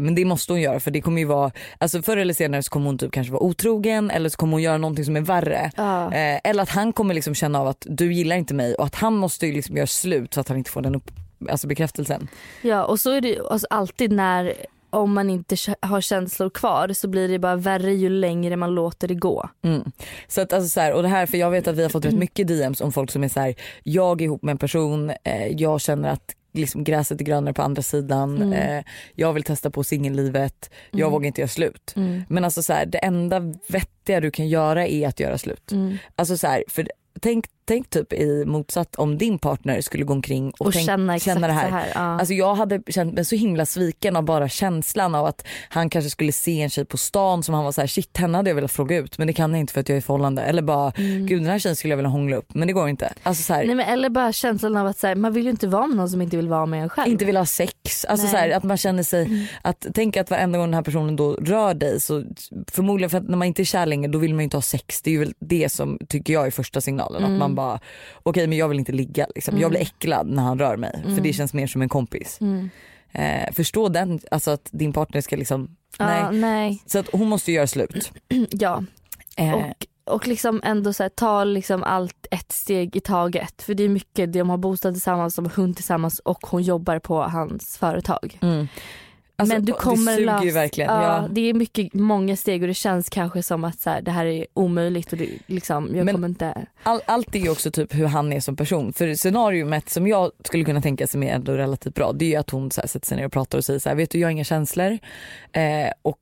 men 0.00 0.14
det 0.14 0.24
måste 0.24 0.52
hon 0.52 0.60
göra 0.60 0.80
för 0.80 0.90
det 0.90 1.00
kommer 1.00 1.18
ju 1.18 1.24
vara, 1.24 1.52
alltså 1.78 2.02
förr 2.02 2.16
eller 2.16 2.34
senare 2.34 2.62
så 2.62 2.70
kommer 2.70 2.86
hon 2.86 2.98
typ 2.98 3.12
kanske 3.12 3.32
vara 3.32 3.42
otrogen 3.42 4.10
eller 4.10 4.28
så 4.28 4.36
kommer 4.36 4.52
hon 4.52 4.62
göra 4.62 4.78
någonting 4.78 5.04
som 5.04 5.16
är 5.16 5.20
värre. 5.20 5.70
Eh, 6.12 6.50
eller 6.50 6.62
att 6.62 6.70
han 6.70 6.92
kommer 6.92 7.14
liksom 7.14 7.34
känna 7.34 7.60
av 7.60 7.68
att 7.68 7.86
du 7.90 8.12
gillar 8.12 8.36
inte 8.36 8.54
mig 8.54 8.74
och 8.74 8.84
att 8.84 8.94
han 8.94 9.14
måste 9.14 9.46
ju 9.46 9.52
liksom 9.52 9.76
göra 9.76 9.86
slut 9.86 10.34
så 10.34 10.40
att 10.40 10.48
han 10.48 10.58
inte 10.58 10.70
får 10.70 10.82
den 10.82 10.94
upp, 10.94 11.10
alltså 11.50 11.66
bekräftelsen. 11.66 12.28
ja, 12.62 12.84
och 12.84 13.00
så 13.00 13.10
är 13.10 13.20
det 13.20 13.38
alltså 13.50 13.66
alltid 13.70 14.12
när 14.12 14.54
om 14.92 15.14
man 15.14 15.30
inte 15.30 15.56
har 15.80 16.00
känslor 16.00 16.50
kvar 16.50 16.92
så 16.92 17.08
blir 17.08 17.28
det 17.28 17.38
bara 17.38 17.56
värre 17.56 17.94
ju 17.94 18.08
längre 18.08 18.56
man 18.56 18.74
låter 18.74 19.08
det 19.08 19.14
gå. 19.14 19.48
Mm. 19.64 19.92
Så 20.28 20.40
att 20.40 20.52
alltså 20.52 20.68
så 20.68 20.80
här, 20.80 20.92
och 20.92 21.02
det 21.02 21.08
här 21.08 21.26
för 21.26 21.38
jag 21.38 21.50
vet 21.50 21.68
att 21.68 21.76
vi 21.76 21.82
har 21.82 21.90
fått 21.90 22.04
rätt 22.04 22.14
mycket 22.14 22.48
DMs 22.48 22.80
om 22.80 22.92
folk 22.92 23.10
som 23.10 23.24
är 23.24 23.28
så 23.28 23.40
här, 23.40 23.54
jag 23.82 24.20
är 24.20 24.24
ihop 24.24 24.42
med 24.42 24.52
en 24.52 24.58
person, 24.58 25.10
eh, 25.24 25.46
jag 25.46 25.80
känner 25.80 26.08
att 26.10 26.34
liksom 26.52 26.84
gräset 26.84 27.20
är 27.20 27.24
grönare 27.24 27.54
på 27.54 27.62
andra 27.62 27.82
sidan, 27.82 28.42
Mm. 28.42 28.52
eh, 28.52 28.84
jag 29.14 29.32
vill 29.32 29.42
testa 29.42 29.70
på 29.70 29.84
singellivet, 29.84 30.70
jag 30.90 31.00
Mm. 31.00 31.10
vågar 31.12 31.26
inte 31.26 31.40
göra 31.40 31.48
slut. 31.48 31.92
Mm. 31.96 32.22
Men 32.28 32.44
alltså 32.44 32.62
så 32.62 32.72
här, 32.72 32.86
det 32.86 32.98
enda 32.98 33.40
vettiga 33.68 34.20
du 34.20 34.30
kan 34.30 34.48
göra 34.48 34.86
är 34.86 35.08
att 35.08 35.20
göra 35.20 35.38
slut. 35.38 35.72
Mm. 35.72 35.98
Alltså 36.16 36.36
så 36.36 36.46
här, 36.46 36.64
för 36.68 36.88
tänk, 37.20 37.44
tänk 37.64 37.90
typ 37.90 38.12
i 38.12 38.44
motsatt 38.46 38.96
om 38.96 39.18
din 39.18 39.38
partner 39.38 39.80
skulle 39.80 40.04
gå 40.04 40.12
omkring 40.12 40.50
och, 40.50 40.66
Och 40.66 40.72
tänk, 40.72 40.86
känna 40.86 41.16
exakt 41.16 41.40
det 41.40 41.46
här. 41.52 41.70
här. 41.70 41.88
Ja. 41.94 42.00
Alltså 42.00 42.34
jag 42.34 42.54
hade 42.54 42.82
känt 42.88 43.14
mig 43.14 43.24
så 43.24 43.36
himla 43.36 43.66
sviken 43.66 44.16
av 44.16 44.22
bara 44.24 44.48
känslan 44.48 45.14
av 45.14 45.26
att 45.26 45.46
han 45.68 45.90
kanske 45.90 46.10
skulle 46.10 46.32
se 46.32 46.60
en 46.62 46.70
tjej 46.70 46.84
på 46.84 46.96
stan 46.96 47.42
som 47.42 47.54
han 47.54 47.64
var 47.64 47.72
så 47.72 47.80
här: 47.80 47.88
shit 47.88 48.16
henne 48.16 48.38
hade 48.38 48.50
jag 48.50 48.54
velat 48.54 48.72
fråga 48.72 48.96
ut 48.96 49.18
men 49.18 49.26
det 49.26 49.32
kan 49.32 49.50
jag 49.50 49.60
inte 49.60 49.72
för 49.72 49.80
att 49.80 49.88
jag 49.88 49.96
är 49.96 49.98
i 49.98 50.02
förhållande. 50.02 50.42
Eller 50.42 50.62
bara 50.62 50.92
gud 51.28 51.40
den 51.42 51.46
här 51.46 51.58
tjejen 51.58 51.76
skulle 51.76 51.92
jag 51.92 51.96
vilja 51.96 52.10
hångla 52.10 52.36
upp 52.36 52.54
men 52.54 52.66
det 52.68 52.72
går 52.74 52.88
inte. 52.88 53.12
Alltså 53.22 53.42
så 53.42 53.54
här, 53.54 53.62
Mm. 53.62 53.76
Nej, 53.76 53.86
men 53.86 53.94
eller 53.94 54.08
bara 54.08 54.32
känslan 54.32 54.76
av 54.76 54.86
att 54.86 54.98
så 54.98 55.06
här, 55.06 55.14
man 55.14 55.32
vill 55.32 55.44
ju 55.44 55.50
inte 55.50 55.68
vara 55.68 55.86
med 55.86 55.96
någon 55.96 56.08
som 56.10 56.22
inte 56.22 56.36
vill 56.36 56.48
vara 56.48 56.66
med 56.66 56.82
en 56.82 56.88
själv. 56.88 57.12
inte 57.12 57.24
vill 57.24 57.36
ha 57.36 57.46
sex. 57.46 58.04
Alltså 58.04 58.24
Nej. 58.24 58.30
så 58.32 58.36
här, 58.36 58.50
att 58.50 58.62
man 58.62 58.76
känner 58.76 59.02
sig, 59.02 59.48
att 59.62 59.86
tänka 59.94 60.20
att 60.20 60.30
varenda 60.30 60.58
gång 60.58 60.66
den 60.66 60.74
här 60.74 60.82
personen 60.82 61.16
då 61.16 61.32
rör 61.32 61.74
dig 61.74 62.00
så 62.00 62.24
förmodligen 62.70 63.10
för 63.10 63.18
att 63.18 63.28
när 63.28 63.36
man 63.36 63.48
inte 63.48 63.62
är 63.62 63.64
kär 63.64 63.86
längre 63.86 64.10
då 64.10 64.18
vill 64.18 64.34
man 64.34 64.40
ju 64.40 64.44
inte 64.44 64.56
ha 64.56 64.62
sex. 64.62 65.02
Det 65.02 65.10
är 65.10 65.12
ju 65.12 65.18
väl 65.18 65.34
det 65.40 65.72
som 65.72 65.98
tycker 66.08 66.32
jag 66.32 66.46
är 66.46 66.50
första 66.50 66.80
signalen. 66.80 67.24
Att 67.24 67.30
man 67.38 67.51
bara 67.54 67.80
okej 68.22 68.46
men 68.46 68.58
jag 68.58 68.68
vill 68.68 68.78
inte 68.78 68.92
ligga 68.92 69.26
liksom. 69.34 69.58
Jag 69.58 69.70
blir 69.70 69.80
äcklad 69.80 70.26
när 70.26 70.42
han 70.42 70.58
rör 70.58 70.76
mig 70.76 71.02
för 71.14 71.20
det 71.22 71.32
känns 71.32 71.54
mer 71.54 71.66
som 71.66 71.82
en 71.82 71.88
kompis. 71.88 72.38
Mm. 72.40 72.70
Eh, 73.12 73.52
förstå 73.52 73.88
den, 73.88 74.20
alltså 74.30 74.50
att 74.50 74.68
din 74.72 74.92
partner 74.92 75.20
ska 75.20 75.36
liksom, 75.36 75.76
nej. 75.98 76.24
nej. 76.32 76.82
Så 76.86 76.98
att 76.98 77.08
hon 77.12 77.28
måste 77.28 77.52
göra 77.52 77.66
slut. 77.66 78.12
Ja. 78.50 78.84
Eh, 79.36 79.54
Och, 79.54 79.86
och 80.04 80.26
liksom 80.26 80.60
ändå 80.64 80.92
så 80.92 81.02
här, 81.02 81.10
ta 81.10 81.44
liksom 81.44 81.82
allt 81.82 82.26
ett 82.30 82.52
steg 82.52 82.96
i 82.96 83.00
taget. 83.00 83.62
För 83.62 83.74
det 83.74 83.82
är 83.82 83.88
mycket, 83.88 84.32
de 84.32 84.50
har 84.50 84.56
bostad 84.56 84.94
tillsammans, 84.94 85.34
de 85.34 85.44
har 85.44 85.52
hund 85.52 85.76
tillsammans 85.76 86.18
och 86.18 86.46
hon 86.46 86.62
jobbar 86.62 86.98
på 86.98 87.22
hans 87.22 87.76
företag. 87.78 88.38
mm. 88.42 88.68
Alltså, 89.36 89.54
men 89.54 89.64
du 89.64 89.72
kommer 89.72 90.12
det 90.12 90.16
suger 90.18 90.42
ju 90.42 90.50
verkligen. 90.50 90.90
Ja, 90.94 91.02
Ja. 91.02 91.28
Det 91.30 91.40
är 91.50 91.54
mycket, 91.54 91.94
många 91.94 92.36
steg 92.36 92.62
och 92.62 92.68
det 92.68 92.74
känns 92.74 93.08
kanske 93.10 93.42
som 93.42 93.64
att 93.64 93.80
så 93.80 93.90
här, 93.90 94.02
det 94.02 94.10
här 94.10 94.26
är 94.26 94.46
omöjligt 94.54 95.12
och 95.12 95.18
det, 95.18 95.28
liksom, 95.46 95.96
jag 95.96 96.04
Men- 96.04 96.14
kommer 96.14 96.28
inte... 96.28 96.66
All, 96.82 97.00
allt 97.06 97.34
är 97.34 97.38
ju 97.38 97.50
också 97.50 97.70
typ 97.70 97.94
hur 97.94 98.06
han 98.06 98.32
är 98.32 98.40
som 98.40 98.56
person. 98.56 98.92
För 98.92 99.14
scenariot 99.14 99.88
som 99.88 100.06
jag 100.06 100.30
skulle 100.44 100.64
kunna 100.64 100.80
tänka 100.82 101.06
som 101.06 101.22
är 101.22 101.34
ändå 101.34 101.52
relativt 101.52 101.94
bra 101.94 102.12
det 102.12 102.24
är 102.24 102.28
ju 102.28 102.36
att 102.36 102.50
hon 102.50 102.70
så 102.70 102.80
här, 102.80 102.88
sätter 102.88 103.06
sig 103.06 103.16
ner 103.16 103.26
och 103.26 103.32
pratar 103.32 103.58
och 103.58 103.64
säger 103.64 103.78
så 103.80 103.88
här, 103.88 103.96
vet 103.96 104.10
du 104.10 104.18
jag 104.18 104.26
har 104.28 104.32
inga 104.32 104.44
känslor. 104.44 104.98
Eh, 105.52 105.92
och 106.02 106.18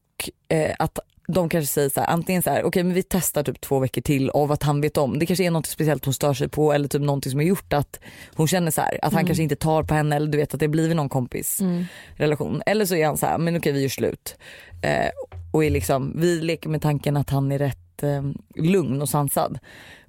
eh, 0.48 0.74
att 0.78 0.98
de 1.32 1.48
kanske 1.48 1.72
säger 1.72 1.88
så 1.88 2.00
här, 2.00 2.06
antingen 2.08 2.42
så 2.42 2.50
här, 2.50 2.64
okej 2.64 2.82
men 2.84 2.94
vi 2.94 3.02
testar 3.02 3.42
typ 3.42 3.60
två 3.60 3.78
veckor 3.78 4.02
till 4.02 4.30
av 4.30 4.52
att 4.52 4.62
han 4.62 4.80
vet 4.80 4.96
om. 4.96 5.18
Det 5.18 5.26
kanske 5.26 5.44
är 5.44 5.50
något 5.50 5.66
speciellt 5.66 6.04
hon 6.04 6.14
stör 6.14 6.34
sig 6.34 6.48
på 6.48 6.72
eller 6.72 6.88
typ 6.88 7.02
någonting 7.02 7.30
som 7.30 7.38
har 7.40 7.44
gjort 7.44 7.72
att 7.72 8.00
hon 8.34 8.48
känner 8.48 8.70
så 8.70 8.80
här, 8.80 8.98
att 9.02 9.12
han 9.12 9.26
kanske 9.26 9.42
inte 9.42 9.56
tar 9.56 9.82
på 9.82 9.94
henne 9.94 10.16
eller 10.16 10.26
du 10.28 10.38
vet 10.38 10.54
att 10.54 10.60
det 10.60 10.66
har 10.66 10.70
blivit 10.70 10.96
någon 10.96 11.08
kompis 11.08 11.60
Mm. 11.60 11.84
relation. 12.16 12.62
Eller 12.66 12.84
så 12.84 12.94
är 12.94 13.06
han 13.06 13.16
så 13.16 13.26
här, 13.26 13.38
men 13.38 13.56
okej 13.56 13.72
vi 13.72 13.82
gör 13.82 13.88
slut. 13.88 14.36
Eh, 14.82 15.10
och 15.52 15.64
är 15.64 15.70
liksom, 15.70 16.12
vi 16.16 16.40
leker 16.40 16.68
med 16.68 16.82
tanken 16.82 17.16
att 17.16 17.30
han 17.30 17.52
är 17.52 17.58
rätt 17.58 18.02
eh, 18.02 18.22
lugn 18.56 19.02
och 19.02 19.08
sansad. 19.08 19.58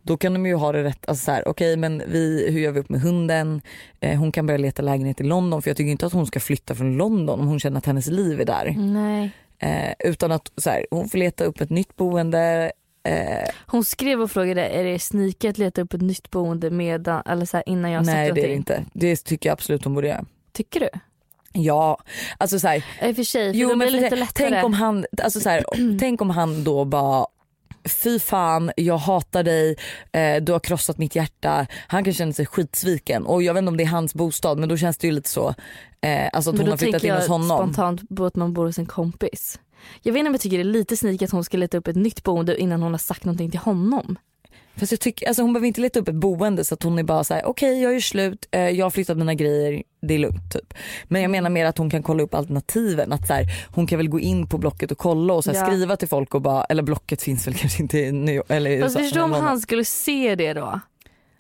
Då 0.04 0.18
kan 0.18 0.34
de 0.34 0.46
ju 0.46 0.56
ha 0.56 0.72
det 0.72 0.84
rätt, 0.84 1.08
alltså 1.08 1.26
så 1.26 1.32
här, 1.32 1.48
okej 1.48 1.78
men 1.78 2.04
vi, 2.08 2.48
hur 2.52 2.60
gör 2.60 2.72
vi 2.72 2.80
upp 2.80 2.90
med 2.90 3.02
hunden? 3.02 3.62
Eh, 4.00 4.20
hon 4.20 4.32
kan 4.32 4.46
börja 4.46 4.58
leta 4.58 4.82
lägenhet 4.82 5.22
i 5.22 5.24
London 5.24 5.62
för 5.62 5.70
jag 5.70 5.78
tycker 5.78 5.92
inte 5.92 6.06
att 6.06 6.14
hon 6.14 6.28
ska 6.28 6.40
flytta 6.40 6.76
från 6.76 6.98
London 6.98 7.40
om 7.40 7.48
hon 7.48 7.60
känner 7.60 7.78
att 7.78 7.86
hennes 7.86 8.08
liv 8.08 8.42
är 8.42 8.46
där. 8.46 8.76
Nej. 8.78 9.32
Eh, 9.62 9.94
utan 10.00 10.32
att 10.32 10.52
så 10.58 10.70
här, 10.70 10.86
hon 10.92 11.10
får 11.10 11.18
leta 11.18 11.44
upp 11.44 11.62
ett 11.62 11.70
nytt 11.70 11.96
boende. 11.96 12.72
Eh, 13.04 13.50
Hon 13.68 13.84
skrev 13.86 14.22
och 14.22 14.32
frågade 14.32 14.62
är 14.70 14.84
det 14.84 15.00
sneaky 15.00 15.48
att 15.48 15.58
leta 15.58 15.82
upp 15.82 15.94
ett 15.94 16.02
nytt 16.02 16.32
boende 16.32 16.70
medan, 16.70 17.24
eller 17.26 17.46
så 17.46 17.58
här, 17.58 17.64
innan 17.70 17.92
jag 17.92 18.06
nej 18.06 18.32
det 18.32 18.42
är 18.44 18.48
det 18.48 18.54
inte. 18.54 18.86
Det 18.94 19.16
tycker 19.16 19.50
jag 19.50 19.54
absolut 19.54 19.84
hon 19.84 19.94
borde 19.94 20.08
göra. 20.08 20.26
Tycker 20.52 20.80
du? 20.80 20.90
Ja, 21.54 21.98
alltså 22.38 22.60
så 22.60 22.68
här, 22.68 22.84
I 23.02 23.12
och 23.12 23.16
för 23.16 23.24
sig, 23.24 23.52
för 23.54 23.60
Jo 23.60 23.76
men 23.76 23.88
för 23.88 23.98
lite 23.98 24.16
lättare. 24.16 24.50
tänk 24.50 24.66
om 24.66 24.74
han, 24.74 25.06
alltså 25.24 25.40
så 25.40 25.50
här, 25.50 25.64
tänk 26.00 26.22
om 26.22 26.30
han 26.30 26.64
då 26.64 26.86
bara 26.86 27.26
Fy 27.86 28.20
fan, 28.20 28.72
jag 28.78 28.98
hatar 28.98 29.44
dig, 29.44 29.76
eh, 30.12 30.44
du 30.44 30.52
har 30.52 30.60
krossat 30.60 30.98
mitt 30.98 31.16
hjärta. 31.16 31.68
Han 31.88 32.04
kan 32.04 32.14
känna 32.14 32.34
sig 32.34 32.46
skitsviken 32.46 33.26
och 33.26 33.44
jag 33.44 33.54
vet 33.54 33.62
inte 33.62 33.70
om 33.70 33.78
det 33.78 33.84
är 33.84 33.88
hans 33.88 34.16
bostad 34.16 34.58
men 34.60 34.70
då 34.70 34.78
känns 34.78 34.98
det 34.98 35.08
ju 35.08 35.14
lite 35.14 35.30
så. 35.30 35.54
Eh, 36.02 36.30
alltså 36.34 36.50
att 36.50 36.56
Men 36.56 36.60
hon 36.60 36.66
då 36.66 36.72
har 36.72 36.78
flyttat 36.78 36.92
tänker 37.02 37.08
in 37.08 37.14
jag 37.14 37.20
hos 37.20 37.28
honom. 37.28 37.58
spontant 37.58 38.16
på 38.18 38.26
att 38.26 38.36
man 38.36 38.54
bor 38.54 38.66
hos 38.66 38.78
en 38.80 38.86
kompis. 38.86 39.60
Jag 40.02 40.14
vet 40.14 40.20
inte 40.20 40.30
om 40.30 40.34
jag 40.34 40.42
tycker 40.42 40.58
det 40.58 40.64
är 40.64 40.74
lite 40.74 40.98
sneaky 40.98 41.26
att 41.26 41.32
hon 41.32 41.44
ska 41.44 41.58
leta 41.58 41.78
upp 41.78 41.88
ett 41.88 41.96
nytt 41.96 42.24
boende 42.24 42.62
innan 42.62 42.82
hon 42.82 42.92
har 42.92 43.00
sagt 43.00 43.26
någonting 43.26 43.52
till 43.52 43.60
honom. 43.60 44.18
Fast 44.76 44.92
jag 44.92 45.00
tycker, 45.00 45.28
alltså 45.28 45.42
hon 45.42 45.54
behöver 45.54 45.68
inte 45.68 45.82
leta 45.82 46.00
upp 46.00 46.08
ett 46.08 46.16
boende 46.16 46.66
så 46.66 46.74
att 46.74 46.84
hon 46.84 47.00
är 47.00 47.04
bara 47.04 47.24
så 47.24 47.34
här: 47.34 47.46
okej 47.46 47.82
jag 47.82 47.94
gör 47.94 48.00
slut, 48.00 48.48
eh, 48.52 48.62
jag 48.70 48.86
har 48.86 48.90
flyttat 48.90 49.18
mina 49.18 49.34
grejer, 49.34 49.84
det 50.02 50.14
är 50.14 50.20
lugnt 50.20 50.54
typ. 50.54 50.74
Men 51.08 51.22
jag 51.22 51.32
menar 51.32 51.50
mer 51.50 51.66
att 51.66 51.78
hon 51.78 51.90
kan 51.90 52.04
kolla 52.04 52.24
upp 52.24 52.34
alternativen. 52.34 53.12
Att 53.14 53.28
så 53.28 53.34
här, 53.34 53.46
hon 53.76 53.88
kan 53.88 53.98
väl 53.98 54.10
gå 54.10 54.20
in 54.20 54.48
på 54.48 54.58
Blocket 54.58 54.92
och 54.92 54.98
kolla 54.98 55.34
och 55.34 55.44
så 55.44 55.52
här, 55.52 55.60
Ja. 55.60 55.66
skriva 55.66 55.96
till 55.98 56.08
folk 56.08 56.36
och 56.36 56.42
bara, 56.42 56.64
eller 56.66 56.84
Blocket 56.84 57.22
finns 57.22 57.48
väl 57.48 57.54
kanske 57.54 57.82
inte 57.82 58.00
i 58.00 58.12
New 58.12 58.36
York, 58.36 58.46
eller 58.50 58.70
i 58.72 58.82
Fast 58.82 58.98
förstå 58.98 59.24
om 59.24 59.32
han 59.32 59.60
skulle 59.60 59.86
se 59.86 60.36
det 60.36 60.54
då. 60.54 60.80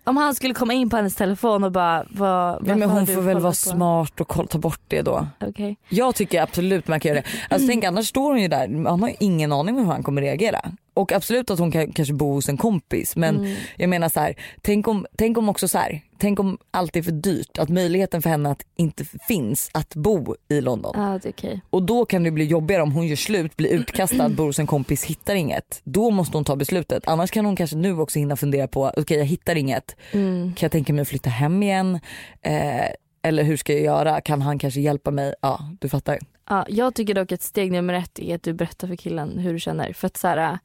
Om 0.04 0.18
han 0.18 0.36
skulle 0.36 0.54
komma 0.54 0.74
in 0.74 0.90
på 0.90 0.96
hennes 0.96 1.16
telefon 1.16 1.64
och 1.64 1.72
bara 1.72 2.06
vad, 2.10 2.68
Ja, 2.68 2.76
men 2.76 2.90
hon 2.90 3.08
får 3.08 3.22
väl 3.22 3.40
vara 3.40 3.52
på? 3.52 3.56
smart 3.56 4.22
och 4.22 4.50
ta 4.50 4.58
bort 4.58 4.82
det 4.88 5.02
då. 5.02 5.28
Okej. 5.42 5.78
Jag 5.90 6.16
tycker 6.16 6.42
absolut 6.42 6.88
man 6.88 7.00
kan 7.00 7.10
göra 7.10 7.22
det. 7.22 7.28
Alltså 7.56 7.68
tänk 7.68 7.84
annars 7.84 8.08
står 8.08 8.30
hon 8.32 8.42
ju 8.42 8.48
där, 8.48 8.86
han 8.90 9.02
har 9.02 9.10
ju 9.10 9.16
ingen 9.20 9.52
aning 9.52 9.76
om 9.76 9.86
hur 9.86 9.92
han 9.92 10.04
kommer 10.04 10.22
reagera. 10.22 10.60
Och 11.02 11.12
absolut 11.12 11.50
att 11.52 11.60
hon 11.60 11.72
kan 11.72 11.92
kanske 11.92 12.14
bo 12.14 12.34
hos 12.34 12.50
en 12.50 12.58
kompis 12.58 13.16
men 13.16 13.36
Mm. 13.38 13.56
jag 13.78 13.90
menar 13.90 14.10
så 14.10 14.20
här, 14.20 14.36
tänk 14.62 14.88
om, 14.88 15.06
tänk 15.18 15.38
om 15.38 15.50
också 15.50 15.68
så 15.68 15.78
här, 15.78 16.02
tänk 16.18 16.40
om 16.40 16.58
allt 16.72 16.96
är 16.96 17.02
för 17.02 17.12
dyrt, 17.12 17.58
att 17.58 17.70
möjligheten 17.70 18.22
för 18.22 18.30
henne 18.30 18.52
att 18.52 18.62
inte 18.76 19.06
finns 19.28 19.70
att 19.74 19.96
bo 19.96 20.36
i 20.50 20.62
London. 20.62 20.96
Är 20.96 21.22
okej. 21.30 21.62
Och 21.70 21.84
då 21.84 22.06
kan 22.06 22.24
det 22.24 22.32
bli 22.32 22.46
jobbigare 22.46 22.82
om 22.84 22.92
hon 22.92 23.08
gör 23.08 23.16
slut, 23.16 23.58
blir 23.58 23.70
utkastad, 23.70 24.30
bor 24.30 24.46
hos 24.46 24.60
en 24.60 24.68
kompis, 24.68 25.04
hittar 25.06 25.36
inget. 25.36 25.82
Då 25.84 26.10
måste 26.10 26.38
hon 26.38 26.44
ta 26.46 26.56
beslutet. 26.56 27.04
Annars 27.08 27.32
kan 27.32 27.46
hon 27.46 27.56
kanske 27.56 27.76
nu 27.78 28.00
också 28.00 28.20
hinna 28.20 28.36
fundera 28.36 28.68
på, 28.68 28.92
okej 28.98 29.18
jag 29.18 29.26
hittar 29.26 29.56
inget, 29.56 29.96
Mm. 30.12 30.54
kan 30.54 30.66
jag 30.66 30.72
tänka 30.72 30.94
mig 30.94 31.02
att 31.02 31.08
flytta 31.08 31.30
hem 31.30 31.64
igen? 31.64 32.00
Eh, 32.42 32.86
eller 33.24 33.44
hur 33.44 33.58
ska 33.58 33.74
jag 33.74 33.82
göra? 33.84 34.22
Kan 34.22 34.42
han 34.42 34.60
kanske 34.60 34.82
hjälpa 34.82 35.12
mig? 35.12 35.34
Ja, 35.42 35.60
du 35.80 35.90
fattar. 35.90 36.20
Ja, 36.50 36.66
jag 36.70 36.96
tycker 36.96 37.14
dock 37.14 37.32
att 37.32 37.42
steg 37.42 37.72
nummer 37.72 37.94
ett 37.94 38.20
är 38.20 38.36
att 38.36 38.44
du 38.44 38.54
berättar 38.54 38.88
för 38.88 38.96
killen 38.96 39.38
hur 39.40 39.54
du 39.54 39.60
känner. 39.60 39.94
För 39.94 40.08
att 40.08 40.18
så 40.18 40.28
här, 40.28 40.60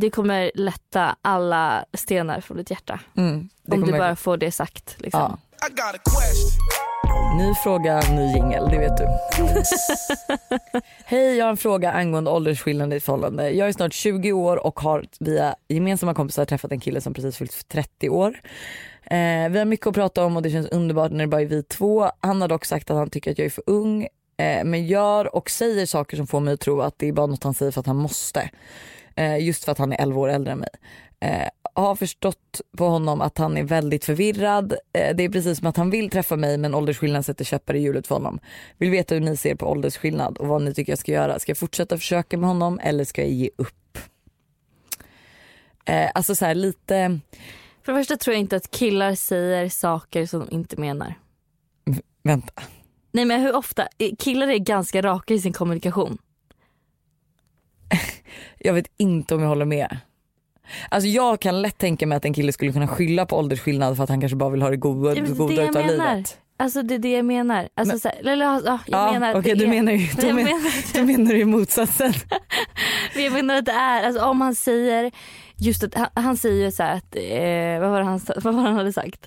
det 0.00 0.10
kommer 0.10 0.50
lätta 0.54 1.16
alla 1.22 1.84
stenar 1.94 2.40
från 2.40 2.56
ditt 2.56 2.70
hjärta. 2.70 3.00
Mm, 3.16 3.48
om 3.70 3.80
du 3.84 3.92
bara 3.92 4.16
får 4.16 4.36
det 4.36 4.52
sagt. 4.52 4.96
Liksom. 4.98 5.20
Ja. 5.20 5.38
Ny 7.38 7.54
fråga, 7.54 8.00
ny 8.10 8.32
jingel, 8.32 8.68
det 8.70 8.78
vet 8.78 8.96
du. 8.96 9.04
Hej, 11.04 11.36
jag 11.36 11.44
har 11.44 11.50
en 11.50 11.56
fråga 11.56 11.92
angående 11.92 12.30
åldersskillnad 12.30 12.94
i 12.94 13.00
förhållande. 13.00 13.50
Jag 13.50 13.68
är 13.68 13.72
snart 13.72 13.92
20 13.92 14.32
år 14.32 14.66
och 14.66 14.80
har 14.80 15.04
via 15.20 15.54
gemensamma 15.68 16.14
kompisar 16.14 16.44
träffat 16.44 16.72
en 16.72 16.80
kille 16.80 17.00
som 17.00 17.14
precis 17.14 17.36
fyllt 17.36 17.68
30 17.68 18.08
år. 18.08 18.40
Eh, 19.04 19.48
vi 19.48 19.58
har 19.58 19.64
mycket 19.64 19.86
att 19.86 19.94
prata 19.94 20.24
om 20.24 20.36
och 20.36 20.42
det 20.42 20.50
känns 20.50 20.68
underbart 20.68 21.12
när 21.12 21.18
det 21.18 21.26
bara 21.26 21.40
är 21.40 21.46
vi 21.46 21.62
två. 21.62 22.10
Han 22.20 22.40
har 22.40 22.48
dock 22.48 22.64
sagt 22.64 22.90
att 22.90 22.96
han 22.96 23.10
tycker 23.10 23.30
att 23.30 23.38
jag 23.38 23.46
är 23.46 23.50
för 23.50 23.64
ung 23.66 24.02
eh, 24.36 24.64
men 24.64 24.86
gör 24.86 25.36
och 25.36 25.50
säger 25.50 25.86
saker 25.86 26.16
som 26.16 26.26
får 26.26 26.40
mig 26.40 26.54
att 26.54 26.60
tro 26.60 26.80
att 26.80 26.98
det 26.98 27.08
är 27.08 27.12
bara 27.12 27.26
något 27.26 27.44
han 27.44 27.54
säger 27.54 27.72
för 27.72 27.80
att 27.80 27.86
han 27.86 27.96
måste. 27.96 28.50
Eh, 29.18 29.38
just 29.38 29.64
för 29.64 29.72
att 29.72 29.78
han 29.78 29.92
är 29.92 30.00
11 30.00 30.20
år 30.20 30.28
äldre 30.28 30.52
än 30.52 30.58
mig. 30.58 30.68
Eh, 31.20 31.48
har 31.74 31.94
förstått 31.94 32.60
på 32.76 32.88
honom 32.88 33.20
att 33.20 33.38
han 33.38 33.56
är 33.56 33.62
väldigt 33.62 34.04
förvirrad. 34.04 34.72
Eh, 34.72 35.16
det 35.16 35.24
är 35.24 35.28
precis 35.28 35.58
som 35.58 35.66
att 35.66 35.76
han 35.76 35.90
vill 35.90 36.10
träffa 36.10 36.36
mig 36.36 36.58
men 36.58 36.74
åldersskillnad 36.74 37.24
sätter 37.24 37.44
käppar 37.44 37.74
i 37.74 37.80
hjulet 37.80 38.06
för 38.06 38.14
honom. 38.14 38.40
Vill 38.78 38.90
veta 38.90 39.14
hur 39.14 39.22
ni 39.22 39.36
ser 39.36 39.54
på 39.54 39.66
åldersskillnad 39.66 40.38
och 40.38 40.48
vad 40.48 40.62
ni 40.62 40.74
tycker 40.74 40.92
jag 40.92 40.98
ska 40.98 41.12
göra. 41.12 41.38
Ska 41.38 41.50
jag 41.50 41.58
fortsätta 41.58 41.98
försöka 41.98 42.36
med 42.36 42.48
honom 42.48 42.80
eller 42.82 43.04
ska 43.04 43.22
jag 43.22 43.30
ge 43.30 43.50
upp? 43.56 43.98
Alltså 46.14 46.34
så 46.34 46.44
här 46.44 46.54
lite, 46.54 47.20
För 47.82 47.92
det 47.92 47.98
första 47.98 48.16
tror 48.16 48.34
jag 48.34 48.40
inte 48.40 48.56
att 48.56 48.70
killar 48.70 49.14
säger 49.14 49.68
saker 49.68 50.26
som 50.26 50.40
de 50.46 50.54
inte 50.54 50.80
menar. 50.80 51.14
vänta. 52.22 52.52
Nej 53.12 53.24
men 53.24 53.40
hur 53.40 53.56
ofta, 53.56 53.88
killar 54.18 54.48
är 54.48 54.58
ganska 54.58 55.02
raka 55.02 55.34
i 55.34 55.38
sin 55.38 55.52
kommunikation. 55.52 56.18
Jag 58.58 58.72
vet 58.74 58.86
inte 58.96 59.34
om 59.34 59.40
jag 59.42 59.48
håller 59.48 59.64
med. 59.64 59.96
Alltså 60.88 61.08
jag 61.08 61.40
kan 61.40 61.62
lätt 61.62 61.78
tänka 61.78 62.06
mig 62.06 62.16
att 62.16 62.24
en 62.24 62.34
kille 62.34 62.52
skulle 62.52 62.72
kunna 62.72 62.88
skylla 62.88 63.26
på 63.26 63.36
åldersskillnad 63.36 63.96
för 63.96 64.04
att 64.04 64.10
han 64.10 64.20
kanske 64.20 64.36
bara 64.36 64.50
vill 64.50 64.62
ha 64.62 64.70
det 64.70 64.76
goda, 64.76 65.14
Det 65.14 65.20
goda 65.20 65.62
utav 65.62 65.86
menar. 65.86 66.14
livet. 66.14 66.38
Alltså 66.60 66.82
det 66.82 66.94
är 66.94 66.98
det 66.98 67.12
jag 67.12 67.24
menar. 67.24 67.68
Alltså, 67.74 67.92
Men- 67.94 68.00
så 68.00 68.08
här, 68.08 68.32
eller, 68.32 68.44
ja, 68.46 68.60
jag 68.64 68.78
Ja, 68.86 69.12
menar 69.12 69.34
okej 69.38 69.54
du 69.56 69.64
är- 69.64 69.68
menar 69.68 69.92
ju 69.92 70.06
du 70.20 70.26
men, 70.26 70.44
menar- 70.44 70.92
du 70.94 71.02
menar 71.04 71.32
ju 71.34 71.44
motsatsen. 71.44 72.12
Jag 73.16 73.32
menar 73.32 73.56
att 73.56 73.64
det 73.64 73.72
är, 73.72 74.06
alltså 74.06 74.24
om 74.24 74.40
han 74.40 74.54
säger 74.54 75.10
just 75.56 75.84
att 75.84 75.94
han, 75.94 76.06
han 76.14 76.36
säger 76.36 76.64
ju 76.64 76.70
så 76.72 76.82
här 76.82 76.96
att, 76.96 77.16
eh, 77.16 77.80
vad 77.80 77.90
var 77.90 78.00
han, 78.02 78.20
vad 78.44 78.54
var 78.54 78.62
han 78.62 78.74
hade 78.76 78.92
sagt? 78.92 79.26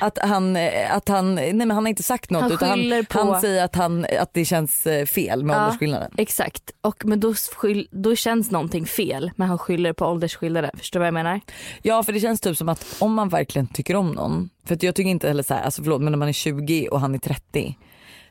Att 0.00 0.18
han, 0.22 0.56
att 0.90 1.08
han, 1.08 1.34
nej 1.34 1.52
men 1.52 1.70
han 1.70 1.84
har 1.84 1.88
inte 1.88 2.02
sagt 2.02 2.30
något 2.30 2.42
Han 2.42 2.52
utan 2.52 2.68
han, 2.68 3.04
på- 3.06 3.18
han 3.32 3.40
säger 3.40 3.64
att, 3.64 3.74
han, 3.74 4.06
att 4.20 4.34
det 4.34 4.44
känns 4.44 4.86
eh, 4.86 5.06
fel 5.06 5.44
med 5.44 5.56
Ja. 5.56 5.64
åldersskillnaden. 5.64 6.10
Exakt, 6.16 6.70
och, 6.80 7.04
men 7.04 7.20
då, 7.20 7.34
skyll, 7.34 7.88
då 7.90 8.16
känns 8.16 8.50
någonting 8.50 8.86
fel 8.86 9.30
men 9.36 9.48
han 9.48 9.58
skyller 9.58 9.92
på 9.92 10.06
åldersskillnaden. 10.06 10.70
Förstår 10.78 11.00
du 11.00 11.02
vad 11.02 11.06
jag 11.06 11.14
menar? 11.14 11.40
Ja 11.82 12.02
för 12.02 12.12
det 12.12 12.20
känns 12.20 12.40
typ 12.40 12.56
som 12.56 12.68
att 12.68 12.96
om 12.98 13.14
man 13.14 13.28
verkligen 13.28 13.66
tycker 13.66 13.96
om 13.96 14.10
någon, 14.10 14.50
för 14.64 14.78
jag 14.80 14.94
tycker 14.94 15.10
inte 15.10 15.28
heller 15.28 15.42
så 15.42 15.54
här, 15.54 15.62
alltså 15.62 15.82
förlåt 15.82 16.00
men 16.02 16.12
när 16.12 16.18
man 16.18 16.28
är 16.28 16.32
20 16.32 16.88
och 16.88 17.00
han 17.00 17.14
är 17.14 17.18
30. 17.18 17.76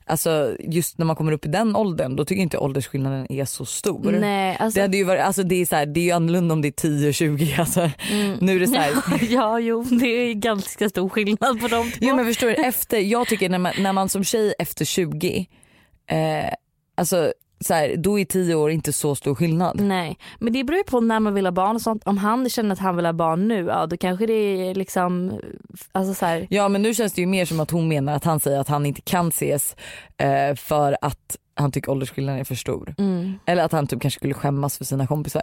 Alltså 0.06 0.56
just 0.60 0.97
när 0.97 1.06
man 1.06 1.16
kommer 1.16 1.32
upp 1.32 1.45
i 1.45 1.49
den 1.49 1.76
åldern 1.76 2.16
då 2.16 2.26
tycker 2.26 2.39
jag 2.39 2.45
inte 2.45 2.58
åldersskillnaden 2.58 3.32
är 3.32 3.45
så 3.45 3.66
stor. 3.66 4.12
Nej, 4.12 4.58
alltså, 4.60 4.78
Det, 4.78 4.82
hade 4.82 4.97
ju 4.97 5.04
varit, 5.04 5.22
alltså 5.22 5.43
det, 5.43 5.56
är 5.56 5.66
så 5.66 5.76
här, 5.76 5.86
det 5.86 5.99
är 5.99 6.04
ju 6.04 6.12
annorlunda 6.12 6.54
om 6.54 6.62
det 6.62 6.68
är 6.68 6.88
10-20 6.88 7.60
alltså. 7.60 7.89
Nu 8.39 8.56
är 8.56 8.60
det 8.60 8.68
så 8.68 8.76
här, 8.76 8.93
ja, 9.30 9.60
jo, 9.60 9.84
det 9.84 10.06
är 10.08 10.34
ganska 10.34 10.89
stor 10.89 11.10
skillnad 11.10 11.62
på 11.62 11.68
de 11.68 11.91
två. 11.91 11.97
Jo 12.01 12.16
men 12.16 12.26
förstår 12.26 12.47
du, 12.47 12.54
efter, 12.54 12.97
jag 12.99 13.28
tycker 13.28 13.49
när 13.49 13.60
man, 13.60 13.74
när 13.80 13.93
man 13.93 14.10
som 14.10 14.24
tjej 14.24 14.54
efter 14.60 14.86
20, 14.86 15.47
eh, 16.08 16.54
alltså 16.95 17.34
så 17.64 17.74
här, 17.74 17.95
då 17.97 18.20
är 18.20 18.26
10 18.26 18.55
år 18.55 18.72
inte 18.72 18.93
så 18.93 19.16
stor 19.16 19.36
skillnad. 19.36 19.80
Nej, 19.82 20.18
men 20.39 20.53
det 20.53 20.64
beror 20.64 20.78
ju 20.78 20.84
på 20.84 20.99
när 20.99 21.20
man 21.20 21.34
vill 21.34 21.45
ha 21.45 21.51
barn 21.51 21.76
och 21.76 21.82
sånt. 21.82 22.03
Om 22.05 22.18
han 22.18 22.49
känner 22.49 22.74
att 22.74 22.80
han 22.80 22.95
vill 22.95 23.05
ha 23.05 23.14
barn 23.14 23.47
nu, 23.47 23.66
ja 23.66 23.86
då 23.86 23.97
kanske 23.97 24.26
det 24.26 24.34
är 24.34 24.76
liksom, 24.76 25.39
alltså 25.91 26.14
så 26.14 26.26
här, 26.26 26.47
Ja 26.49 26.70
men 26.70 26.82
nu 26.82 26.93
känns 26.93 27.14
det 27.14 27.22
ju 27.22 27.28
mer 27.28 27.45
som 27.45 27.59
att 27.59 27.72
hon 27.72 27.88
menar 27.88 28.16
att 28.16 28.24
han 28.24 28.39
säger 28.39 28.59
att 28.59 28.68
han 28.68 28.86
inte 28.86 29.01
kan 29.01 29.28
ses 29.28 29.76
eh, 30.18 30.55
för 30.55 30.97
att 31.01 31.38
han 31.55 31.72
tycker 31.72 31.91
åldersskillnaden 31.91 32.39
är 32.41 32.45
för 32.45 32.55
stor. 32.55 32.95
mm. 32.97 33.34
Eller 33.45 33.64
att 33.64 33.72
han 33.72 33.88
typ 33.88 34.01
kanske 34.01 34.20
skulle 34.20 34.34
skämmas 34.34 34.78
för 34.78 34.86
sina 34.86 35.07
kompisar. 35.07 35.41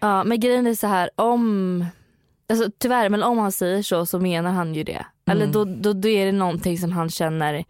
Ja 0.00 0.24
men 0.24 0.40
grejen 0.40 0.66
är 0.66 0.74
så 0.74 0.86
här 0.86 1.10
om, 1.16 1.84
alltså 2.48 2.70
tyvärr 2.78 3.08
men 3.08 3.22
om 3.22 3.38
han 3.38 3.52
säger 3.52 3.82
så 3.82 4.06
så 4.06 4.18
menar 4.18 4.50
han 4.50 4.74
ju 4.74 4.84
det. 4.84 5.06
Eller 5.30 5.46
då, 5.46 5.64
då, 5.64 5.92
då 5.92 6.08
är 6.08 6.26
det 6.26 6.32
någonting 6.32 6.78
som 6.78 6.92
han 6.92 7.10
känner, 7.10 7.64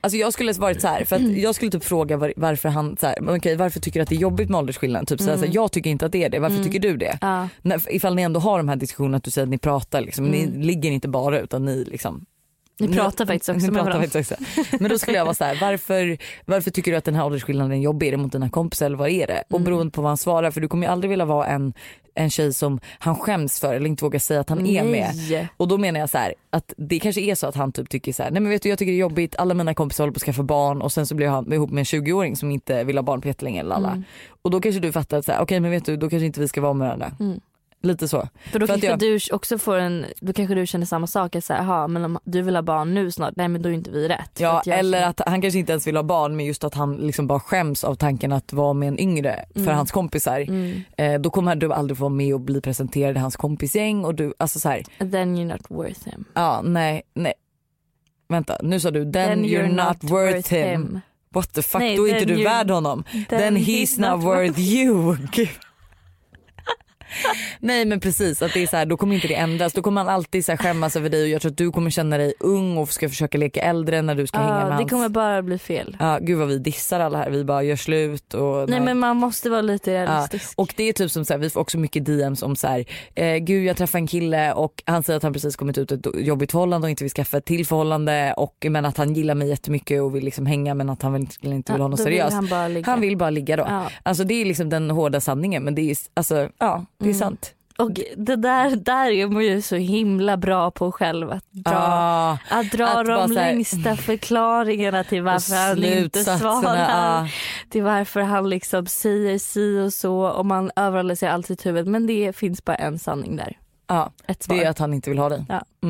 Alltså 0.00 0.16
jag 0.16 0.32
skulle 0.32 0.52
varit 0.52 0.80
så 0.80 0.88
här, 0.88 1.04
för 1.04 1.16
att 1.16 1.36
jag 1.36 1.54
skulle 1.54 1.70
typ 1.70 1.84
fråga 1.84 2.16
var, 2.16 2.32
varför 2.36 2.68
han, 2.68 2.96
så 3.00 3.06
här, 3.06 3.36
okej, 3.36 3.56
varför 3.56 3.80
tycker 3.80 4.00
du 4.00 4.02
att 4.02 4.08
det 4.08 4.14
är 4.14 4.20
jobbigt 4.20 4.48
med 4.48 4.58
åldersskillnad? 4.58 5.08
Typ 5.08 5.20
så 5.20 5.30
här, 5.30 5.50
jag 5.52 5.72
tycker 5.72 5.90
inte 5.90 6.06
att 6.06 6.12
det 6.12 6.24
är 6.24 6.28
det, 6.28 6.38
varför 6.38 6.64
tycker 6.64 6.78
du 6.80 6.96
det? 6.96 7.18
ja. 7.20 7.48
När, 7.62 7.94
ifall 7.94 8.14
ni 8.14 8.22
ändå 8.22 8.40
har 8.40 8.58
de 8.58 8.68
här 8.68 8.76
diskussionerna 8.76 9.16
att 9.16 9.24
du 9.24 9.30
säger 9.30 9.46
att 9.46 9.50
ni 9.50 9.58
pratar 9.58 10.00
liksom, 10.00 10.24
ni 10.24 10.46
ligger 10.46 10.90
inte 10.90 11.08
bara 11.08 11.40
utan 11.40 11.64
ni 11.64 11.84
liksom 11.84 12.26
Ni 12.80 12.88
pratar 12.88 13.26
faktiskt 13.26 13.48
också 13.48 13.66
Ni 13.66 13.72
med 13.72 13.74
pratar 13.82 13.98
varandra. 13.98 14.08
faktiskt 14.08 14.32
också. 14.32 14.76
Men 14.80 14.90
då 14.90 14.98
skulle 14.98 15.16
jag 15.16 15.24
vara 15.24 15.34
så 15.34 15.44
här, 15.44 15.58
varför, 15.60 16.18
varför 16.44 16.70
tycker 16.70 16.90
du 16.90 16.96
att 16.96 17.04
den 17.04 17.14
här 17.14 17.24
åldersskillnaden 17.26 17.72
är 17.72 17.82
jobbig? 17.82 18.06
Är 18.06 18.10
det 18.10 18.16
mot 18.16 18.32
dina 18.32 18.50
kompisar 18.50 18.86
eller 18.86 18.96
vad 18.96 19.08
är 19.10 19.26
det? 19.26 19.32
Mm. 19.32 19.44
Och 19.50 19.60
beroende 19.60 19.90
på 19.90 20.02
vad 20.02 20.10
han 20.10 20.16
svarar, 20.16 20.50
för 20.50 20.60
du 20.60 20.68
kommer 20.68 20.86
ju 20.86 20.92
aldrig 20.92 21.10
vilja 21.10 21.24
vara 21.24 21.46
en, 21.46 21.72
en 22.20 22.30
tjej 22.30 22.54
som 22.54 22.80
han 22.98 23.16
skäms 23.16 23.60
för 23.60 23.74
eller 23.74 23.86
inte 23.86 24.04
vågar 24.04 24.18
säga 24.18 24.40
att 24.40 24.48
han 24.48 24.66
är 24.66 24.84
med. 24.84 25.10
Nej. 25.30 25.48
Och 25.56 25.68
då 25.68 25.78
menar 25.78 26.00
jag 26.00 26.10
så 26.10 26.18
här, 26.18 26.34
att 26.50 26.74
det 26.76 26.98
kanske 26.98 27.20
är 27.20 27.34
så 27.34 27.46
att 27.46 27.54
han 27.54 27.72
typ 27.72 27.88
tycker 27.88 28.12
så 28.12 28.22
här, 28.22 28.30
nej 28.30 28.42
men 28.42 28.50
vet 28.50 28.62
du 28.62 28.68
jag 28.68 28.78
tycker 28.78 28.92
det 28.92 28.98
är 28.98 29.00
jobbigt, 29.00 29.36
alla 29.36 29.54
mina 29.54 29.74
kompisar 29.74 30.04
håller 30.04 30.12
på 30.12 30.18
att 30.18 30.22
skaffa 30.22 30.42
barn 30.42 30.82
och 30.82 30.92
sen 30.92 31.06
så 31.06 31.14
blir 31.14 31.28
han 31.28 31.52
ihop 31.52 31.70
med 31.70 31.80
en 31.80 31.84
20-åring 31.84 32.36
som 32.36 32.50
inte 32.50 32.84
vill 32.84 32.98
ha 32.98 33.02
barn 33.02 33.20
på 33.20 33.28
jättelänge. 33.28 33.60
Mm. 33.60 34.04
Och 34.42 34.50
då 34.50 34.60
kanske 34.60 34.80
du 34.80 34.92
fattar 34.92 35.18
att 35.18 35.24
så 35.24 35.32
här, 35.32 35.42
okej 35.42 35.60
men 35.60 35.70
vet 35.70 35.84
du 35.84 35.96
då 35.96 36.10
kanske 36.10 36.26
inte 36.26 36.40
vi 36.40 36.48
ska 36.48 36.60
vara 36.60 36.72
med 36.72 36.86
varandra. 36.86 37.12
Mm. 37.20 37.40
Lite 37.82 38.08
så. 38.08 38.28
För 38.52 38.58
då 38.58 38.66
För 38.66 38.72
kanske 38.74 38.86
jag- 38.86 38.98
du 38.98 39.18
också 39.32 39.58
får 39.58 39.76
en, 39.76 40.06
då 40.20 40.32
kanske 40.32 40.54
du 40.54 40.66
känner 40.66 40.86
samma 40.86 41.06
sak, 41.06 41.36
att 41.36 41.44
säga, 41.44 41.58
"Jaha, 41.58 41.88
men 41.88 42.04
om 42.04 42.18
du 42.24 42.42
vill 42.42 42.54
ha 42.54 42.62
barn 42.62 42.94
nu 42.94 43.10
snart, 43.10 43.32
nej 43.36 43.48
men 43.48 43.62
då 43.62 43.68
är 43.68 43.72
inte 43.72 43.90
vi 43.90 44.08
rätt. 44.08 44.30
Ja 44.40 44.58
att 44.58 44.66
eller 44.66 44.98
känner- 44.98 45.10
att 45.10 45.20
han 45.26 45.42
kanske 45.42 45.58
inte 45.58 45.72
ens 45.72 45.86
vill 45.86 45.96
ha 45.96 46.02
barn 46.02 46.36
men 46.36 46.46
just 46.46 46.64
att 46.64 46.74
han 46.74 46.96
liksom 46.96 47.26
bara 47.26 47.40
skäms 47.40 47.84
av 47.84 47.94
tanken 47.94 48.32
att 48.32 48.52
vara 48.52 48.72
med 48.72 48.88
en 48.88 49.00
yngre 49.00 49.44
för 49.54 49.70
hans 49.72 49.90
kompisar. 49.90 50.40
Mm. 50.40 50.82
Eh, 50.96 51.20
då 51.20 51.30
kommer 51.30 51.56
du 51.56 51.72
aldrig 51.72 51.98
få 51.98 52.02
vara 52.04 52.14
med 52.14 52.34
och 52.34 52.40
bli 52.40 52.60
presenterad 52.60 53.16
i 53.16 53.18
hans 53.18 53.36
kompisgäng 53.36 54.04
och 54.04 54.14
du, 54.14 54.34
alltså 54.38 54.58
så 54.60 54.68
här, 54.68 54.82
Then 54.98 55.36
you're 55.36 55.52
not 55.52 55.62
worth 55.68 56.04
him. 56.08 56.24
ja 56.34 56.60
nej, 56.64 57.02
nej. 57.14 57.32
Vänta 58.28 58.56
nu 58.62 58.80
sa 58.80 58.90
du 58.90 59.12
then, 59.12 59.44
you're, 59.44 59.88
not, 59.88 60.10
worth 60.10 60.52
him. 60.54 61.00
What 61.34 61.52
the 61.52 61.62
fuck, 61.62 61.80
Nej, 61.80 61.96
då 61.96 62.02
är 62.08 62.08
inte 62.08 62.18
then 62.18 62.28
du 62.28 62.34
you- 62.42 62.44
värd 62.44 62.70
honom. 62.70 63.04
Then, 63.28 63.56
he's, 63.56 64.00
not, 64.12 64.24
worth 64.24 64.58
you. 64.60 65.16
Nej 67.60 67.84
men 67.84 68.00
precis 68.00 68.42
att 68.42 68.54
det 68.54 68.62
är 68.62 68.66
så 68.66 68.76
här, 68.76 68.86
då 68.86 68.96
kommer 68.96 69.14
inte 69.14 69.28
det 69.28 69.34
ändras. 69.34 69.72
Då 69.72 69.82
kommer 69.82 70.00
han 70.04 70.14
alltid 70.14 70.44
så 70.44 70.52
här 70.52 70.56
skämmas 70.56 70.96
över 70.96 71.08
dig 71.08 71.22
och 71.22 71.28
jag 71.28 71.40
tror 71.42 71.50
att 71.50 71.56
du 71.58 71.72
kommer 71.72 71.90
känna 71.90 72.18
dig 72.18 72.34
ung 72.40 72.76
och 72.78 72.88
ska 72.92 73.08
försöka 73.08 73.38
leka 73.38 73.60
äldre 73.60 74.02
när 74.02 74.14
du 74.14 74.26
ska 74.26 74.38
hänga 74.38 74.54
med 74.54 74.62
Ja, 74.62 74.66
det 74.68 74.74
hans. 74.74 74.90
kommer 74.90 75.08
bara 75.08 75.42
bli 75.42 75.58
fel. 75.58 75.96
Ja 76.00 76.18
gud 76.20 76.38
vad 76.38 76.48
vi 76.48 76.58
dissar 76.58 77.00
alla 77.00 77.18
här, 77.18 77.30
vi 77.30 77.44
bara 77.44 77.62
gör 77.62 77.76
slut 77.76 78.34
och 78.34 78.68
Nej 78.70 78.80
men 78.80 78.98
man 78.98 79.16
måste 79.16 79.50
vara 79.50 79.60
lite 79.60 79.90
realistisk. 80.04 80.52
Och 80.56 80.74
det 80.76 80.88
är 80.88 80.92
typ 80.92 81.10
som 81.10 81.24
så 81.24 81.32
här, 81.32 81.38
vi 81.38 81.50
får 81.50 81.60
också 81.60 81.78
mycket 81.78 82.04
DMs 82.04 82.42
om 82.42 82.56
så 82.56 82.66
här, 82.66 82.84
eh, 83.14 83.36
gud 83.36 83.64
jag 83.64 83.76
träffade 83.76 83.98
en 84.02 84.06
kille 84.06 84.52
och 84.52 84.82
han 84.86 85.02
säger 85.02 85.16
att 85.16 85.22
han 85.22 85.32
precis 85.32 85.56
kommit 85.56 85.78
ut 85.78 85.92
ett 85.92 86.06
jobbigt 86.14 86.50
förhållande 86.52 86.84
och 86.86 86.90
inte 86.90 87.04
vill 87.04 87.10
skaffa 87.12 87.36
ett 87.36 87.44
till 87.44 87.66
förhållande 87.66 88.34
och 88.36 88.66
men 88.70 88.84
att 88.84 88.96
han 88.96 89.14
gillar 89.14 89.34
mig 89.34 89.48
jättemycket 89.48 90.02
och 90.02 90.14
vill 90.16 90.24
liksom 90.24 90.46
hänga 90.46 90.74
men 90.74 90.90
att 90.90 91.02
han 91.02 91.12
vill, 91.12 91.28
inte 91.42 91.72
vill 91.72 91.80
ha 91.82 91.88
något 91.88 92.00
seriöst. 92.00 92.32
han. 92.32 92.82
Han 92.84 93.00
vill 93.00 93.16
bara 93.16 93.30
ligga 93.30 93.56
då. 93.56 93.64
Ja. 93.68 93.90
Alltså 94.02 94.24
det 94.24 94.34
är 94.34 94.44
liksom 94.44 94.68
den 94.68 94.90
hårda 94.90 95.20
sanningen 95.20 95.62
men 95.64 95.74
det 95.74 95.90
är 95.90 95.96
alltså 96.14 96.48
ja 96.58 96.84
det 97.00 97.04
är 97.04 97.08
Mm. 97.08 97.18
sant. 97.18 97.54
Och 97.78 97.90
det 98.16 98.36
där, 98.36 98.76
där 98.76 99.10
är 99.10 99.26
man 99.26 99.44
ju 99.44 99.62
så 99.62 99.76
himla 99.76 100.36
bra 100.36 100.70
på 100.70 100.92
själv 100.92 101.30
att 101.30 101.44
dra, 101.50 101.72
Ah, 101.76 102.38
att 102.48 102.70
dra 102.72 102.86
att 102.86 103.06
de 103.06 103.12
här- 103.12 103.28
längsta 103.28 103.96
förklaringarna 103.96 105.04
till 105.04 105.22
varför 105.22 105.54
han 105.68 105.84
inte 105.84 106.24
svarar. 106.24 106.88
ah. 106.90 107.28
Till 107.70 107.82
varför 107.82 108.20
han 108.20 108.48
liksom 108.48 108.86
säger 108.86 109.38
si 109.38 109.80
och 109.80 109.92
så 109.92 110.20
och 110.20 110.46
man 110.46 110.70
överanalyserar 110.76 111.32
allt 111.32 111.44
i 111.44 111.46
sitt 111.46 111.66
huvud. 111.66 111.86
Men 111.86 112.06
det 112.06 112.36
finns 112.36 112.64
bara 112.64 112.76
en 112.76 112.98
sanning 112.98 113.36
där. 113.36 113.58
Ja, 113.86 114.12
Ett 114.26 114.42
svar. 114.42 114.56
det 114.56 114.64
är 114.64 114.70
att 114.70 114.78
han 114.78 114.94
inte 114.94 115.10
vill 115.10 115.18
ha 115.18 115.28
dig. 115.28 115.44
Ja. 115.48 115.62
I 115.82 115.86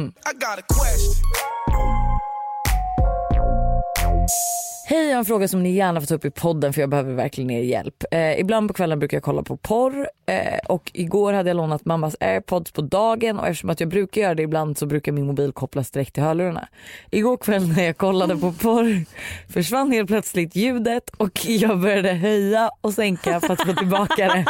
Hej, 4.91 5.07
jag 5.07 5.15
har 5.15 5.19
en 5.19 5.25
fråga 5.25 5.49
som 5.49 5.63
ni 5.63 5.71
gärna 5.71 6.01
får 6.01 6.07
ta 6.07 6.15
upp 6.15 6.25
i 6.25 6.31
podden 6.31 6.73
för 6.73 6.81
jag 6.81 6.91
behöver 6.91 7.15
verkligen 7.15 7.51
er 7.51 7.63
hjälp. 7.63 8.05
Eh, 8.11 8.41
ibland 8.41 8.69
på 8.69 8.75
kvällen 8.75 8.99
brukar 8.99 9.17
jag 9.17 9.23
kolla 9.23 9.43
på 9.43 9.57
porr 9.57 10.09
eh, 10.27 10.59
och 10.69 10.91
igår 10.95 11.33
hade 11.33 11.51
jag 11.51 11.57
lånat 11.57 11.85
mammas 11.85 12.17
airpods 12.21 12.73
på 12.73 12.83
dagen 12.83 13.39
och 13.39 13.49
eftersom 13.49 13.71
att 13.71 13.81
jag 13.81 13.89
brukar 13.89 14.21
göra 14.21 14.35
det 14.35 14.43
ibland 14.43 14.79
så 14.79 14.87
brukar 14.87 15.13
min 15.13 15.27
mobil 15.27 15.53
kopplas 15.53 15.91
direkt 15.91 16.15
till 16.15 16.23
hörlurarna. 16.23 16.69
Igår 17.11 17.37
kväll 17.37 17.69
när 17.69 17.85
jag 17.85 17.97
kollade 17.97 18.37
på 18.37 18.53
porr 18.53 19.05
försvann 19.53 19.93
helt 19.93 20.09
plötsligt 20.09 20.57
ljudet 20.57 21.11
och 21.11 21.47
jag 21.47 21.81
började 21.81 22.13
höja 22.13 22.71
och 22.81 22.95
sänka 22.95 23.41
för 23.41 23.53
att 23.53 23.67
få 23.67 23.75
tillbaka 23.75 24.27
det. 24.27 24.45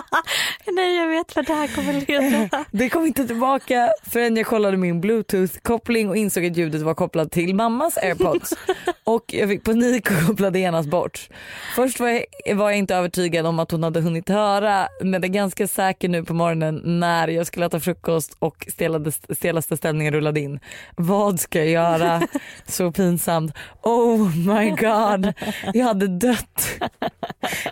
Nej 0.74 0.96
jag 0.96 1.08
vet 1.08 1.36
vad 1.36 1.46
det 1.46 1.54
här 1.54 1.68
kommer 1.68 1.92
leda. 1.92 2.64
Det 2.70 2.88
kom 2.88 3.06
inte 3.06 3.26
tillbaka 3.26 3.92
förrän 4.02 4.36
jag 4.36 4.46
kollade 4.46 4.76
min 4.76 5.00
bluetooth-koppling 5.00 6.08
och 6.08 6.16
insåg 6.16 6.46
att 6.46 6.56
ljudet 6.56 6.82
var 6.82 6.94
kopplat 6.94 7.32
till 7.32 7.54
mammas 7.54 7.96
airpods. 7.96 8.52
Och 9.04 9.24
jag 9.34 9.48
fick 9.48 9.64
panik 9.64 10.10
och 10.10 10.26
kopplade 10.26 10.58
genast 10.58 10.88
bort. 10.88 11.28
Först 11.74 12.00
var 12.00 12.08
jag, 12.44 12.56
var 12.56 12.70
jag 12.70 12.78
inte 12.78 12.94
övertygad 12.94 13.46
om 13.46 13.58
att 13.58 13.70
hon 13.70 13.82
hade 13.82 14.00
hunnit 14.00 14.28
höra 14.28 14.88
men 15.02 15.24
är 15.24 15.28
ganska 15.28 15.66
säker 15.66 16.08
nu 16.08 16.24
på 16.24 16.34
morgonen 16.34 16.80
när 16.84 17.28
jag 17.28 17.46
skulle 17.46 17.66
äta 17.66 17.80
frukost 17.80 18.36
och 18.38 18.66
stelade, 18.68 19.12
stelaste 19.12 19.76
ställningen 19.76 20.12
rullade 20.12 20.40
in. 20.40 20.60
Vad 20.96 21.40
ska 21.40 21.58
jag 21.58 21.68
göra? 21.68 22.22
Så 22.66 22.92
pinsamt. 22.92 23.54
Oh 23.82 24.36
my 24.36 24.70
god. 24.70 25.32
Jag 25.74 25.84
hade 25.84 26.06
dött. 26.06 26.80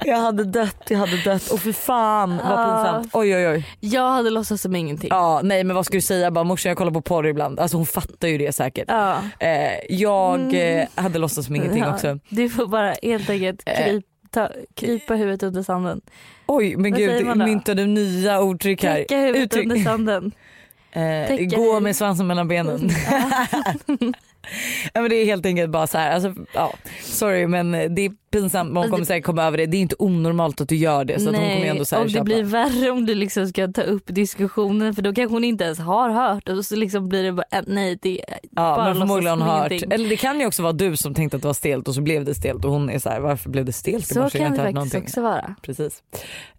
Jag 0.05 0.17
hade 0.17 0.45
dött, 0.45 0.83
jag 0.89 0.99
hade 0.99 1.23
dött. 1.23 1.51
Och 1.51 1.61
för 1.61 1.73
fan 1.73 2.37
vad 2.37 2.67
pinsamt. 2.67 2.88
Oj 3.13 3.37
oj 3.37 3.49
oj. 3.49 3.67
Jag 3.81 4.11
hade 4.11 4.31
låtsats 4.31 4.63
som 4.63 4.77
ingenting. 4.77 5.09
Ja 5.11 5.41
nej 5.45 5.65
men 5.65 5.77
vad 5.77 5.87
ska 5.87 5.95
du 5.97 6.01
säga 6.01 6.31
bara 6.31 6.45
morsan 6.45 6.71
jag 6.71 6.77
kollar 6.79 6.93
på 6.93 7.01
porr 7.01 7.27
ibland. 7.27 7.61
Alltså 7.61 7.77
hon 7.77 7.87
fattar 7.87 8.29
ju 8.29 8.39
det 8.39 8.53
säkert. 8.53 8.85
Ja. 8.89 9.23
Eh, 9.41 9.49
jag 9.89 10.55
eh, 10.81 10.87
hade 10.95 11.19
låtsats 11.19 11.47
som 11.47 11.57
ingenting 11.57 11.83
Ja, 11.83 11.95
också. 11.95 12.19
Du 12.29 12.49
får 12.49 12.67
bara 12.67 12.95
helt 13.03 13.31
enkelt 13.31 13.63
Eh. 13.67 13.87
grip, 13.87 14.05
ta, 14.31 14.49
krypa 14.75 15.15
huvudet 15.15 15.43
under 15.43 15.63
sanden. 15.63 16.01
Oj 16.47 16.77
men 16.77 16.91
Vad 16.93 17.01
gud 17.01 17.77
du 17.77 17.87
nya 17.87 18.41
uttryck 18.41 18.83
här. 18.85 18.97
Täcka 18.97 19.17
huvudet 19.17 19.43
Uttryck. 19.43 19.65
under 19.65 19.85
sanden. 19.85 20.33
Eh, 20.93 21.37
gå 21.37 21.81
med 21.81 21.97
svansen 21.97 22.27
mellan 22.27 22.49
benen. 22.49 22.91
ja, 24.95 25.01
men 25.01 25.11
det 25.11 25.17
är 25.17 25.25
helt 25.25 25.47
enkelt 25.47 25.71
bara 25.71 25.87
så 25.87 25.99
här. 25.99 26.11
Alltså, 26.11 26.35
ja, 26.55 26.75
sorry 27.03 27.47
men 27.47 27.71
det 27.73 28.05
är 28.05 28.13
pinsamt. 28.31 28.69
Hon 28.69 28.77
Alltså, 28.77 28.91
kommer 28.91 29.05
säkert 29.05 29.25
komma 29.27 29.45
över 29.45 29.59
det. 29.59 29.67
Det 29.67 29.77
är 29.77 29.81
inte 29.81 29.97
onormalt 29.99 30.61
att 30.61 30.69
du 30.69 30.77
gör 30.77 31.05
det. 31.05 31.21
Så 31.21 31.31
att 31.31 31.37
hon 31.37 31.51
kommer 31.51 31.67
ändå 31.67 31.85
så 31.85 31.95
här 31.97 32.03
och 32.03 32.07
det 32.09 32.13
köpa. 32.13 32.25
blir 32.25 32.43
värre 32.43 32.91
om 32.91 33.07
du 33.07 33.15
liksom 33.15 33.47
ska 33.49 33.69
ta 33.69 33.83
upp 33.83 34.03
diskussionen 34.07 34.95
för 34.95 35.03
då 35.03 35.15
kanske 35.15 35.35
hon 35.35 35.45
inte 35.45 35.65
ens 35.65 35.79
har 35.79 36.11
hört 36.11 36.49
och 36.49 36.65
så 36.65 36.77
liksom 36.77 37.09
blir 37.09 37.23
det 37.23 37.33
bara 37.33 37.45
äh, 37.51 37.63
nej 37.67 37.99
det 38.03 38.21
är 38.21 38.39
Ja 38.43 38.77
bara 38.77 38.85
men 38.85 38.95
förmodligen 38.97 39.39
som 39.39 39.49
hört. 39.49 39.73
Eller 39.73 40.09
det 40.09 40.17
kan 40.17 40.41
ju 40.41 40.47
också 40.47 40.63
vara 40.63 40.73
du 40.73 40.97
som 40.97 41.15
tänkte 41.15 41.37
att 41.37 41.43
det 41.43 41.49
var 41.49 41.55
stelt 41.55 41.89
och 41.89 41.95
så 41.95 42.01
blev 42.01 42.25
det 42.25 42.35
stelt 42.35 42.65
och 42.65 42.71
hon 42.71 42.91
är 42.91 42.99
så 42.99 43.09
här 43.09 43.21
varför 43.21 43.51
blev 43.51 43.65
det 43.65 43.73
stelt? 43.73 44.07
Så 44.07 44.15
kan 44.15 44.23
det 44.51 44.57
faktiskt 44.57 44.75
någonting. 44.75 45.03
också 45.03 45.23
vara. 45.23 45.55
Precis. 45.63 46.03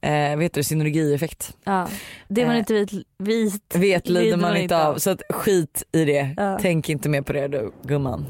Eh, 0.01 0.37
vet 0.37 0.53
du 0.53 0.63
synergieffekt. 0.63 1.53
Ja. 1.63 1.87
Det 2.27 2.45
man 2.45 2.55
Eh, 2.55 2.59
inte 2.59 2.73
vet, 2.73 2.91
vit 3.17 3.75
Vet 3.75 4.07
lider 4.09 4.21
lider 4.23 4.37
man 4.37 4.57
inte 4.57 4.85
av. 4.87 4.95
Så 4.97 5.09
att 5.09 5.21
skit 5.29 5.83
i 5.91 6.05
det. 6.05 6.33
Ja. 6.37 6.57
Tänk 6.61 6.89
inte 6.89 7.09
mer 7.09 7.21
på 7.21 7.33
det 7.33 7.47
du 7.47 7.71
gumman. 7.83 8.25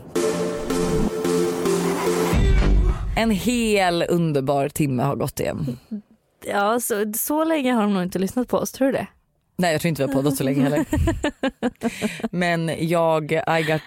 En 3.16 3.32
hel 3.32 4.06
underbar 4.10 4.70
timme 4.70 5.04
har 5.04 5.16
gått 5.16 5.39
igen. 5.39 5.78
Ja 6.45 6.80
så, 6.80 7.14
så 7.16 7.43
länge 7.43 7.74
har 7.74 7.82
de 7.82 7.93
nog 7.93 8.04
inte 8.04 8.20
lyssnat 8.20 8.47
på 8.47 8.58
oss, 8.58 8.72
tror 8.72 8.88
du 8.88 8.91
det? 8.93 9.08
Nej 9.56 9.72
jag 9.72 9.82
tror 9.82 9.89
inte 9.89 10.06
vi 10.06 10.08
har 10.08 10.14
poddat 10.22 10.38
så 10.38 10.43
länge 10.43 10.64
heller. 10.64 10.86
Men 12.36 12.88
jag, 12.89 13.32
I 13.32 13.64
got 13.68 13.82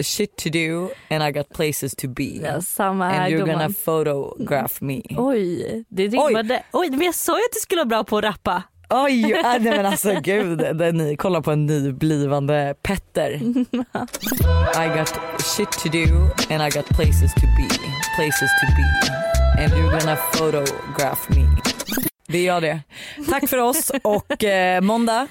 shit 0.00 0.36
to 0.36 0.48
do 0.48 0.90
and 1.10 1.28
I 1.28 1.32
got 1.38 1.48
places 1.48 1.94
to 1.96 2.08
be. 2.08 2.24
Ja, 2.24 2.60
samma 2.60 3.08
här 3.08 3.20
and 3.20 3.34
you're 3.34 3.52
gonna 3.52 3.70
photograph 3.84 4.74
me. 4.80 5.02
Oj, 5.16 5.84
det 5.88 6.08
Oj. 6.08 6.62
Oj. 6.72 6.90
men 6.90 7.00
jag 7.02 7.14
sa 7.14 7.38
ju 7.38 7.44
att 7.44 7.52
du 7.52 7.60
skulle 7.60 7.78
vara 7.78 7.88
bra 7.88 8.04
på 8.04 8.18
att 8.18 8.24
rappa. 8.24 8.62
Oj, 8.90 9.40
nej 9.42 9.60
men 9.60 9.86
alltså 9.86 10.20
gud, 10.22 10.58
det, 10.58 10.92
ni 10.92 11.16
kollar 11.16 11.40
på 11.40 11.50
en 11.52 11.66
ny 11.66 11.92
blivande 11.92 12.74
Petter. 12.82 13.30
I 14.84 14.98
got 14.98 15.14
shit 15.56 15.70
to 15.70 15.88
do 15.88 16.04
and 16.54 16.62
I 16.62 16.70
got 16.78 16.88
places 16.88 17.34
to 17.34 17.40
be, 17.40 17.68
places 18.16 18.50
to 18.60 18.66
be. 18.76 19.12
And 19.64 19.72
you're 19.72 20.00
gonna 20.00 20.16
photograph 20.16 21.28
me. 21.30 21.46
Det 22.28 22.38
är 22.38 22.46
jag 22.46 22.62
det. 22.62 22.80
Tack 23.30 23.48
för 23.48 23.58
oss 23.58 23.90
och 24.04 24.44
eh, 24.44 24.80
måndag, 24.80 25.26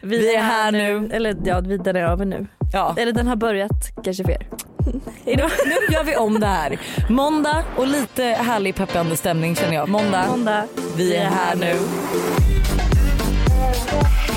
Vi 0.00 0.34
är 0.34 0.42
här 0.42 0.72
nu. 0.72 1.08
Eller 1.12 1.36
ja, 1.44 1.60
den 1.60 1.96
är 1.96 2.02
över 2.04 2.24
nu. 2.24 2.46
ja, 2.72 2.94
Eller 2.98 3.12
den 3.12 3.26
har 3.26 3.36
börjat 3.36 4.02
kanske 4.04 4.24
för 4.24 4.32
er. 4.32 4.46
Hejdå. 5.24 5.48
nu 5.66 5.94
gör 5.94 6.04
vi 6.04 6.16
om 6.16 6.40
det 6.40 6.46
här. 6.46 6.78
Måndag 7.08 7.64
och 7.76 7.86
lite 7.86 8.24
härlig 8.24 8.74
peppande 8.74 9.16
stämning 9.16 9.56
känner 9.56 9.74
jag. 9.74 9.88
Måndag, 9.88 10.26
Måndag. 10.28 10.64
vi 10.96 11.16
är 11.16 11.24
här 11.24 11.56
nu. 11.56 11.74
Yeah. 13.72 14.31